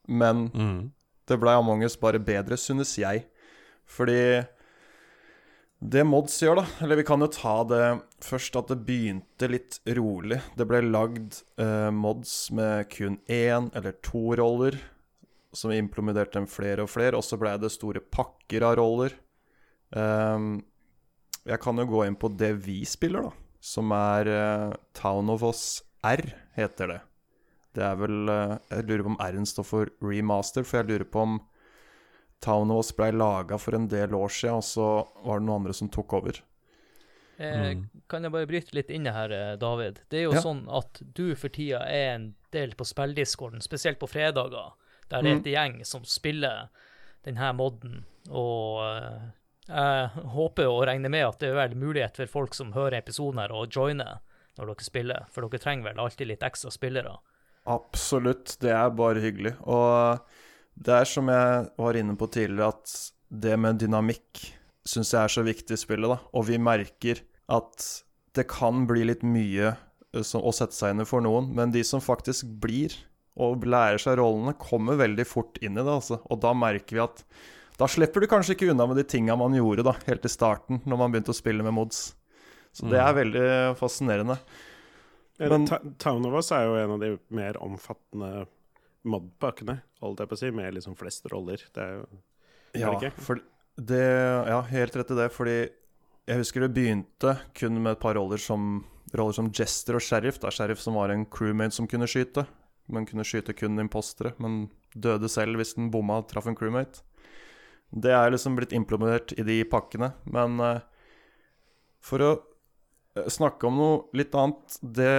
[0.08, 0.92] Men Mm.
[1.28, 3.26] det ble Among us bare bedre, synes jeg.
[3.88, 4.46] Fordi
[5.82, 9.80] det Mods gjør, da Eller vi kan jo ta det først at det begynte litt
[9.98, 10.40] rolig.
[10.58, 14.78] Det ble lagd eh, mods med kun én eller to roller,
[15.54, 17.18] som implementerte dem flere og flere.
[17.18, 19.14] Og så ble det store pakker av roller.
[19.96, 20.64] Um,
[21.48, 23.32] jeg kan jo gå inn på det vi spiller, da.
[23.64, 26.26] Som er uh, Town of Us R,
[26.58, 27.00] heter det.
[27.78, 31.08] Det er vel uh, Jeg lurer på om R-en står for remaster, for jeg lurer
[31.14, 31.40] på om
[32.44, 34.88] Town of Us ble laga for en del år siden, og så
[35.26, 36.44] var det noen andre som tok over.
[37.40, 37.84] Eh, Mm.
[38.10, 39.30] Kan jeg bare bryte litt inne her,
[39.62, 40.00] David?
[40.10, 40.42] Det er jo Ja.
[40.42, 44.74] sånn at du for tida er en del på spilldiscorden, spesielt på fredager,
[45.10, 45.38] der er Mm.
[45.40, 46.70] et gjeng som spiller
[47.26, 49.20] denne modden, og eh,
[49.68, 53.40] jeg håper og regner med at det er vel mulighet for folk som hører episoden
[53.40, 54.20] her, å joine
[54.58, 57.18] når dere spiller, for dere trenger vel alltid litt ekstra spillere.
[57.68, 59.54] Absolutt, det er bare hyggelig.
[59.68, 60.22] Og
[60.80, 62.94] det er som jeg var inne på tidligere, at
[63.30, 64.46] det med dynamikk
[64.88, 66.18] syns jeg er så viktig i spillet, da.
[66.34, 67.20] Og vi merker
[67.52, 68.04] at
[68.38, 71.84] det kan bli litt mye eh, å sette seg inn i for noen, men de
[71.84, 72.96] som faktisk blir
[73.38, 76.18] og lærer seg rollene, kommer veldig fort inn i det, altså.
[76.32, 77.24] Og da merker vi at
[77.78, 80.80] da slipper du kanskje ikke unna med de tinga man gjorde da, helt i starten,
[80.90, 82.16] når man begynte å spille med mods.
[82.74, 83.44] Så det er veldig
[83.78, 84.40] fascinerende.
[85.40, 85.68] Men-
[86.02, 88.48] Town of Us er jo en av de mer omfattende
[89.08, 91.62] modpakkene, holdt jeg på å si, med liksom flest roller.
[91.74, 92.08] Det er jo
[92.78, 93.22] Ja, det ikke?
[93.22, 93.40] for
[93.78, 94.02] det,
[94.50, 95.58] ja, helt rett i det, fordi
[96.28, 98.84] jeg husker det begynte kun med et par roller som,
[99.16, 100.40] roller som Jester og Sheriff.
[100.40, 102.46] Da Sheriff som var en crewmate som kunne skyte,
[102.88, 107.04] men kunne skyte kun impostere, men døde selv hvis den bomma og traff en crewmate.
[107.92, 110.80] Det er liksom blitt implementert i de pakkene, men eh,
[112.04, 112.32] for å
[113.18, 115.14] eh, snakke om noe litt annet, det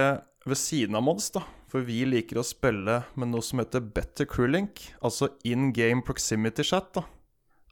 [0.45, 1.43] ved siden av mods, da.
[1.69, 6.65] For vi liker å spille med noe som heter Better Crewlink, altså in game proximity
[6.65, 7.03] chat, da.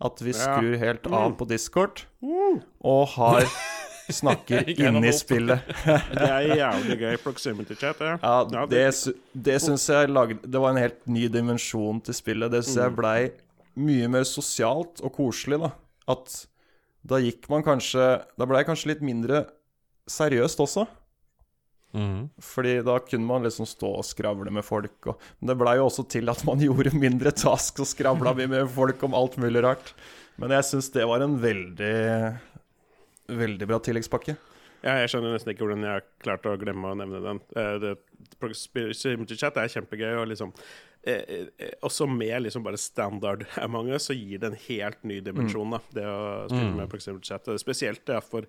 [0.05, 1.37] At vi skrur helt av Mm.
[1.39, 3.41] på Discord og har
[4.13, 5.65] snakker inn i spillet.
[6.17, 7.99] Det er jævlig gøy proximity chat.
[7.99, 8.17] Ja.
[8.21, 9.15] Ja, det, det-
[9.47, 12.51] det syns jeg lagde Det var en helt ny dimensjon til spillet.
[12.51, 12.99] Det syns jeg Mm.
[13.01, 13.19] blei
[13.77, 15.71] mye mer sosialt og koselig, da.
[16.09, 16.45] At
[17.07, 19.45] da gikk man kanskje Da blei kanskje litt mindre
[20.09, 20.87] seriøst også.
[21.95, 22.27] Mm.
[22.43, 24.97] Fordi da kunne man liksom stå og skravle med folk.
[25.07, 28.49] Og, men det blei jo også til at man gjorde mindre task og skravla mye
[28.51, 29.93] med folk om alt mulig rart.
[30.37, 31.93] Men jeg syns det var en veldig
[33.27, 34.37] Veldig bra tilleggspakke.
[34.85, 37.39] Ja, jeg skjønner nesten ikke hvordan jeg har klart å glemme å nevne den.
[37.57, 37.95] Eh, Det,
[38.39, 40.51] proximity chat er kjempegøy, og liksom
[41.07, 41.23] eh,
[41.57, 45.71] eh, Også med liksom bare standard Among us, så gir det en helt ny dimensjon,
[45.73, 46.77] da, det å spille Mm.
[46.83, 47.49] med proximity chat.
[47.59, 48.45] Spesielt ja, for,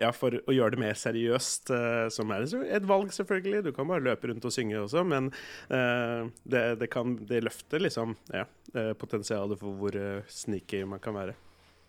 [0.00, 3.64] ja, for å gjøre det mer seriøst, eh, som er et valg, selvfølgelig.
[3.68, 5.28] Du kan bare løpe rundt og synge også, men
[5.70, 11.14] eh, det, det kan Det løfter liksom ja, eh, potensialet for hvor sneaky man kan
[11.20, 11.36] være.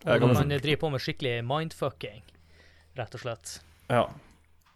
[0.06, 2.22] Og man driver på med skikkelig mindfucking,
[2.98, 3.58] rett og slett.
[3.90, 4.06] Ja.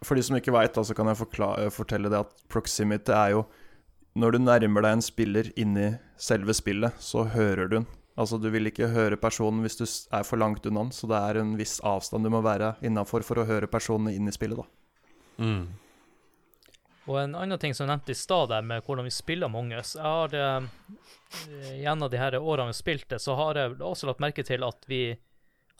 [0.03, 3.45] For de som ikke veit, så kan jeg forklare, fortelle det at proximity er jo
[4.19, 5.87] Når du nærmer deg en spiller inni
[6.21, 7.87] selve spillet, så hører du den.
[8.13, 11.17] Altså, du vil ikke høre personen hvis du er for langt unna den, så det
[11.17, 14.59] er en viss avstand du må være innafor for å høre personene inn i spillet,
[14.61, 14.67] da.
[15.41, 15.65] Mm.
[17.05, 19.73] Og en annen ting som jeg nevnte i stad, der med hvordan vi spiller Among
[19.75, 19.95] us.
[19.97, 20.67] Jeg har eh,
[21.81, 25.03] Gjennom de her årene vi spilte, så har jeg også lagt merke til at vi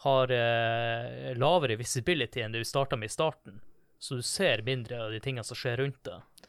[0.03, 3.61] har eh, lavere visibility enn det vi starta med i starten.
[3.99, 6.47] Så du ser mindre av de tingene som skjer rundt deg.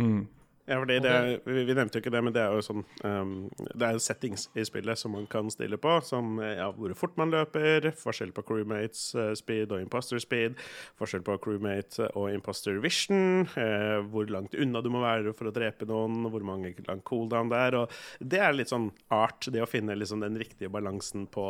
[0.00, 0.24] Mm.
[0.70, 2.84] Ja, fordi det er, vi, vi nevnte jo ikke det, men det er jo sånn
[3.02, 3.32] um,
[3.74, 7.32] Det er settings i spillet som man kan stille på, som ja, hvor fort man
[7.34, 10.60] løper, forskjell på crewmates uh, speed og imposter speed,
[11.00, 15.54] forskjell på crewmate og imposter vision, uh, hvor langt unna du må være for å
[15.58, 19.66] drepe noen, hvor mange lang cooldown det er, og det er litt sånn art, det
[19.66, 21.46] å finne liksom den riktige balansen på,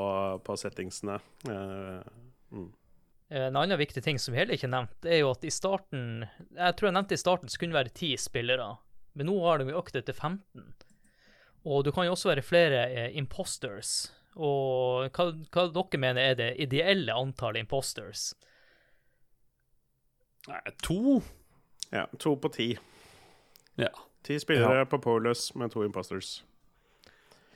[0.46, 1.20] på settingsene.
[1.44, 2.00] Uh,
[2.56, 2.70] mm.
[3.30, 6.24] En annen viktig ting som vi heller ikke nevnte, er jo at i starten
[6.56, 8.72] Jeg tror jeg nevnte i starten så kunne det være ti spillere.
[9.12, 10.64] Men nå har de økt det til 15.
[11.68, 14.12] Og du kan jo også være flere eh, imposters.
[14.38, 18.30] Og hva, hva dere mener er det ideelle antallet imposters?
[20.86, 21.20] To.
[21.92, 22.70] Ja, to på ti.
[23.80, 23.90] Ja.
[24.24, 24.88] Ti spillere ja.
[24.88, 26.44] på Polus med to imposters.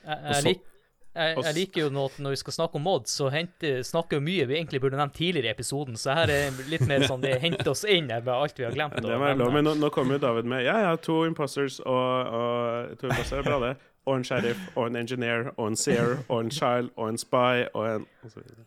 [0.05, 0.65] Jeg, jeg, lik,
[1.15, 4.19] jeg, jeg, liker jo nå at når vi skal snakke om mods, så henter, snakker
[4.19, 5.95] vi mye vi egentlig burde nevnt tidligere i episoden.
[5.99, 8.99] Så her er litt mer sånn det henter oss inn med alt vi har glemt.
[8.99, 12.35] Det var lov, men nå, nå kommer jo David med Ja, ja, to imposters og,
[12.35, 13.73] og to imposters er bra, det.
[14.05, 17.65] Og en sheriff og en engineer og en seer og en child og en spy
[17.71, 18.65] og en og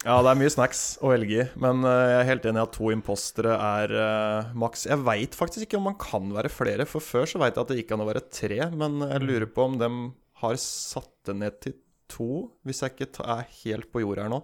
[0.00, 2.62] ja, det er mye snacks å velge i, men uh, jeg er helt enig i
[2.62, 4.86] at to impostere er uh, maks.
[4.88, 7.72] Jeg veit faktisk ikke om man kan være flere, for før så veit jeg at
[7.74, 9.98] det gikk an å være tre, men jeg lurer på om dem
[10.40, 11.76] har satt det ned til
[12.10, 14.40] to, hvis jeg ikke er helt på jordet her nå.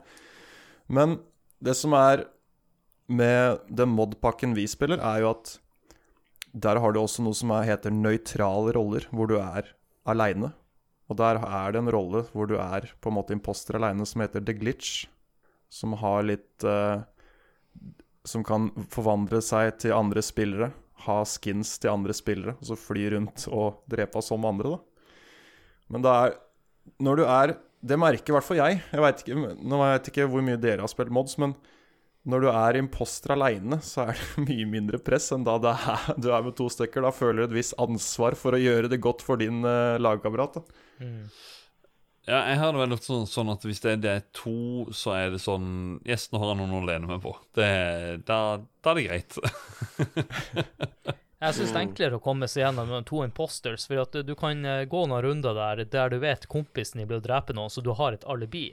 [0.86, 1.18] Men
[1.62, 2.26] det som er
[3.06, 5.56] med den mod-pakken vi spiller, er jo at
[6.56, 9.68] der har du også noe som er, heter nøytrale roller, hvor du er
[10.08, 10.52] aleine.
[11.06, 14.24] Og der er det en rolle hvor du er på en måte imposter aleine, som
[14.24, 15.06] heter The Glitch.
[15.70, 17.02] Som har litt uh,
[18.26, 20.70] Som kan forvandle seg til andre spillere.
[21.06, 24.95] Ha skins til andre spillere, og så fly rundt og drepe som andre, da.
[25.92, 26.36] Men det er
[27.02, 27.54] Når du er
[27.86, 28.82] Det merker i hvert fall jeg.
[28.92, 31.54] jeg vet ikke, nå vet ikke hvor mye dere har spilt mods, men
[32.26, 36.32] når du er imposter aleine, så er det mye mindre press enn da er, du
[36.34, 37.04] er med to stykker.
[37.06, 40.58] Da føler du et visst ansvar for å gjøre det godt for din uh, lagkamerat.
[40.98, 41.28] Mm.
[42.26, 45.30] Ja, jeg har det vel sånn, sånn at hvis det er, det to, så er
[45.36, 47.36] det sånn Yes, har jeg noen å lene meg på.
[47.54, 47.70] Det,
[48.26, 48.40] da,
[48.82, 49.38] da er det greit.
[51.46, 54.64] Jeg syns det er enklere å komme seg gjennom to imposters, for at du kan
[54.66, 57.84] eh, gå noen runder der der du vet kompisen din blir å drepe noen, så
[57.84, 58.72] du har et alibi.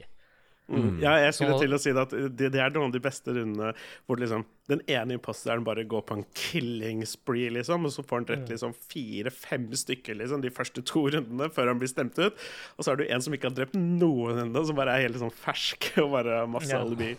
[0.64, 0.96] Mm.
[1.02, 3.34] Ja, jeg skulle så, til å si at det, det, er noen av de beste
[3.36, 3.74] rundene
[4.08, 8.22] hvor liksom, den ene imposteren bare går på en killing spree, liksom, og så får
[8.22, 8.52] han drept mm.
[8.54, 12.46] liksom fire-fem stykker liksom, de første to rundene før han blir stemt ut.
[12.78, 15.20] Og så er du en som ikke har drept noen ennå, som bare er helt
[15.20, 16.80] sånn fersk og bare har masse ja.
[16.80, 17.12] alibi.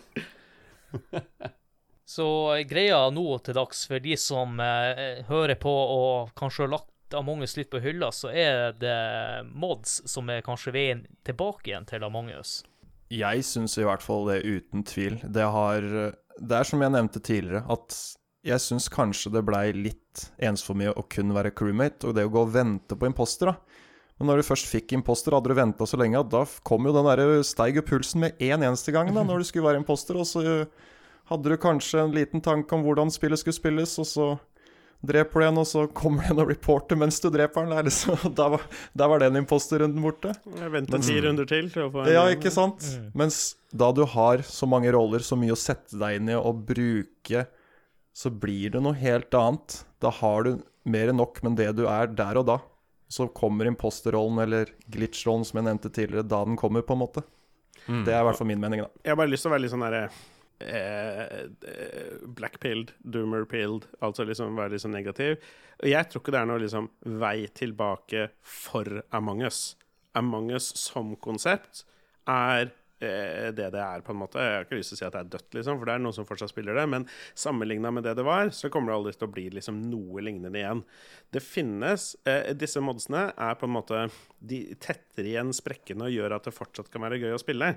[2.06, 2.26] Så
[2.70, 7.44] greia nå til dags, for de som eh, hører på og kanskje har lagt Among
[7.46, 8.96] us litt på hylla, så er det
[9.54, 12.64] mods som er kanskje veien tilbake igjen til Among us.
[13.14, 15.20] Jeg syns i hvert fall det, uten tvil.
[15.22, 15.86] Det har
[16.36, 17.94] Det er som jeg nevnte tidligere, at
[18.46, 22.42] jeg syns kanskje det blei litt ensformig å kun være crewmate, og det å gå
[22.42, 23.86] og vente på imposter, da.
[24.18, 26.94] Men når du først fikk imposter, hadde du venta så lenge at da kom jo
[26.94, 30.18] den derre steig pulsen med én en eneste gang, da, når du skulle være imposter,
[30.18, 30.44] og så
[31.30, 34.28] hadde du kanskje en liten tanke om hvordan spillet skulle spilles, og så
[35.06, 37.76] dreper du en, og så kommer det en og reporter mens du dreper den.
[37.88, 38.64] Liksom, der, var,
[38.96, 40.34] der var den imposterrunden borte.
[40.72, 41.70] Venta ti runder til.
[42.12, 42.86] ja, ikke sant?
[42.86, 43.10] Mm.
[43.22, 43.40] Mens
[43.70, 47.46] da du har så mange roller, så mye å sette deg inn i og bruke,
[48.16, 49.82] så blir det noe helt annet.
[50.02, 50.56] Da har du
[50.88, 52.60] mer enn nok med det du er der og da.
[53.12, 57.22] Så kommer imposterrollen, eller glitch-rollen som jeg nevnte tidligere, da den kommer, på en måte.
[57.86, 58.00] Mm.
[58.06, 58.90] Det er i hvert fall min mening, da.
[59.04, 60.08] Jeg har bare lyst til å være litt sånn derre
[60.60, 65.36] eh, eh blackpilled, doomerpilled, altså liksom være sånn negativ.
[65.84, 66.88] Jeg tror ikke det er noe liksom
[67.20, 69.76] vei tilbake for Among us.
[70.16, 71.84] Among us som konsept
[72.26, 74.40] er det det er, på en måte.
[74.40, 76.02] Jeg har ikke lyst til å si at det er dødt, liksom, for det er
[76.04, 76.86] noen som fortsatt spiller det.
[76.92, 77.04] Men
[77.36, 80.60] sammenligna med det det var, så kommer det aldri til å bli liksom noe lignende
[80.60, 80.82] igjen.
[81.34, 84.04] Det finnes eh, Disse modsene er på en måte
[84.38, 87.74] De tetter igjen sprekkene og gjør at det fortsatt kan være gøy å spille.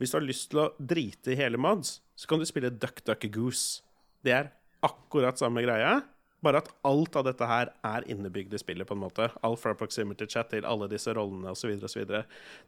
[0.00, 3.04] Hvis du har lyst til å drite i hele mods, så kan du spille Duck
[3.04, 3.82] Duck Goose.
[4.22, 4.52] Det er
[4.86, 6.00] akkurat samme greia.
[6.42, 9.28] Bare at alt av dette her er innebygd i spillet, på en måte.
[9.46, 11.76] Alt fra proximity chat til alle disse rollene osv.
[11.86, 12.16] osv.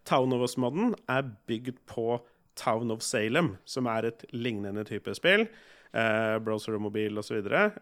[0.06, 2.20] Town of Us-modden er bygd på
[2.54, 5.48] Town of Salem, som er et lignende type spill.
[5.94, 7.38] Eh, browser og mobil osv.
[7.38, 7.74] Eh,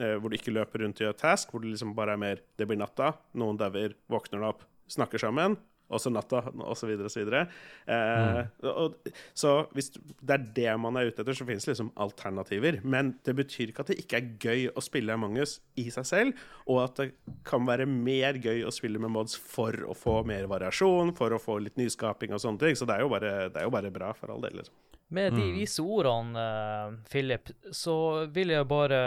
[0.00, 2.42] eh, hvor du ikke løper rundt i et task, hvor det liksom bare er mer
[2.56, 5.56] Det blir natta, noen dauer, våkner opp, snakker sammen,
[5.92, 7.32] også natta, osv., osv.
[7.32, 8.94] Eh, mm.
[9.38, 12.80] Så hvis det er det man er ute etter, så finnes det liksom alternativer.
[12.82, 16.08] Men det betyr ikke at det ikke er gøy å spille Among us i seg
[16.08, 17.10] selv, og at det
[17.48, 21.42] kan være mer gøy å spille med mods for å få mer variasjon, for å
[21.42, 22.78] få litt nyskaping og sånne ting.
[22.78, 24.62] Så det er jo bare, er jo bare bra, for all del.
[24.62, 24.74] liksom.
[25.12, 25.54] Med de mm.
[25.58, 27.94] vise ordene, uh, Philip, så
[28.32, 29.02] vil jeg bare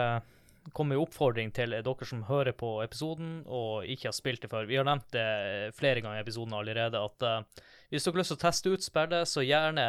[0.74, 4.68] kommer jo oppfordring til dere som hører på episoden og ikke har spilt det før.
[4.68, 8.32] Vi har nevnt det flere ganger i episoden allerede, at uh, hvis dere har lyst
[8.34, 9.86] til å teste ut spillet, så gjerne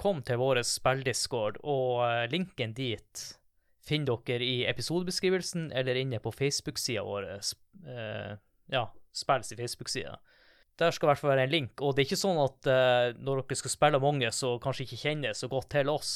[0.00, 3.24] kom til vår spilldiscord, og uh, linken dit
[3.82, 7.30] finner dere i episodebeskrivelsen eller inne på Facebook-sida vår.
[7.82, 8.36] Uh,
[8.72, 10.18] ja, spills i Facebook-sida.
[10.80, 11.82] Der skal i hvert fall være en link.
[11.84, 12.66] Og det er ikke sånn at
[13.20, 16.14] når dere skal spille mange som kanskje ikke kjenner så godt til oss,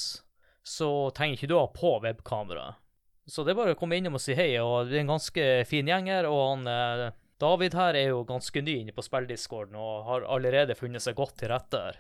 [0.67, 2.81] så trenger ikke du å ha på webkameraet.
[3.27, 5.47] Så det er bare å komme innom og si hei, og det er en ganske
[5.67, 6.29] fin gjeng her.
[6.31, 7.07] Og han eh,
[7.43, 11.37] David her er jo ganske ny inne på spilldiscorden og har allerede funnet seg godt
[11.43, 11.99] til rette her.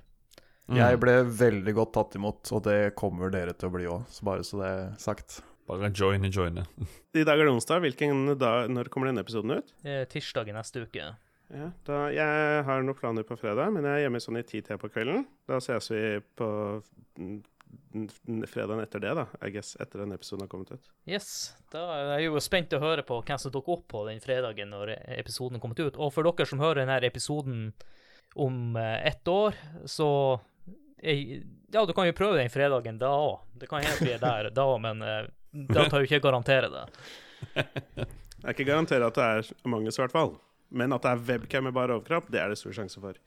[0.66, 0.78] Mm.
[0.81, 4.47] Jeg ble veldig godt tatt imot, og det kommer dere til å bli òg, bare
[4.47, 5.40] så det er sagt.
[5.66, 6.62] Bare joine, joine.
[7.19, 7.82] I dag er det onsdag.
[7.82, 9.73] Hvilken dag, når kommer denne episoden ut?
[10.12, 11.09] Tirsdag i neste uke.
[11.47, 14.78] Ja, da, jeg har noen planer på fredag, men jeg er hjemme sånn i ti-tida
[14.82, 15.27] på kvelden.
[15.47, 16.01] Da ses vi
[16.39, 16.48] på
[18.47, 20.91] fredagen etter det, da, I guess, etter den episoden har kommet ut.
[21.09, 21.57] Yes.
[21.73, 24.73] Da er jeg jo spent å høre på hvem som dukker opp på den fredagen
[24.75, 25.97] når episoden har kommet ut.
[25.97, 27.71] Og for dere som hører denne episoden
[28.37, 30.41] om eh, ett år, så
[30.97, 33.41] Ja, du kan jo prøve den fredagen da òg.
[33.61, 36.71] Det kan hende vi er der da òg, men uh, da tar jo ikke garantere
[36.73, 36.85] det.
[38.47, 40.37] Jeg kan ikke garantere at det er mange, i hvert fall.
[40.71, 43.19] Men at det er webcam med bare overkropp, det er det stor sjanse for.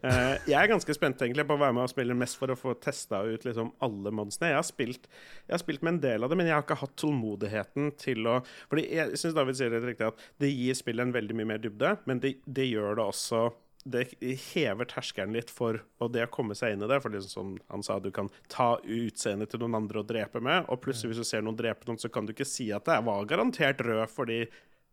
[0.00, 2.56] Uh, jeg er ganske spent egentlig på å være med og spille mest for å
[2.56, 4.52] få testa ut liksom alle modsene.
[4.54, 5.08] Jeg har, spilt,
[5.44, 8.30] jeg har spilt med en del av det, men jeg har ikke hatt tålmodigheten til
[8.30, 8.38] å
[8.70, 11.60] Fordi jeg syns David sier det riktig at det gir spillet en veldig mye mer
[11.60, 13.50] dybde, men det, det gjør det også
[13.88, 14.10] det
[14.52, 17.00] hever terskelen litt for og det å komme seg inn i det.
[17.00, 20.66] For liksom som han sa, du kan ta utseendet til noen andre og drepe med.
[20.68, 22.98] Og plutselig, hvis du ser noen drepe noen, så kan du ikke si at det
[23.06, 24.42] var garantert rød fordi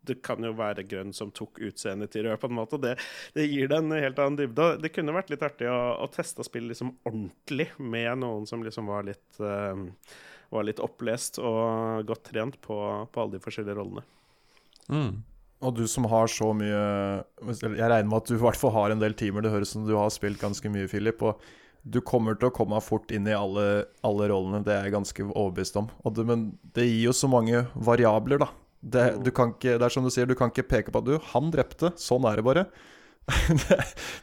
[0.08, 2.80] det kan jo være grønn som tok utseendet til rød, på en måte.
[2.82, 2.96] Det,
[3.36, 4.70] det, gir det en helt annen dybde.
[4.84, 8.90] Det kunne vært litt artig å, å teste spill liksom ordentlig med noen som liksom
[8.92, 9.76] var litt, uh,
[10.54, 12.78] var litt opplest og godt trent på,
[13.12, 14.06] på alle de forskjellige rollene.
[14.92, 15.22] Mm.
[15.66, 16.82] Og du som har så mye
[17.50, 19.44] Jeg regner med at du i hvert fall har en del timer.
[19.44, 21.24] Det høres ut som du har spilt ganske mye, Philip.
[21.26, 21.42] Og
[21.88, 25.28] du kommer til å komme fort inn i alle, alle rollene, det er jeg ganske
[25.30, 25.90] overbevist om.
[26.12, 28.50] Det, men det gir jo så mange variabler, da.
[28.82, 31.50] Det, ikke, det, er som du sier, du kan ikke peke på at du, han
[31.54, 31.92] drepte.
[32.00, 32.68] Sånn er det bare.
[33.68, 33.78] det,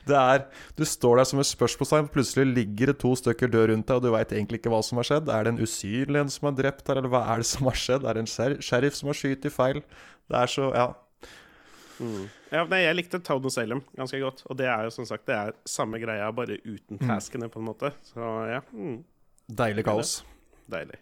[0.09, 0.47] det, er
[0.79, 4.07] Du står der som et spørsmålstegn, plutselig ligger det to stykker død rundt deg, og
[4.07, 5.29] du veit egentlig ikke hva som har skjedd.
[5.29, 7.81] Er det en usynlig en som er drept her, eller hva er det som har
[7.81, 8.07] skjedd?
[8.09, 9.83] Er det en sheriff som har skutt feil?
[10.31, 10.93] Det er så Ja.
[12.03, 12.25] Mm.
[12.51, 15.29] ja nei, jeg likte Town of Salem ganske godt, og det er jo som sagt
[15.31, 17.07] Det er samme greia, bare uten mm.
[17.07, 17.93] taskene, på en måte.
[18.11, 18.63] Så ja.
[18.73, 19.03] Mm.
[19.47, 20.23] Deilig kaos.
[20.71, 20.99] Deilig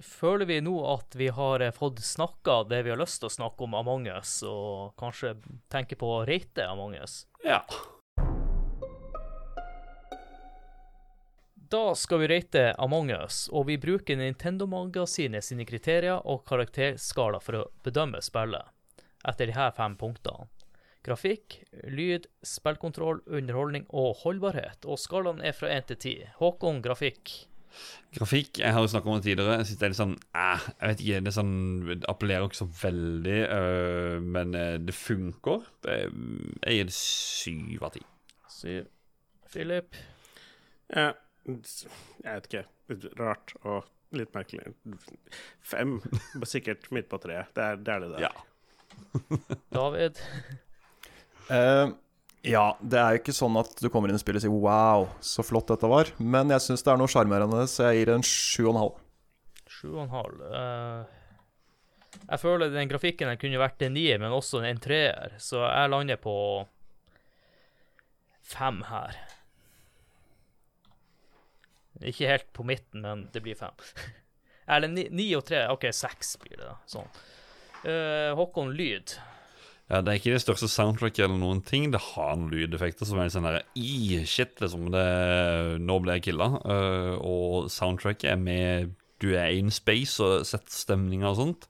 [0.00, 3.36] føler vi nå at vi har eh, fått snakka det vi har lyst til å
[3.36, 5.36] snakke om Among us, og kanskje
[5.72, 7.24] tenke på å rate Among us?
[7.44, 7.62] Ja.
[11.68, 17.60] Da skal vi rate Among us, og vi bruker Nintendo-magasinet sine kriterier og karakterskala for
[17.60, 18.70] å bedømme spillet,
[19.26, 20.46] etter de her fem punktene.
[21.06, 24.82] Grafikk, lyd, spillkontroll, underholdning og holdbarhet.
[24.90, 26.32] Og skalaen er fra 1 til 10.
[26.40, 27.30] Håkon, grafikk.
[28.16, 29.58] Grafikk jeg har jo snakket om det tidligere.
[29.60, 31.56] Jeg synes det er litt sånn eh, Jeg vet ikke, det, sånn,
[31.90, 35.66] det appellerer ikke så veldig, øh, men øh, det funker.
[35.86, 38.04] Jeg gir det syv av ti.
[38.52, 38.86] Syv.
[39.52, 39.98] Philip?
[40.92, 41.10] Ja,
[41.46, 41.60] jeg
[42.24, 42.64] vet ikke.
[43.18, 43.86] Rart og
[44.16, 44.72] litt merkelig.
[45.66, 45.98] Fem.
[46.46, 47.52] Sikkert midt på treet.
[47.56, 48.26] Det er det det der.
[48.28, 48.32] Ja.
[49.74, 50.20] David?
[51.50, 51.92] uh,
[52.46, 55.08] Ja, det er jo ikke sånn at du kommer inn i spillet og sier 'wow,
[55.18, 56.12] så flott dette var'.
[56.18, 58.94] Men jeg syns det er noe sjarmerende, så jeg gir det en 7,5.
[59.66, 61.06] 7,5 halv
[62.30, 65.90] Jeg føler den grafikken den kunne vært en nier, men også en treer, så jeg
[65.90, 66.66] lander på
[68.42, 69.18] fem her.
[72.02, 73.74] Ikke helt på midten, men det blir fem.
[74.72, 75.66] Eller ni, ni og tre.
[75.72, 76.76] OK, seks blir det, da.
[76.86, 77.08] Sånn.
[77.86, 79.16] Uh, Håkon Lyd.
[79.86, 81.92] Ja, Det er ikke det største soundtracket eller noen ting.
[81.94, 83.62] Det har noen lydeffekter som er sånn derre
[84.26, 84.88] Shit, liksom.
[84.94, 85.04] Det,
[85.78, 86.48] nå ble jeg killa.
[86.66, 91.68] Uh, og soundtracket er med Du er in space og setter stemninga og sånt.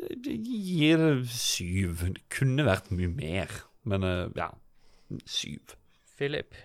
[0.00, 2.02] Det gir syv.
[2.16, 3.54] Det kunne vært mye mer,
[3.88, 4.50] men uh, ja.
[5.26, 5.76] Syv.
[6.18, 6.58] Philip?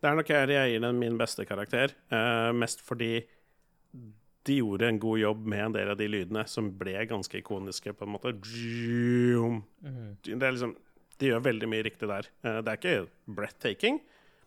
[0.00, 1.94] Det er nok her jeg gir den min beste karakter.
[2.10, 3.20] Uh, mest fordi
[4.48, 7.92] de gjorde en god jobb med en del av de lydene som ble ganske ikoniske,
[7.92, 8.32] på en måte.
[8.32, 10.16] Mhm.
[10.22, 10.76] Det er liksom
[11.20, 12.26] De gjør veldig mye riktig der.
[12.42, 13.98] Eh, det er ikke breathtaking,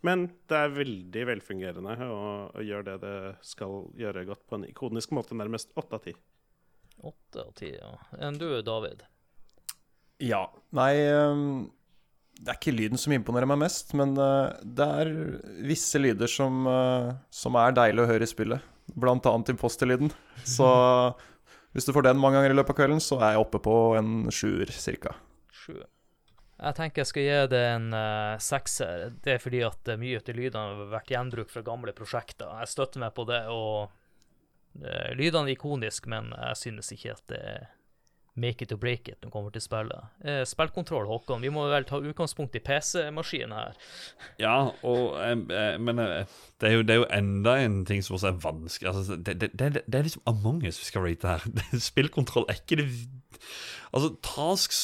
[0.02, 4.65] men det er veldig velfungerende og, og gjør det det skal gjøre godt på en
[4.65, 6.15] ikonisk måte, nærmest åtte av ti.
[6.98, 7.94] Åtte av ti, ja.
[8.18, 9.06] Enn du, David?
[10.18, 10.48] Ja.
[10.74, 11.70] Nei um
[12.44, 15.11] det er ikke lyden som imponerer meg mest, men uh, det er
[15.64, 18.73] visse lyder som, uh, som, er deilig å høre i spillet.
[19.00, 20.12] Blant annet imposterlyden.
[20.44, 20.68] Så
[21.74, 23.76] Hvis du får den mange ganger i løpet av kvelden, så er jeg oppe på
[23.98, 25.16] en sjuer cirka.
[26.64, 29.08] Jeg tenker jeg skal gi det en uh, sekser.
[29.26, 32.52] Det er fordi at uh, mye av lydene har vært gjenbruk fra gamle prosjekter.
[32.62, 37.26] Jeg støtter meg på det, og uh, lydene er ikoniske, men jeg synes ikke at
[37.34, 37.66] det er
[38.36, 40.10] make it or break it når det kommer til spillet.
[40.26, 41.44] Eh, spillkontroll, Håkon.
[41.46, 43.78] Vi må vel ta utgangspunkt i PC-maskinen her.
[44.42, 46.26] Ja, og, eh, men eh,
[46.62, 48.90] det, er jo, det, er jo, enda en ting som også er vanskelig.
[48.94, 51.48] Altså, det, det, det, er liksom Among us vi skal rate her.
[51.90, 52.90] Spillkontroll er ikke det
[53.94, 54.80] Altså, tasks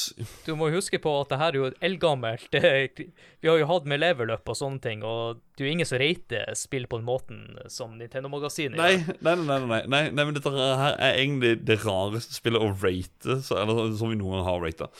[0.46, 2.52] Du må huske på at det her er jo eldgammelt.
[2.54, 5.88] Vi har jo hatt med level up og sånne ting, og det er jo ingen
[5.88, 7.40] som rater spill på den måten
[7.72, 9.02] som Nintendo-magasinet gjør.
[9.18, 9.34] Nei, nei,
[9.66, 14.14] nei, nei, nei, men dette her er egentlig det rareste spillet å rate, eller som
[14.14, 14.90] vi noen gang har rata.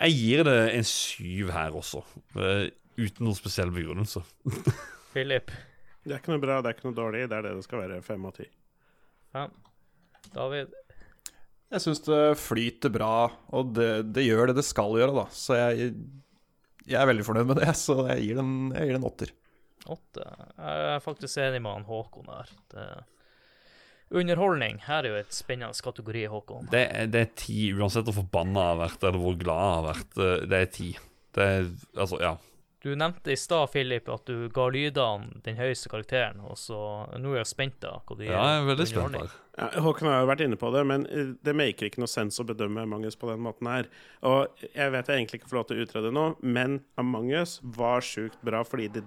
[0.00, 2.02] Jeg gir det en syv her også,
[2.40, 2.66] uh,
[2.98, 4.24] uten noen spesiell begrunnelse.
[5.14, 5.54] Philip?
[6.02, 7.26] Det er ikke noe bra, det er ikke noe dårlig.
[7.30, 8.02] Det er det det skal være.
[8.02, 8.50] Fem av ti.
[9.36, 9.46] Ja.
[10.34, 10.79] David?
[11.70, 15.26] Jeg syns det flyter bra, og det, det, gjør det det skal gjøre, da.
[15.30, 15.92] Så jeg,
[16.82, 19.32] jeg er veldig fornøyd med det, så jeg gir den, jeg gir den åtter.
[19.90, 20.26] Åtte?
[20.58, 22.50] Jeg er faktisk enig med han Håkon her.
[22.74, 22.88] Det,
[24.10, 24.82] underholdning.
[24.86, 26.68] Her er jo et spennende kategori, Håkon.
[26.72, 26.84] Det,
[27.14, 30.14] det er ti, uansett hvor forbanna jeg har vært, eller hvor glad jeg har vært.
[30.18, 30.92] Eh, det er ti.
[31.30, 32.36] Det er Altså, ja.
[32.80, 36.78] Du nevnte i stad, Philip, at du ga lydene den høyeste karakteren, og så
[37.20, 38.32] nå er jeg spent da, hva du gir.
[38.32, 39.34] Ja, jeg er veldig spent her.
[39.60, 42.40] Ja, Håkon har jo vært inne på det, men eh, det maker ikke noe sens
[42.40, 43.90] å bedømme Among us på den måten her.
[44.24, 47.58] Og jeg vet jeg egentlig ikke får lov til å utrede nå, men Among us
[47.76, 49.04] var sjukt bra fordi det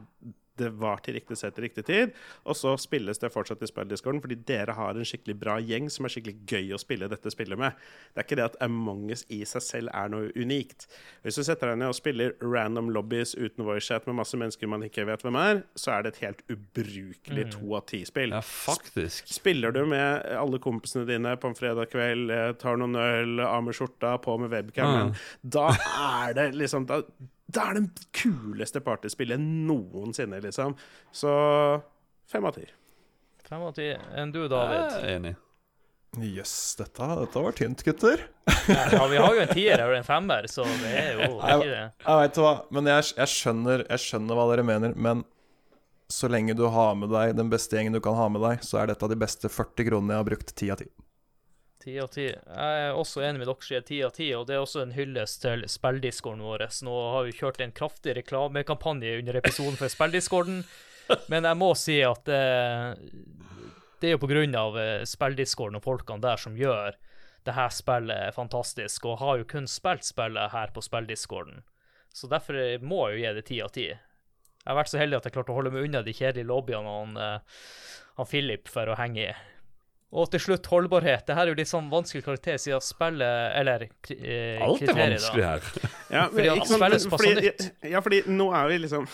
[0.59, 2.13] det var til riktig sett til riktig tid.
[2.45, 6.05] Og så spilles det fortsatt i spilldiscorden, fordi dere har en skikkelig bra gjeng som
[6.05, 7.77] er skikkelig gøy å spille dette spillet med.
[8.13, 10.87] Det er ikke det at Among us i seg selv er noe unikt.
[11.25, 14.85] Hvis du setter deg ned og spiller random lobbies uten voicechat med masse mennesker man
[14.85, 17.53] ikke vet hvem er, så er det et helt ubrukelig mm.
[17.57, 18.35] to av ti-spill.
[18.35, 19.31] Ja, faktisk.
[19.33, 23.63] Spiller du med alle kompisene dine på en fredag kveld, eh, tar noen øl, av
[23.65, 25.23] med skjorta, på med webcamen, mm.
[25.55, 27.01] da er det liksom da,
[27.53, 30.75] det er det kuleste partyspillet noensinne, liksom.
[31.13, 31.31] Så
[32.31, 32.67] fem av ti.
[33.47, 33.89] Fem av ti.
[34.17, 34.79] Enn du, David?
[34.79, 35.33] Jeg er enig.
[36.13, 38.19] Jøss, yes, dette, dette, var tynt, gutter.
[38.69, 41.71] ja, vi har jo en tier og en femmer, så det er jo ikke det.
[41.71, 44.93] Jeg, jeg veit hva, men jeg, jeg, skjønner, jeg skjønner hva dere mener.
[44.93, 45.23] Men
[46.13, 48.83] så lenge du har med deg den beste gjengen du kan ha med deg, så
[48.83, 50.89] er dette de beste 40 kronene jeg har brukt ti av ti.
[51.83, 52.29] Ti av ti.
[52.31, 54.93] Jeg er også enig med dere, sier ti av ti, og det er også en
[54.95, 56.63] hyllest til spilldiscoren vår.
[56.87, 60.61] Nå har vi kjørt en kraftig reklamekampanje under episoden for spilldiscorden,
[61.27, 62.39] men jeg må si at det,
[63.99, 66.95] det er jo av eh, spilldiscorden og folkene der som gjør
[67.43, 71.65] det her spillet fantastisk, og har jo kun spilt spillet her på spilldiscorden.
[72.15, 73.89] Så derfor må jeg jo gi det ti av ti.
[73.91, 76.87] Jeg har vært så heldig at jeg klarte å holde meg unna de kjedelige lobbyene
[76.87, 77.65] av han, eh,
[78.21, 79.33] han Philip for å henge i.
[80.13, 81.25] Og til slutt holdbarhet.
[81.25, 85.47] Det her er jo litt sånn vanskelig karakter siden spillet Eller eh, Alt er vanskelig
[85.47, 85.71] her.
[86.15, 87.65] ja, fordi at spillet passer nytt.
[87.95, 89.07] Ja, fordi nå er vi liksom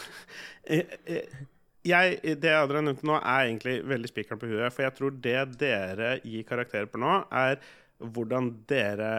[0.67, 1.39] eh, eh,
[1.87, 4.75] jeg, Det Adrian nevnte nå, er egentlig veldig spikeren på huet.
[4.75, 7.61] For jeg tror det dere gir karakterer på nå, er
[7.99, 9.13] hvordan dere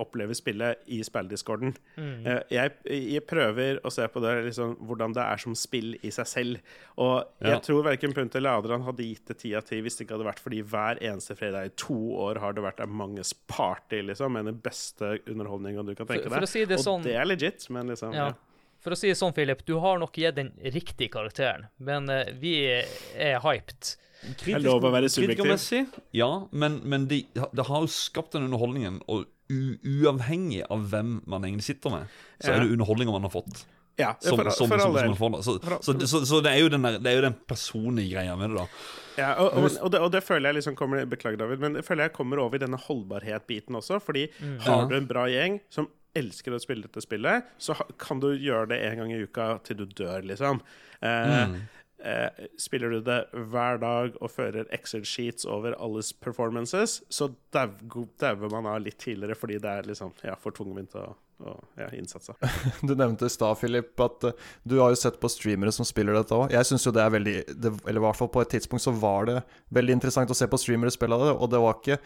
[0.00, 1.74] opplever spillet i spilldiscorden.
[1.96, 2.26] Mm.
[2.26, 6.12] Eh, jeg, jeg, prøver å se på det liksom, hvordan det er som spill i
[6.14, 6.72] seg selv.
[7.02, 7.60] Og jeg ja.
[7.64, 10.30] tror verken Punt eller Adrian hadde gitt det ti av ti hvis det ikke hadde
[10.30, 14.50] vært fordi hver eneste fredag i to år har det vært manges party, liksom, med
[14.50, 16.48] den beste underholdninga du kan tenke deg.
[16.54, 18.30] Si det sånn, og det er legit, men liksom ja.
[18.30, 18.54] ja.
[18.84, 22.26] For å si det sånn, Philip, du har nok gitt den riktige karakteren, men uh,
[22.36, 23.94] vi er hyped.
[24.24, 25.96] Kritisk, det er lov å være subjektiv.
[26.16, 31.44] Ja, men, men det de har jo skapt den underholdningen, og uavhengig av hvem man
[31.44, 32.56] egentlig sitter med, så ja.
[32.56, 33.64] er det underholdninga man har fått.
[33.96, 35.42] Ja, som, for, som, for all del.
[35.42, 38.34] Så, så, så, så, det, er jo den der, det er jo den personlige greia
[38.38, 38.94] med det, da.
[39.14, 41.84] Ja, og, og, og, det, og, det, føler jeg liksom kommer Beklager, David, men det
[41.86, 44.00] føler jeg kommer over i denne holdbarhet-biten også.
[44.02, 44.56] Fordi mm.
[44.66, 45.86] har du en bra gjeng som
[46.18, 49.80] elsker å spille dette spillet, så kan du gjøre det en gang i uka til
[49.82, 50.60] du dør, liksom.
[50.98, 51.56] Eh, mm.
[52.04, 58.68] Eh, spiller du det hver dag og fører Excel-sheets over alles performances, så dauer man
[58.68, 62.36] av litt tidligere fordi det er liksom, ja, for tungvint å og ja, innsatsa.
[62.86, 66.14] Du nevnte i stad, Philip, at uh, du har jo sett på streamere som spiller
[66.16, 66.52] dette òg.
[66.54, 68.94] Jeg syns jo det er veldig det, Eller i hvert fall på et tidspunkt så
[68.94, 69.40] var det
[69.74, 71.98] veldig interessant å se på streamere spille det, og det var ikke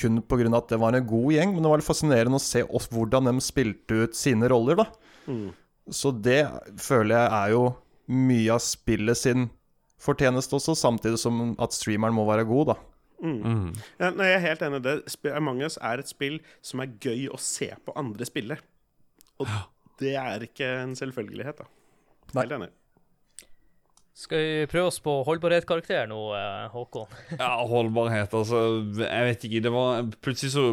[0.00, 0.48] kun pga.
[0.56, 3.44] at det var en god gjeng, men det var litt fascinerende å se hvordan de
[3.44, 4.88] spilte ut sine roller, da.
[5.26, 5.48] Mm.
[5.90, 6.44] Så det
[6.80, 7.64] føler jeg er jo
[8.10, 9.48] mye av spillet sin
[10.00, 12.78] fortjeneste også, samtidig som at streameren må være god, da.
[13.20, 13.40] Mm.
[13.44, 13.72] Mm.
[14.00, 14.94] Ja, nei, jeg er helt enig i det.
[15.36, 18.56] Among us er et spill som er gøy å se på andre spille.
[19.40, 19.50] Og
[20.00, 21.68] det er ikke en selvfølgelighet, da.
[22.40, 22.70] Helt enig.
[24.20, 27.08] Skal vi prøve oss på holdbarhetskarakter nå, eh, Håkon?
[27.40, 28.58] Ja, holdbarhet, altså
[28.98, 29.62] Jeg vet ikke.
[29.64, 30.64] Det var plutselig så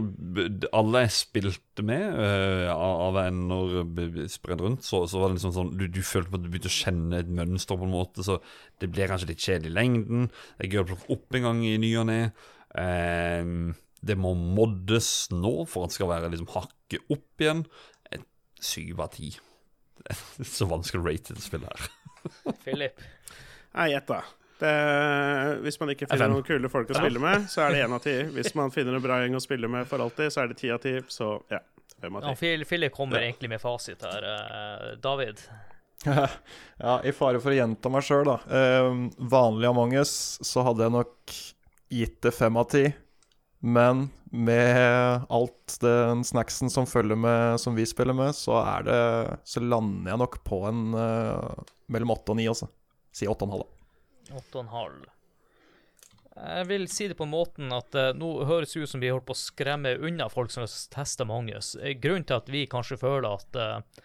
[0.76, 5.72] Alle jeg spilte med uh, av venner spredd rundt, så, så, var det liksom sånn
[5.80, 8.40] du, du, følte på at du begynte å kjenne et mønster, på en måte, så
[8.82, 10.28] det ble kanskje litt kjedelig i lengden.
[10.58, 12.22] Det er gøy opp en gang i ny og ne.
[12.74, 17.64] Uh, det må moddes nå for at det skal være liksom hakket opp igjen.
[18.58, 19.32] Syv av ti.
[20.58, 22.07] Så vanskelig å rate det spillet her.
[22.64, 23.06] Philip?
[23.78, 24.22] Nei, gjett, da.
[24.58, 24.74] Det,
[25.62, 28.02] hvis man ikke finner noen kule folk å spille med, så er det én av
[28.02, 28.16] ti.
[28.36, 30.72] Hvis man finner en bra gjeng å spille med for alltid, så er det ti
[30.74, 30.96] av ti.
[31.14, 31.60] Så ja,
[32.02, 32.50] fem av ti.
[32.50, 33.28] Ja, Philip kommer ja.
[33.28, 34.26] egentlig med fasit her.
[34.26, 35.44] Uh, David?
[36.86, 38.40] ja, i fare for å gjenta meg sjøl, da.
[38.50, 41.38] Uh, vanlig Among us så hadde jeg nok
[41.94, 42.88] gitt det fem av ti.
[43.60, 49.38] Men med alt den snacksen som følger med, som vi spiller med, så er det
[49.44, 52.70] Så lander jeg nok på en uh, mellom åtte og ni, altså.
[53.14, 53.70] Si åtte og en halv.
[54.38, 55.06] Åtte og en halv.
[56.38, 59.26] Jeg vil si det på måten at uh, nå høres det ut som vi holdt
[59.26, 61.74] på å skremme unna folk som tester Magnus.
[61.82, 64.04] Eh, grunnen til at vi kanskje føler at uh,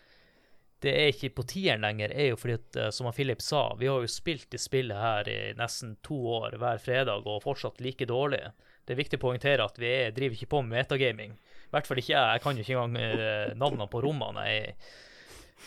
[0.83, 4.03] det er ikke på tieren lenger, er jo fordi at, som Philip sa, vi har
[4.03, 8.49] jo spilt i spillet her i nesten to år hver fredag og fortsatt like dårlig
[8.87, 11.37] det er viktig å poengtere at vi er, driver ikke på med metagaming.
[11.39, 12.35] I hvert fall ikke jeg.
[12.35, 14.43] Jeg kan jo ikke engang eh, navnene på rommene.
[14.51, 14.75] Jeg,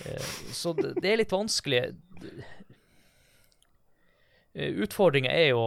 [0.06, 1.80] eh, så det, det, er litt vanskelig.
[4.54, 5.64] Eh, Utfordringa er jo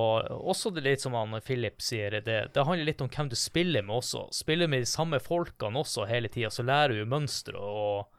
[0.52, 3.82] også det litt som han Philip sier, det, det, handler litt om hvem du spiller
[3.82, 4.28] med også.
[4.36, 8.12] Spiller med de samme folkene også hele tida, så lærer du mønstre og,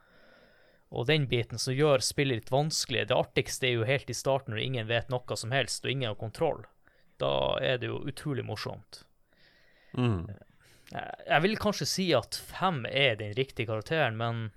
[0.89, 3.07] og den biten som gjør spillet litt vanskelig.
[3.09, 6.11] Det artigste er jo helt i starten når ingen vet noe som helst og ingen
[6.11, 6.65] har kontroll.
[7.21, 9.05] Da er det jo utrolig morsomt.
[9.97, 10.29] Mm.
[10.91, 14.49] Jeg vil kanskje si at fem er den riktige karakteren, men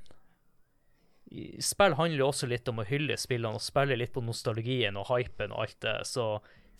[1.65, 5.53] spill handler også litt om å hylle spillene og spille litt på nostalgien og hypen
[5.53, 5.97] og alt det.
[6.09, 6.27] Så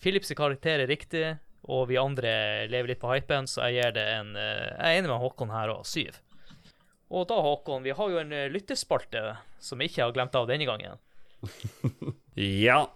[0.01, 1.25] Philips karakter er riktig,
[1.63, 2.33] og vi andre
[2.69, 5.71] lever litt på hypen, så jeg gir det en Jeg er enig med Håkon her
[5.73, 6.19] òg, syv.
[7.13, 9.21] Og da, Håkon, vi har jo en lyttespalte
[9.61, 10.99] som jeg ikke har glemt av denne gangen.
[12.67, 12.87] ja.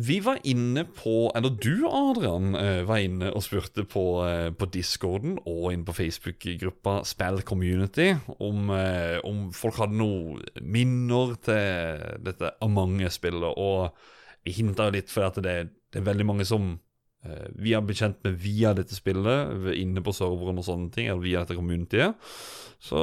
[0.00, 4.68] Vi var inne på Eller du, Adrian, uh, var inne og spurte på, uh, på
[4.72, 12.54] Discorden og inne på Facebook-gruppa Spell Community om, om, folk hadde noen minner til dette
[12.64, 13.52] Amange-spillet.
[13.60, 13.90] Og
[14.46, 15.56] vi hinta litt for at det,
[15.92, 16.78] det, er veldig mange som
[17.60, 21.20] vi har blitt kjent med via dette spillet, inne på serveren og sånne ting, eller
[21.20, 22.30] via dette communityet.
[22.80, 23.00] Så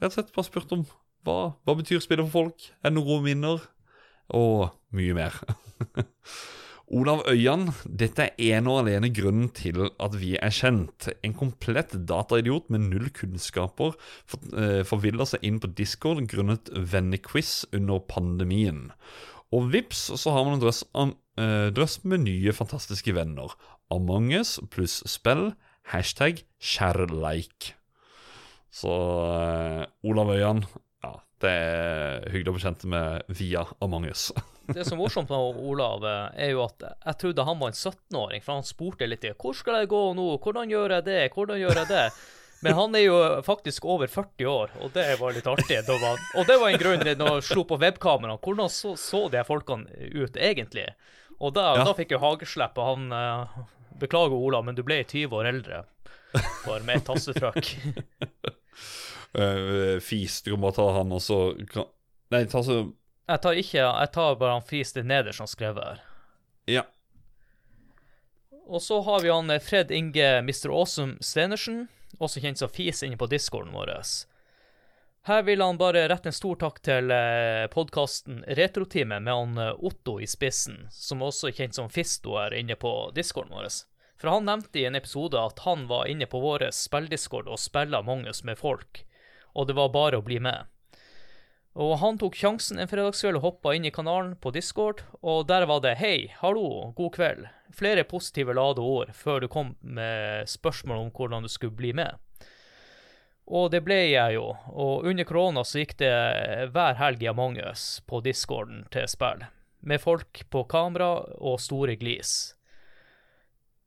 [0.00, 0.82] rett og slett bare spurt om
[1.26, 2.66] hva, hva betyr spillet for folk?
[2.80, 3.68] Er det noen gode minner?
[4.36, 5.36] Og mye mer.
[6.90, 11.06] Olav Øyan, dette er ene og alene grunnen til at vi er kjent.
[11.22, 13.94] En komplett dataidiot med null kunnskaper
[14.88, 18.88] forviller seg inn på Discord grunnet vennequiz under pandemien.
[19.54, 23.54] Og vips, så har man en drøss, uh, drøss med nye, fantastiske venner.
[23.90, 25.52] Among us pluss spill.
[25.90, 27.72] Hashtag kjærleik.
[28.70, 30.64] Så uh, Olav Øyan,
[31.40, 34.28] det er hyggelig å bli kjent med via Among us.
[34.74, 38.44] det som er morsomt med Olav, er jo at jeg trodde han var en 17-åring,
[38.44, 41.62] for han spurte litt i hvor skal jeg gå nå, hvordan gjør jeg det, hvordan
[41.62, 42.04] gjør jeg det?
[42.60, 45.78] Men han er jo faktisk over 40 år, og det var litt artig.
[45.88, 48.42] Var, og det var en grunn når han slo på webkameraet.
[48.44, 50.90] Hvordan så, så de folkene ut egentlig?
[51.40, 51.86] Og da, ja.
[51.88, 53.62] da fikk jeg hageslepp, og han uh,
[54.00, 55.82] Beklager, Olav, men du ble 20 år eldre.
[56.66, 57.72] Bare med et tastetrykk.
[59.38, 60.42] uh, Fis.
[60.42, 61.40] Du må ta han, og så
[62.30, 62.80] Nei, ta så
[63.30, 66.02] Jeg tar ikke Jeg tar bare han Fis det nederst han skrevet her.
[66.70, 66.86] Ja.
[68.70, 70.70] Og så har vi han eh, Fred Inge Mr.
[70.70, 71.88] Awesome Stenersen,
[72.18, 73.90] også kjent som Fis, inne på discorden vår.
[75.26, 80.20] Her vil han bare rette en stor takk til eh, podkasten Retroteamet med han Otto
[80.22, 83.72] i spissen, som også er kjent som Fisto her inne på discorden vår.
[84.20, 88.04] For han nevnte i en episode at han var inne på vår spilldiscord og spilla
[88.04, 89.02] som med folk
[89.54, 90.68] og det var bare å bli med.
[91.78, 95.66] Og han tok sjansen en fredagskveld og hoppa inn i kanalen på Discord, og der
[95.70, 97.48] var det 'hei, hallo, god kveld'.
[97.72, 102.18] Flere positive lade ord før du kom med spørsmål om hvordan du skulle bli med.
[103.46, 108.00] Og det ble jeg jo, og under korona så gikk det hver helg Among us
[108.06, 109.46] på discorden til spill,
[109.80, 112.54] med folk på kamera og store glis.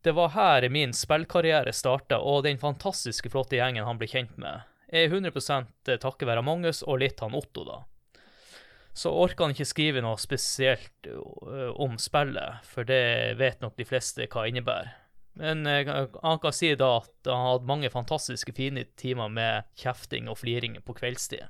[0.03, 4.64] Det var her min spillkarriere starta, og den fantastiske flotte gjengen han ble kjent med
[4.94, 7.82] er 100% takket være Mangus og litt han Otto, da.
[8.94, 11.07] Så orker han ikke skrive noe spesielt
[11.82, 14.91] om spillet, for det vet nok de fleste hva det innebærer.
[15.34, 15.90] Men eh,
[16.22, 20.80] han kan si da at han hadde mange fantastiske fine timer med kjefting og fliring
[20.86, 21.49] på kveldstid.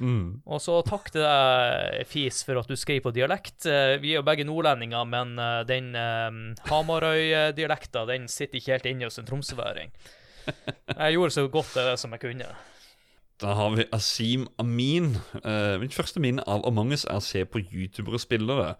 [0.00, 0.40] Mm.
[0.48, 3.66] Og så takk til deg, Fis, for at du skrev på dialekt.
[3.68, 6.38] Eh, Vi er jo begge nordlendinger, men eh, den um,
[6.70, 9.92] Hamarøy-dialekta den sitter ikke helt inne hos en tromsøværing.
[10.96, 12.48] Jeg gjorde så godt det som jeg kunne.
[13.36, 15.10] Da har vi Asim Amin.
[15.44, 18.70] Uh, mitt første minne av Among us er å se på youtubere spille det,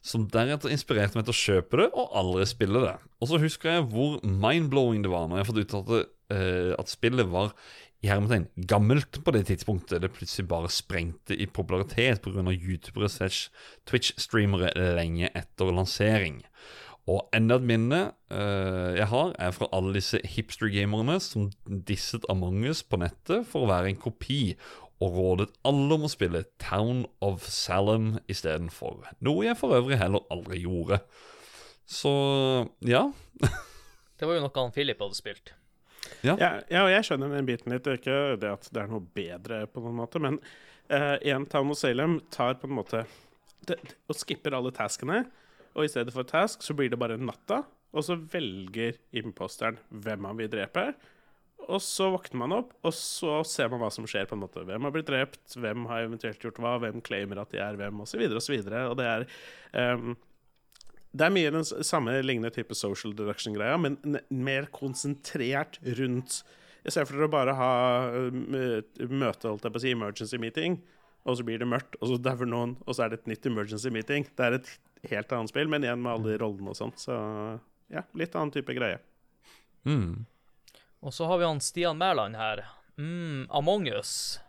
[0.00, 2.94] som deretter inspirerte meg til å kjøpe det og aldri spille det.
[3.20, 5.92] Og så husker jeg hvor mind-blowing det var når jeg fått ut at,
[6.32, 7.52] eh, at spillet var
[8.00, 12.44] i hermetegn gammelt på det tidspunktet det plutselig bare sprengte i popularitet pga.
[12.54, 13.50] youtubere slash
[13.90, 16.44] Twitch-streamere lenge etter lansering.
[17.08, 18.00] Og enda et minne
[18.32, 21.48] uh, jeg har, er fra alle disse hipster-gamerne som
[21.88, 24.42] disset Among us på nettet for å være en kopi,
[24.98, 29.06] og rådet alle om å spille Town of Salem istedenfor.
[29.24, 30.98] Noe jeg for øvrig heller aldri gjorde.
[31.88, 32.10] Så
[32.84, 33.06] ja.
[34.18, 35.54] Det var jo noe han Philip hadde spilt.
[36.26, 37.84] Ja, ja, og jeg skjønner den biten litt.
[37.86, 40.40] Det er ikke det at det er noe bedre, på noen måte, men
[40.90, 43.04] uh, en Town of Salem tar på en måte
[43.68, 43.78] det,
[44.08, 45.22] og skipper alle taskene.
[45.76, 47.62] Og i stedet for task så blir det bare natta,
[47.92, 50.90] og så velger imposteren hvem han vil drepe.
[51.68, 54.28] Og så våkner man opp, og så ser man hva som skjer.
[54.28, 54.64] på en måte.
[54.64, 58.00] Hvem har blitt drept, hvem har eventuelt gjort hva, hvem claimer at de er hvem,
[58.04, 58.24] osv.
[58.40, 58.56] osv.
[58.88, 59.26] Og det er
[59.96, 60.16] um,
[61.18, 66.42] det er mye den samme lignende type social deduction-greia, men mer konsentrert rundt
[66.84, 67.72] I stedet for å bare ha
[68.30, 70.78] møte, holdt jeg på å si, emergency meeting,
[71.24, 73.46] og så blir det mørkt, og så dauer noen, og så er det et nytt
[73.50, 74.26] emergency meeting.
[74.36, 74.70] Det er et
[75.10, 77.00] helt annet spill, men igjen med alle de rollene og sånt.
[77.02, 77.14] Så
[77.92, 79.00] ja, litt annen type greie.
[79.88, 80.26] Mm.
[81.00, 82.64] Og så har vi han Stian Mæland her.
[82.98, 84.40] Mm, Among us.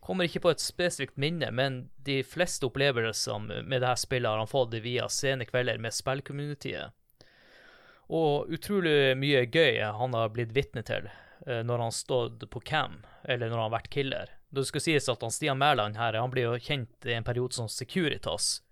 [0.00, 4.48] Kommer ikke på et spesifikt minne, men de fleste opplevelsene med dette spillet har han
[4.48, 6.94] fått via sene kvelder med spillcommunityet.
[8.08, 13.02] Og utrolig mye gøy han har blitt vitne til eh, når han stått på cam,
[13.28, 14.32] eller når han har vært killer.
[14.50, 17.52] Det skal sies at han Stian Mæland her, han blir jo kjent i en periode
[17.54, 18.62] som Securitas.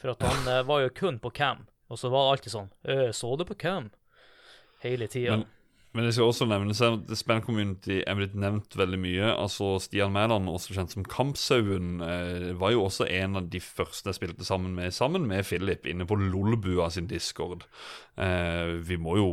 [0.00, 2.70] For at han uh, var jo kun på cam, og så var det alltid sånn
[2.88, 3.90] «Øh, Så du på cam?
[4.80, 5.42] Hele tida.
[5.90, 9.30] Men det skal også nevnes at Span Community er blitt nevnt veldig mye.
[9.32, 14.12] Altså Stian Mæland, også kjent som Kampsauen, eh, var jo også en av de første
[14.12, 17.66] jeg spilte sammen med, sammen med Philip, inne på Lolbua sin discord.
[18.14, 19.30] Eh, vi må jo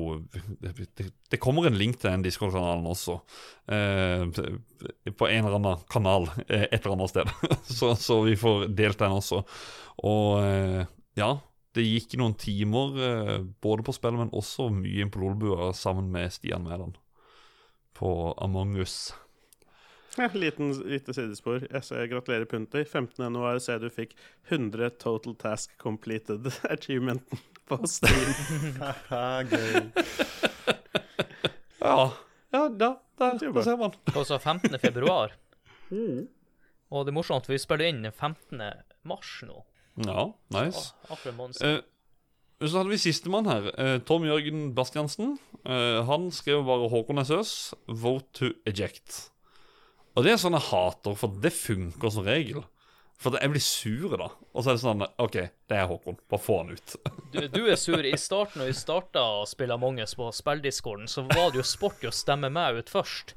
[0.65, 3.19] det, kommer en link til den discord-kanalen også.
[3.69, 4.25] Eh,
[5.13, 7.35] på en eller annen kanal et eller annet sted.
[7.77, 9.43] så, så, vi får delt den også.
[10.09, 10.41] Og
[11.17, 11.35] ja,
[11.75, 16.09] det gikk noen timer eh, både på spillet, men også mye inn på Lolbua sammen
[16.13, 16.97] med Stian Mæland
[17.97, 19.13] på Among us.
[20.17, 21.67] Ja, liten, lite sidespor.
[21.69, 22.81] Jeg ser gratulerer, Punter.
[22.89, 24.15] 15.1 ser du fikk
[24.49, 27.37] 100 total task completed achievementen
[27.69, 28.31] på Steam.
[29.51, 29.75] Gøy.
[31.83, 31.99] ja.
[32.49, 32.89] Ja, da,
[33.19, 33.93] der, der ser man.
[34.15, 34.79] Også 15.
[34.81, 35.37] februar.
[36.89, 38.57] Og det er morsomt, for vi spiller inn 15.
[39.05, 39.61] mars nå.
[40.05, 40.91] Ja, nice.
[41.65, 41.79] Eh,
[42.61, 43.71] så hadde vi sistemann her.
[43.79, 45.37] Eh, Tom Jørgen Bastiansen.
[45.65, 49.29] Eh, han skrev bare Håkon SØS, 'Vote to eject'.
[50.15, 52.63] Og det er sånn jeg hater, for det funker som regel.
[53.17, 54.29] For jeg blir sur, da.
[54.53, 55.37] Og så er det sånn OK,
[55.69, 56.17] det er Håkon.
[56.29, 56.95] Bare få han ut.
[57.33, 57.97] Du, du er sur.
[58.01, 61.65] I starten, når vi starta å spille Among us på spilldiscorden, så var det jo
[61.65, 63.33] sport å stemme meg ut først.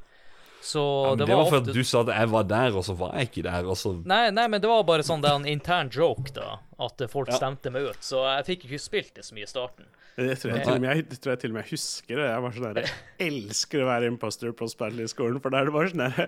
[0.61, 2.85] Så Ja, det det var var ofte fordi du sa at jeg var der, og
[2.85, 3.65] så var jeg ikke der.
[3.73, 6.59] Og så Nei, nei, men det var bare sånn det er en intern joke, da.
[6.81, 7.39] At folk Ja.
[7.41, 8.03] stemte meg ut.
[8.05, 9.89] Så jeg fikk ikke spilt det så mye i starten.
[10.21, 12.29] Det tror jeg, til og med, jeg, tror jeg til og med jeg husker det.
[12.29, 15.61] Jeg var sånn der, jeg elsker å være imposter på spill i skolen, for da
[15.63, 16.27] er det bare sånn der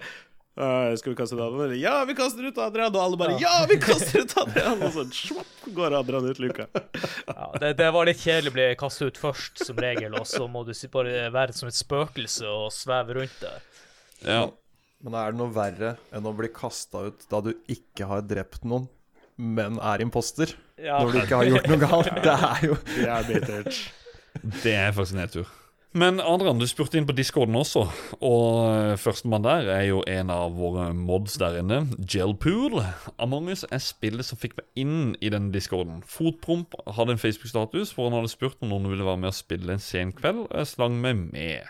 [0.53, 1.71] Uh, Skal vi kaste ut Adrian?
[1.81, 2.93] Ja, vi kaster ut Adrian!
[2.93, 4.83] Og alle bare Ja, vi kaster ut Adrian!
[4.85, 6.67] Og så svapp, går Adrian ut luka.
[7.25, 10.45] Ja, det, det var litt kjedelig å bli kastet ut først, som regel, og så
[10.53, 13.65] må du bare være som et spøkelse og sveve rundt der.
[14.27, 14.43] Ja.
[15.03, 18.67] Men er det noe verre enn å bli kasta ut da du ikke har drept
[18.69, 18.87] noen,
[19.37, 20.55] men er imposter?
[20.79, 21.01] Ja.
[21.03, 22.13] Når du ikke har gjort noe galt?
[22.27, 23.83] Det er jo Det er bittert.
[24.63, 25.51] Det er faktisk en nedtur.
[25.93, 27.83] Men Adrian, du spurte inn på discorden også,
[28.25, 32.79] og eh, førstemann der er jo en av våre mods der inne, Gelpool.
[33.21, 36.01] Among us er spillet som fikk meg inn i den discorden.
[36.09, 39.77] Fotpromp hadde en Facebook-status hvor han hadde spurt om noen ville være med å spille
[39.77, 41.69] en sen kveld, og jeg slang meg med.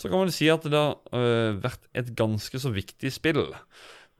[0.00, 3.50] Så kan man si at det har uh, vært et ganske så viktig spill.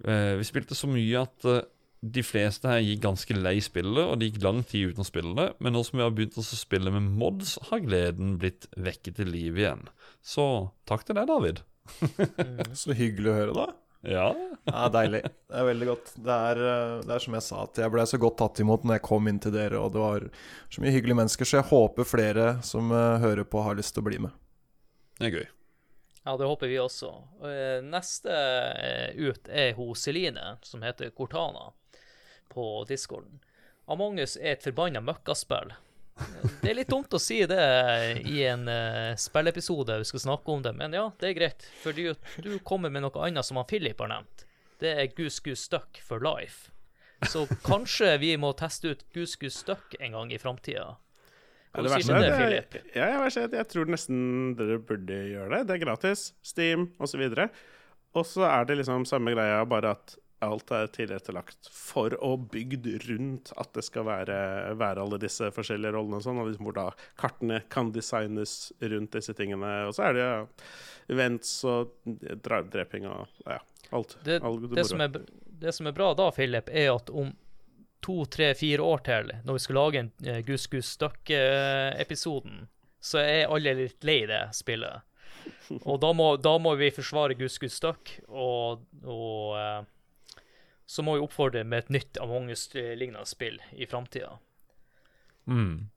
[0.05, 1.63] Uh, vi spilte så mye at uh,
[2.01, 5.33] de fleste her gikk ganske lei spillet, og det gikk lang tid uten å spille
[5.37, 5.49] det.
[5.61, 9.33] Men nå som vi har begynt å spille med mods, har gleden blitt vekket til
[9.33, 9.87] liv igjen.
[10.21, 10.45] Så
[10.89, 11.63] takk til deg, David.
[12.83, 13.69] så hyggelig å høre, da.
[14.09, 14.27] Ja.
[14.65, 15.23] Ja, deilig.
[15.29, 16.13] Det er veldig godt.
[16.25, 16.61] Det er,
[17.05, 19.29] det er som jeg sa, at jeg ble så godt tatt imot når jeg kom
[19.29, 20.29] inn til dere, og det var
[20.73, 24.09] så mye hyggelige mennesker, så jeg håper flere som hører på, har lyst til å
[24.09, 24.37] bli med.
[25.21, 25.49] Det er gøy.
[26.31, 27.09] Ja, det håper vi også.
[27.43, 28.31] Uh, neste
[29.19, 31.73] ut er hun Celine, som heter Cortana,
[32.49, 33.41] på discorden.
[33.91, 35.73] Among us er et forbanna møkkaspill.
[36.61, 37.65] Det er litt dumt å si det
[38.31, 41.67] i en uh, spillepisode vi skal snakke om det, men ja, det er greit.
[41.83, 42.07] Fordi
[42.47, 44.47] du kommer med noe annet som han Philip har nevnt.
[44.79, 46.71] Det er Goose Goose Stuck for life.
[47.27, 50.93] Så kanskje vi må teste ut Goose Goose Stuck en gang i framtida.
[51.71, 54.23] Ja, det verste er at jeg, ja, jeg, jeg tror nesten
[54.59, 55.61] dere burde gjøre det.
[55.69, 56.25] Det er gratis.
[56.43, 57.23] Steam osv.
[58.19, 62.87] Og så er det liksom samme greia, bare at alt er tilrettelagt for og bygd
[63.09, 64.39] rundt at det skal være,
[64.81, 66.87] være alle disse forskjellige rollene og sånn, og liksom hvor da
[67.21, 69.75] kartene kan designes rundt disse tingene.
[69.89, 70.39] Og så er det ja,
[71.13, 71.93] events og
[72.47, 73.61] dreping og ja,
[73.93, 74.17] alt.
[74.25, 75.21] Det, alt det, som er,
[75.61, 77.35] det, som er, bra da, Philip, er at om
[78.05, 82.67] to, tre, fire år til, når vi skal lage en uh, Gus Gus Støkke-episoden,
[83.01, 85.07] så er alle litt lei det spillet.
[85.87, 90.45] Og da må, da må vi forsvare Gus Gus Støkk, og, og uh,
[90.91, 94.33] så må vi oppfordre med et nytt Among us-lignende spill i framtida.
[95.47, 95.91] Mm.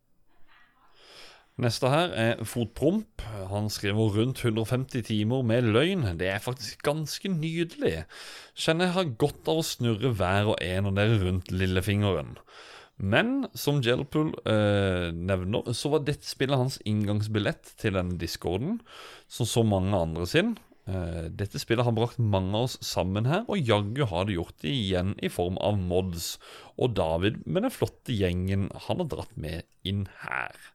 [1.62, 3.22] Neste her er Fotpromp.
[3.52, 6.08] Han skriver rundt 150 timer med løgn.
[6.18, 8.08] Det er faktisk ganske nydelig.
[8.58, 12.34] Kjenner jeg har godt av å snurre hver og en av dere rundt lillefingeren.
[12.98, 18.80] Men som Gelpool eh, nevner, så var dette spillet hans inngangsbillett til denne discorden,
[19.30, 20.56] som så mange andre sin.
[20.90, 24.62] Eh, dette spillet har brakt mange av oss sammen her, og jaggu har det gjort
[24.66, 26.36] det igjen i form av mods.
[26.82, 30.73] Og David med den flotte gjengen han har dratt med inn her.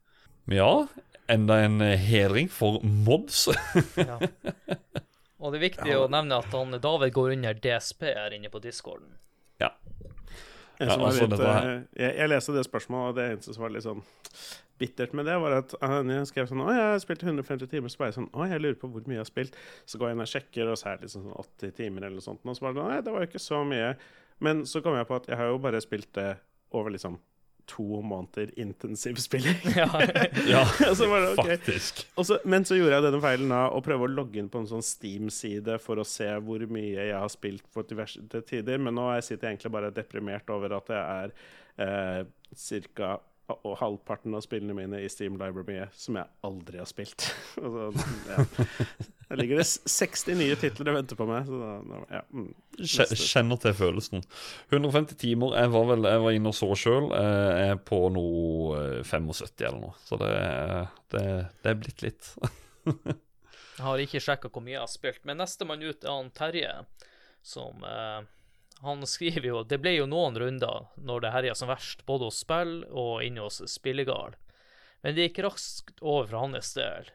[0.49, 0.87] Ja,
[1.29, 3.49] enda en uh, hedring for mods.
[3.97, 4.19] ja.
[5.39, 5.99] Og det er viktig ja.
[6.01, 9.13] å nevne at han, David går under DSP her inne på discorden.
[9.61, 9.75] Ja.
[10.81, 14.03] ja litt, uh, jeg, jeg leste det spørsmålet, og det eneste som var litt sånn
[14.79, 17.93] bittert med det, var at han skrev sånn Å, jeg har spilt 150 timer.
[17.93, 19.57] Så bare sånn Å, jeg lurer på hvor mye jeg har spilt.
[19.85, 22.19] Så går jeg inn og sjekker, og så er det liksom sånn 80 timer eller
[22.21, 22.45] noe sånt.
[22.47, 23.97] Og så bare Nei, det var jo ikke så mye.
[24.45, 26.31] Men så kom jeg på at jeg har jo bare spilt det
[26.79, 27.19] over liksom
[27.69, 29.61] to måneder intensivspilling.
[29.77, 29.89] Ja,
[30.53, 30.65] ja
[30.99, 31.57] bare, okay.
[31.57, 32.07] faktisk.
[32.17, 34.71] Så, men så gjorde jeg denne feilen da, å prøve å logge inn på en
[34.71, 38.81] sånn Steam-side for å se hvor mye jeg har spilt på diverse tider.
[38.83, 41.35] Men nå sitter jeg egentlig bare deprimert over at jeg er
[41.85, 43.17] eh, ca
[43.49, 47.25] og halvparten av spillene mine i Steam Library som jeg aldri har spilt.
[47.63, 47.89] altså,
[48.29, 48.45] ja.
[49.29, 51.49] Der ligger det 60 nye titler og venter på meg.
[51.49, 54.25] Så da, ja, mm, Kjenner til følelsen.
[54.71, 55.57] 150 timer.
[55.61, 57.11] Jeg var vel jeg var inne og så sjøl.
[57.13, 59.97] Jeg er på noe 75 eh, eller noe.
[60.05, 60.33] Så det,
[61.13, 61.27] det,
[61.65, 62.33] det er blitt litt.
[62.89, 66.73] jeg har ikke sjekka hvor mye jeg har spilt, men nestemann ut er han Terje,
[67.45, 68.25] som eh,
[68.81, 72.43] han skriver jo det ble jo noen runder når det herja som verst, både hos
[72.45, 74.37] spill og inne hos Spillegard.
[75.03, 77.11] Men det gikk raskt over for hans del.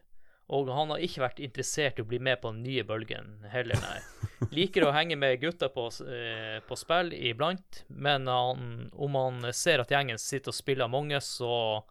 [0.54, 3.80] Og han har ikke vært interessert i å bli med på den nye bølgen heller,
[3.80, 4.50] nei.
[4.58, 9.82] Liker å henge med gutta på, eh, på spill iblant, men han, om han ser
[9.82, 11.84] at gjengen sitter og spiller mange, så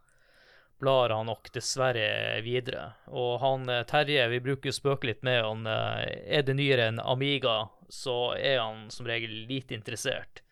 [0.83, 2.89] blar han nok dessverre videre.
[3.15, 6.03] Og han eh, Terje, vi bruker jo spøke litt med han, eh,
[6.39, 7.61] er det nyere enn Amiga
[7.93, 10.43] så er han som regel lite interessert.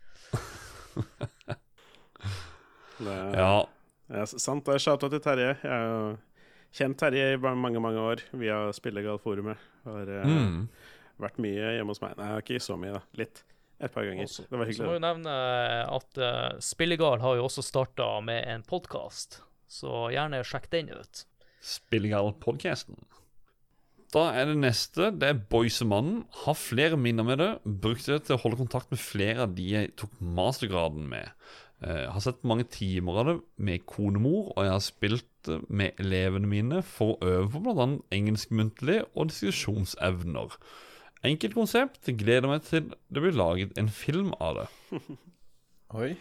[2.99, 3.69] det, ja.
[4.13, 4.27] ja.
[4.29, 4.67] Sant.
[4.67, 5.55] Det er shout til Terje.
[5.63, 6.03] Jeg har jo
[6.77, 9.57] kjent Terje i mange, mange år via Spillegal-forumet.
[9.89, 10.67] Har eh, mm.
[11.25, 12.19] vært mye hjemme hos meg.
[12.21, 13.03] Nei, ikke så mye, da.
[13.19, 13.43] Litt.
[13.81, 14.29] Et par ganger.
[14.29, 14.85] Også, det var hyggelig.
[14.85, 15.37] Så må jo nevne
[15.89, 19.41] at uh, Spillegal har jo også starta med en podkast,
[19.71, 21.25] så gjerne sjekk den ut.
[21.63, 22.99] Spillegal-podkasten.
[24.11, 25.13] Da er det neste.
[25.15, 26.25] Det er Boysemannen.
[26.43, 27.51] Har flere minner med det.
[27.63, 31.31] Brukte det til å holde kontakt med flere av de jeg tok mastergraden med.
[31.81, 35.61] Jeg eh, har sett mange timer av det med konemor, og jeg har spilt det
[35.73, 37.87] med elevene mine for å øve på bl.a.
[38.13, 40.59] engelskmuntlig og diskusjonsevner.
[41.31, 42.11] Enkelt konsept.
[42.11, 44.67] Gleder meg til det blir laget en film av det.
[46.01, 46.13] Oi.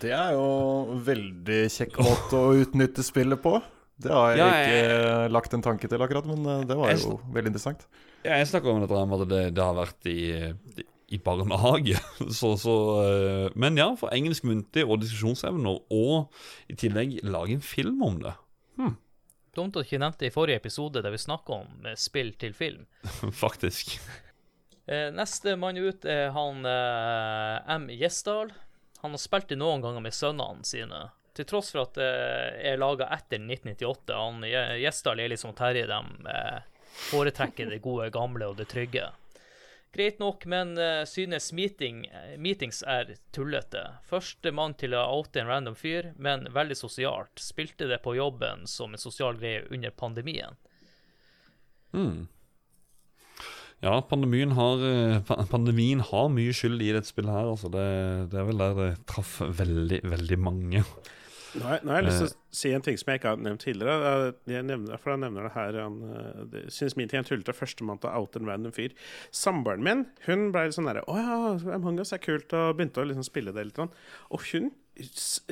[0.00, 3.58] Det er jo veldig kjekk måte å utnytte spillet på.
[4.02, 6.94] Det har jeg ja, ikke jeg, lagt en tanke til akkurat, men eh, det var
[6.96, 7.84] jo veldig interessant.
[8.24, 10.22] Ja, jeg snakker om dette med at det, det har vært i,
[11.12, 11.98] i barnehage.
[12.38, 12.74] Så, så,
[13.04, 18.18] eh, men ja, for engelsk muntlig og diskusjonsevner, og i tillegg lage en film om
[18.24, 18.34] det.
[18.80, 18.96] Hmm.
[19.52, 22.32] Dumt at du ikke nevnte det i forrige episode der vi snakka om eh, spill
[22.40, 22.88] til film.
[23.44, 23.98] Faktisk.
[24.92, 27.84] Neste mann ut er han M.
[27.94, 28.50] Gjesdal.
[29.02, 32.10] Han har spilt det noen ganger med sønnene sine til tross for at det
[32.68, 34.12] er laga etter 1998.
[34.16, 34.44] Han
[34.82, 39.08] Gjesdal er liksom Terje, de eh, foretrekker det gode, gamle og det trygge.
[39.92, 42.06] Greit nok, men uh, synes meeting,
[42.40, 43.82] meetings er tullete.
[44.08, 47.36] Førstemann til å oute en random fyr, men veldig sosialt.
[47.36, 50.56] Spilte det på jobben som en sosial greie under pandemien.
[51.92, 52.24] Mm.
[53.82, 57.48] Ja, pandemien har, eh, pandemien har mye skyld i dette spillet her.
[57.50, 57.86] Altså det,
[58.30, 60.84] det, er vel der det traff veldig, veldig mange.
[61.52, 63.40] Nå har, nå har jeg lyst til å si en ting som jeg ikke har
[63.44, 64.12] nevnt tidligere.
[64.48, 65.98] Jeg nevner, for jeg nevner det her Han
[66.52, 68.94] det, Synes min ting er tullete førstemann til å oute en random fyr.
[69.36, 71.40] Samboeren min hun ble litt sånn derre Å ja,
[71.76, 73.80] Among us er kult, og begynte å liksom spille det litt.
[73.82, 74.70] Og hun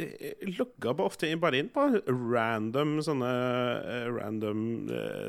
[0.00, 3.34] eh, logga ofte bare inn på random sånne
[4.16, 4.62] random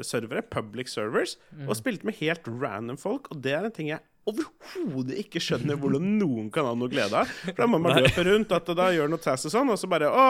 [0.07, 1.67] servere, public servers, mm.
[1.67, 3.31] og spilte med helt random folk.
[3.31, 7.23] Og det er en ting jeg overhodet ikke skjønner hvordan noen kan ha noe glede
[7.23, 7.29] av.
[7.41, 9.89] For da må man løpe rundt at da gjør noe tass og sånn, og så
[9.91, 10.25] bare Å,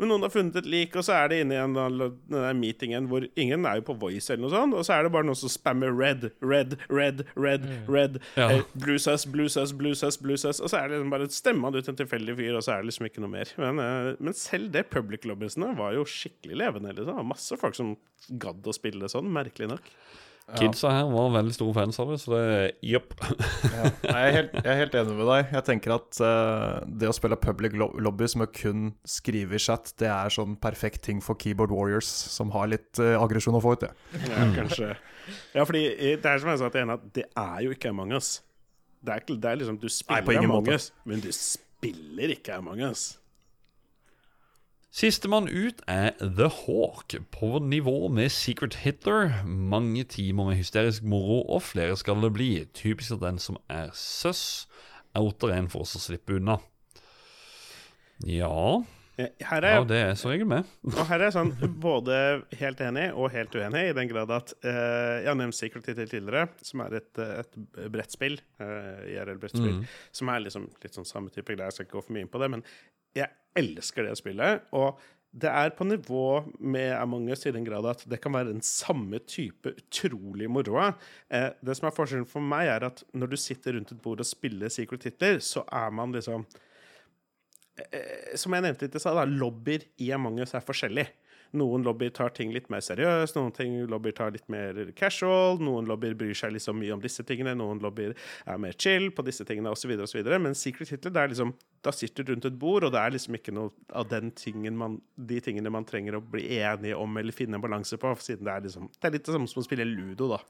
[0.00, 3.26] men noen har funnet et lik, og så er det inne i den meetingen hvor
[3.38, 5.52] ingen er jo på Voice eller noe sånt, og så er det bare noen som
[5.52, 7.86] spammer red, red, red, red, mm.
[7.92, 8.20] red.
[8.38, 8.50] Ja.
[8.56, 10.62] Eh, blues us, blues us, blues us, blues us.
[10.62, 12.90] Og så er det liksom bare stemma ut en tilfeldig fyr, og så er det
[12.90, 13.54] liksom ikke noe mer.
[13.60, 16.94] Men, eh, men selv det, public lobbiesene var jo skikkelig levende.
[16.94, 17.12] Liksom.
[17.12, 17.94] Det var Masse folk som
[18.40, 19.92] gadd å spille sånn, merkelig nok.
[20.56, 22.44] Kidsa her var veldig store fans av det, så det
[22.88, 23.12] Jepp.
[23.20, 23.82] ja.
[23.84, 25.52] jeg, er helt, jeg er helt enig med deg.
[25.58, 29.92] Jeg tenker at uh, det å spille public lobby som å kun skrive i chat,
[30.00, 33.76] det er sånn perfekt ting for keyboard warriors som har litt uh, aggresjon å få
[33.76, 33.92] ut, det.
[34.24, 34.90] Ja, kanskje.
[35.52, 35.84] Ja, fordi
[36.16, 38.38] det er som jeg sa til en, at det er jo ikke Among us.
[39.04, 43.10] Det er, det er liksom, du spiller Among us, men du spiller ikke Among us.
[44.90, 49.44] Sistemann ut er The Hawk, på nivå med Secret Hitler.
[49.44, 52.50] Mange timer med hysterisk moro, og flere skal det bli.
[52.74, 54.68] Typisk at den som er søss,
[55.14, 56.58] outer en for oss å slippe unna.
[58.24, 58.80] Ja
[59.18, 60.66] her er, ja, det er så regel med.
[60.92, 61.50] og her er jeg sånn
[61.82, 62.18] både
[62.60, 66.10] helt enig og helt uenig, i den grad at uh, Jeg har nevnt Secret Hitler
[66.10, 67.58] tidligere, som er et, et
[67.90, 69.88] brettspill, uh, IRL-brettspill, mm.
[70.20, 71.66] som er liksom litt sånn samme type greier.
[71.66, 72.64] Jeg skal ikke gå for mye inn på det, men
[73.18, 73.26] jeg
[73.58, 74.66] elsker det spillet.
[74.76, 74.98] Og
[75.38, 78.64] det er på nivå med Among us i den grad at det kan være den
[78.64, 80.80] samme type utrolig moro.
[81.28, 84.24] Eh, det som er forskjellen for meg, er at når du sitter rundt et bord
[84.24, 86.46] og spiller Secret Hitler, så er man liksom
[87.92, 91.06] eh, Som jeg nevnte litt i stad, lobbyer i Among us er forskjellig.
[91.56, 95.88] Noen lobbyer tar ting litt mer seriøst, noen ting lobbyer tar litt mer casual, noen
[95.88, 98.12] lobbyer bryr seg liksom mye om disse tingene, noen lobbyer
[98.44, 100.20] er mer chill på disse tingene, osv., osv.
[100.36, 101.56] Men Secret Hitler, det er liksom
[101.86, 104.76] Da sitter du rundt et bord, og det er liksom ikke noe av den tingen
[104.76, 108.48] man, de tingene man trenger å bli enige om eller finne en balanse på, siden
[108.48, 110.40] det er liksom Det er litt det samme som å spille ludo, da.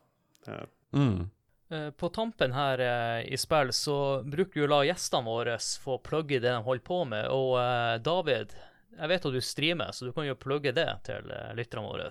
[0.48, 0.62] Ja.
[0.96, 1.28] Mm.
[1.70, 5.98] Eh, på tampen her eh, i spill så bruker vi å la gjestene våre få
[6.00, 7.28] plugge det de holder på med.
[7.28, 8.54] Og eh, David,
[8.98, 12.08] jeg vet at du streamer, så du kan jo plugge det til uh, lytterne våre.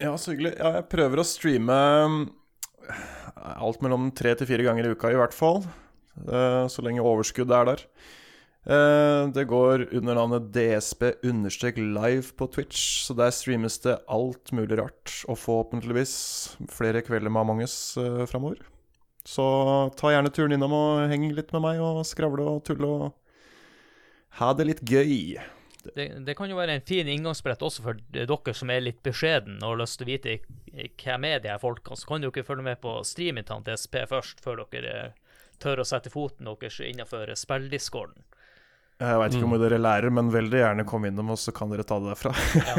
[0.00, 0.54] Ja, så hyggelig.
[0.56, 1.76] Ja, jeg prøver å streame
[2.88, 5.62] eh, alt mellom tre til fire ganger i uka, i hvert fall.
[6.24, 7.86] Uh, så lenge overskuddet er der.
[8.62, 14.52] Uh, det går under navnet DSB understrek live på Twitch, så der streames det alt
[14.56, 15.16] mulig rart.
[15.28, 16.14] Og forhåpentligvis
[16.72, 17.76] flere kvelder med Among us
[18.30, 18.62] framover.
[19.28, 19.44] Så
[19.98, 23.10] ta gjerne turen innom og heng litt med meg og skravle og tulle og
[24.40, 25.36] ha det litt gøy
[25.94, 29.58] det, det, kan jo være en fin inngangsbrett også for dere som er litt beskjeden
[29.62, 30.36] og har lyst til å vite
[31.02, 31.98] hvem er de her folkene.
[31.98, 35.86] Så kan dere følge med på streamen til DSP først, før dere eh, tør å
[35.86, 38.24] sette foten deres innenfor spilldiscorden.
[39.02, 39.54] Jeg veit ikke mm.
[39.56, 42.34] om dere lærer, men veldig gjerne kom innom, og så kan dere ta det derfra.
[42.62, 42.74] ja.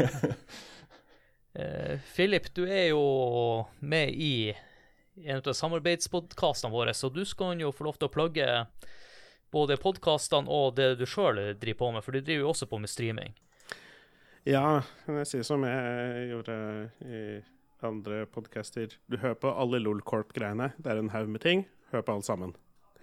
[1.60, 3.02] uh, Philip, du er jo
[3.84, 4.54] med i
[5.24, 8.48] en av samarbeidspodkastene våre, så du skal jo få lov til å plugge
[9.54, 12.80] både podkastene og det du sjøl driver på med, for du driver jo også på
[12.82, 13.34] med streaming.
[14.44, 16.56] Ja, jeg si som jeg gjorde
[17.06, 17.20] i
[17.84, 18.92] andre podcaster.
[19.08, 20.72] Du hører på alle LOLcorp-greiene.
[20.76, 21.64] Det er en haug med ting.
[21.92, 22.52] Hør på alle sammen.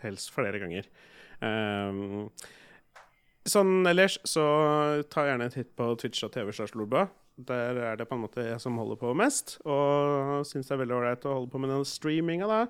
[0.04, 0.86] Helst flere ganger.
[1.42, 2.30] Um,
[3.50, 4.44] sånn ellers, så
[5.10, 7.08] ta gjerne en titt på Twitch og TV slash Lolba.
[7.48, 10.84] Der er det på en måte jeg som holder på mest, og syns det er
[10.84, 12.66] veldig ålreit å holde på med den streaminga, da.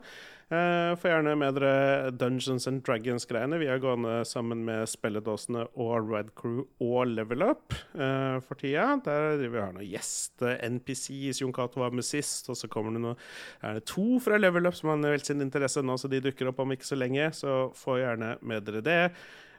[0.52, 3.56] Uh, får gjerne med dere Dungeons and Dragons-greiene.
[3.62, 8.90] Vi er gående sammen med spilledåsene og Red Crew og Level Up uh, for tida.
[9.06, 11.40] Der driver vi har noen gjester, NPCs.
[11.40, 13.16] Jon Cato var med sist, og så kommer det noe,
[13.64, 16.52] er det to fra Level Up som har meldt sin interesse nå, så de dukker
[16.52, 17.32] opp om ikke så lenge.
[17.38, 19.02] Så få gjerne med dere det.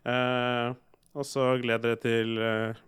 [0.05, 0.77] Uh,
[1.13, 2.35] og så gleder jeg til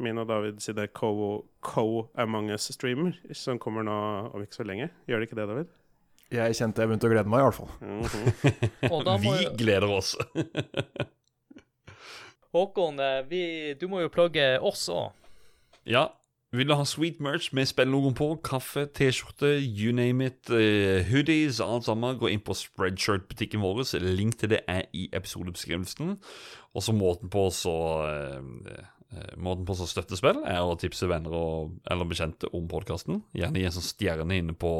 [0.03, 3.97] min og David sine co-Among us-streamer, som kommer nå
[4.33, 4.89] om ikke så lenge.
[5.09, 5.73] Gjør det ikke det, David?
[6.35, 7.73] Jeg kjente jeg begynte å glede meg, i hvert fall.
[7.81, 9.21] Mm -hmm.
[9.27, 10.17] vi gleder oss.
[12.55, 15.13] Håkon, eh, vi, du må jo plugge oss òg.
[15.85, 16.09] Ja,
[16.55, 21.59] Vil du ha sweet merch med spillelogoen på, kaffe, T-skjorte, you name it, uh, hoodies,
[21.61, 23.83] alt sammen, gå inn på Spreadshirt-butikken vår.
[24.05, 26.15] Link til det er i episodebeskrivelsen.
[26.75, 27.75] Og så måten på så
[28.07, 28.85] uh,
[29.39, 33.21] Måten på å støtte spill er å tipse venner og, eller bekjente om podkasten.
[33.37, 34.73] Gjerne gi en sånn stjerne inne på,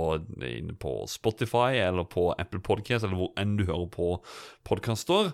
[0.43, 4.09] inne på Spotify eller på Apple Podcast, eller hvor enn du hører på
[4.67, 5.31] podkaster.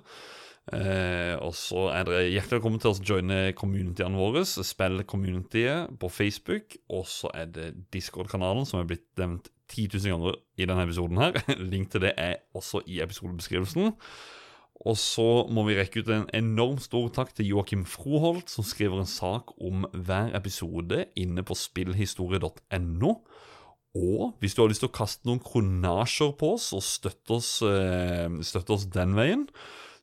[0.70, 4.44] Eh, og så er dere hjertelig velkommen til å joine communityene våre.
[4.46, 6.76] Spill communityet på Facebook.
[6.92, 11.18] Og så er det Discord-kanalen, som er blitt nevnt 10 000 ganger i denne episoden.
[11.22, 11.40] her
[11.72, 13.94] Link til det er også i episodebeskrivelsen.
[14.80, 19.02] Og så må vi rekke ut en enormt stor takk til Joakim Froholt, som skriver
[19.02, 23.12] en sak om hver episode inne på spillhistorie.no.
[24.00, 27.50] Og hvis du har lyst til å kaste noen kronasjer på oss og støtte oss,
[27.66, 29.48] eh, støtte oss den veien,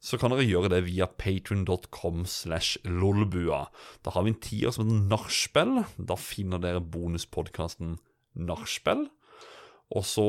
[0.03, 3.65] så kan dere gjøre det via patrion.com slash lolbua.
[4.05, 5.73] Da har vi en tier som heter Nachspiel.
[5.97, 7.97] Da finner dere bonuspodkasten
[8.37, 9.07] Nachspiel.
[9.95, 10.27] Og så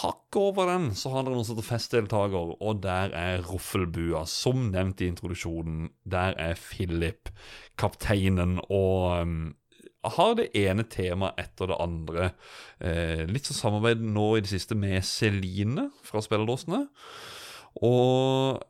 [0.00, 4.70] hakket over den så har dere noen som heter festdeltaker, og der er Roffelbua, som
[4.72, 5.90] nevnt i introduksjonen.
[6.08, 7.28] Der er Philip,
[7.80, 9.52] kapteinen, og um,
[10.16, 12.30] har det ene temaet etter det andre.
[12.80, 16.86] Eh, litt sånn samarbeid nå i det siste med Celine fra Spilledåsene.
[17.84, 18.60] Og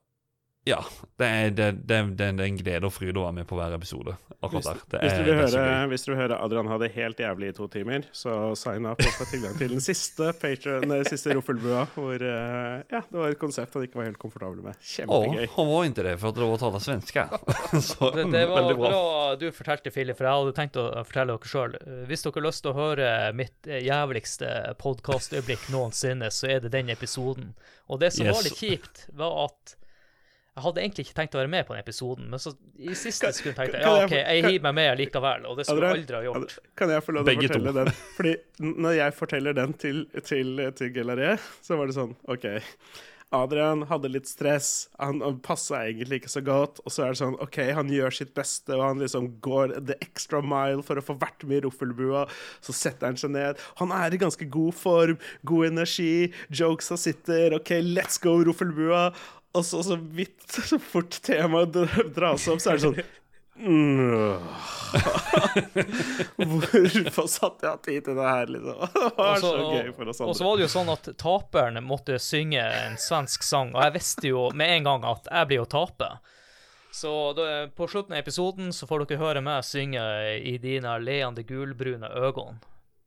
[0.64, 0.80] ja.
[1.20, 3.74] Det er, det, det, det er, en glede og fryd å være med på hver
[3.76, 4.16] episode.
[4.44, 7.52] Hvis, er, hvis, du vil høre, hvis, du vil høre, Adrian ha det helt jævlig
[7.52, 11.36] i to timer, så sign up og få tilgang til den siste Patron, den siste
[11.36, 14.80] Roffelbua, hvor uh, ja, det var et konsept han ikke var helt komfortabel med.
[14.84, 15.46] Kjempegøy.
[15.54, 17.26] han var ikke det, for det var å tale svenske.
[17.90, 18.90] så, det, det var bra.
[18.90, 19.04] bra
[19.40, 21.78] du fortalte, Filip, for jeg hadde tenkt å fortelle dere sjøl.
[22.10, 24.50] Hvis dere har lyst til å høre mitt jævligste
[24.80, 27.54] podkastøyeblikk noensinne, så er det den episoden.
[27.92, 28.36] Og det som yes.
[28.36, 29.78] var litt kjipt, var at
[30.54, 33.30] jeg hadde egentlig ikke tenkt å være med på den episoden, men så i siste
[33.34, 36.20] sekund tenkte jeg ja, OK, jeg hiver meg med likevel, og det skulle jeg aldri
[36.20, 36.54] ha gjort.
[36.78, 37.80] Kan jeg få lov til å fortelle to.
[37.80, 37.96] den?
[38.18, 38.34] Fordi
[38.84, 42.46] når jeg forteller den til, til, til Gelaré, så var det sånn OK.
[43.34, 46.80] Adrian hadde litt stress, han, han passa egentlig ikke så godt.
[46.84, 49.98] Og så er det sånn OK, han gjør sitt beste, og han liksom går the
[50.04, 52.28] extra mile for å få vært med i Roffelbua.
[52.64, 53.62] Så setter han seg ned.
[53.82, 55.18] Han er i ganske god form,
[55.50, 57.58] god energi, jokesa sitter.
[57.58, 59.08] OK, let's go, Roffelbua.
[59.54, 61.76] Og så, så vidt så fort temaet
[62.14, 62.98] dras opp, så er det sånn
[66.34, 68.80] Hvorfor satte jeg av tid til det her, liksom?
[68.94, 70.30] Det var også, så gøy for oss andre.
[70.32, 73.94] Og så var det jo sånn at taperen måtte synge en svensk sang, og jeg
[74.00, 76.10] visste jo med en gang at jeg blir å tape.
[76.94, 80.02] Så da, på slutten av episoden så får dere høre meg synge
[80.38, 82.58] i dine leende gulbrune øyne.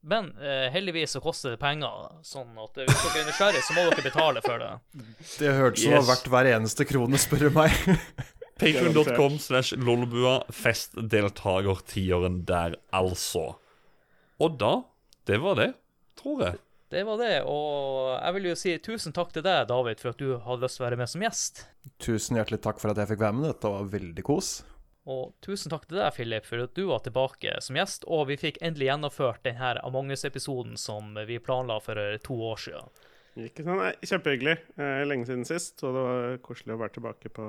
[0.06, 3.86] Men eh, heldigvis så koster det penger, sånn at hvis dere er nysgjerrige, så må
[3.90, 4.72] dere betale for det.
[5.42, 5.88] Det hørtes yes.
[5.88, 7.74] som var verdt hver eneste krone, spør du meg.
[8.62, 10.40] Patreon.com slash lolbua.
[10.54, 13.52] Festdeltagertieren der, altså.
[14.42, 14.80] Og da
[15.28, 15.74] Det var det,
[16.16, 16.60] tror jeg.
[16.88, 20.22] Det var det, og jeg vil jo si tusen takk til deg, David, for at
[20.22, 21.66] du hadde lyst til å være med som gjest.
[22.00, 23.50] Tusen hjertelig takk for at jeg fikk være med.
[23.52, 24.54] Dette var veldig kos.
[25.08, 28.36] Og tusen takk til deg, Philip, for at du var tilbake som gjest, og vi
[28.40, 32.98] fikk endelig gjennomført denne Among us-episoden som vi planla for to år siden.
[33.38, 34.56] Ikke sånn, nei, Kjempehyggelig.
[34.82, 37.46] Eh, lenge siden sist, og det var koselig å være tilbake på,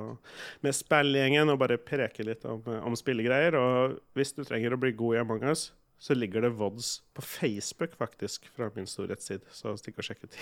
[0.66, 3.56] med spillgjengen og bare preke litt om, om spillegreier.
[3.58, 7.24] Og hvis du trenger å bli god i Among us, så ligger det VODs på
[7.26, 9.48] Facebook, faktisk, fra min storhetstid.
[9.50, 10.38] Så stikk og sjekk ut.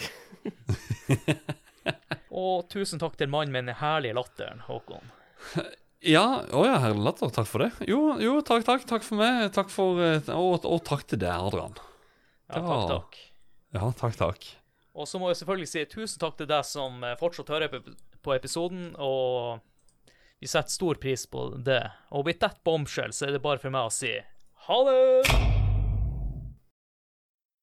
[2.42, 5.14] og tusen takk til mannen med den herlige latteren, Håkon.
[6.06, 7.32] Ja, å ja, herlig latter.
[7.34, 7.72] Takk for det.
[7.90, 8.84] Jo, jo, takk, takk.
[8.86, 9.48] Takk for meg.
[9.54, 11.74] Takk for eh, Og, og takk til deg, Adrian.
[12.46, 13.18] Ja, takk, takk.
[13.74, 14.46] Ja, takk, takk.
[14.96, 18.34] Og så må jeg selvfølgelig si tusen takk til deg som eh, fortsatt hører på
[18.36, 19.58] episoden, og
[20.40, 21.82] vi setter stor pris på det.
[22.14, 24.14] Og with that bombshell, så er det bare for meg å si
[24.66, 25.34] ha det!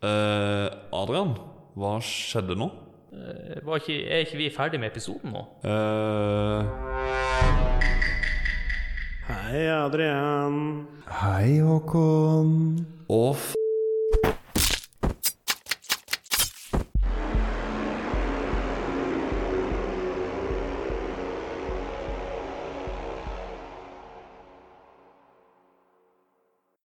[0.03, 1.33] Uh, Adrian,
[1.79, 2.67] hva skjedde nå?
[3.13, 5.43] Uh, ikke, er ikke vi ferdig med episoden nå?
[5.63, 6.67] Uh...
[9.25, 10.85] Hei, Adrian.
[11.07, 12.83] Hei, Håkon.
[13.07, 13.53] Å, f...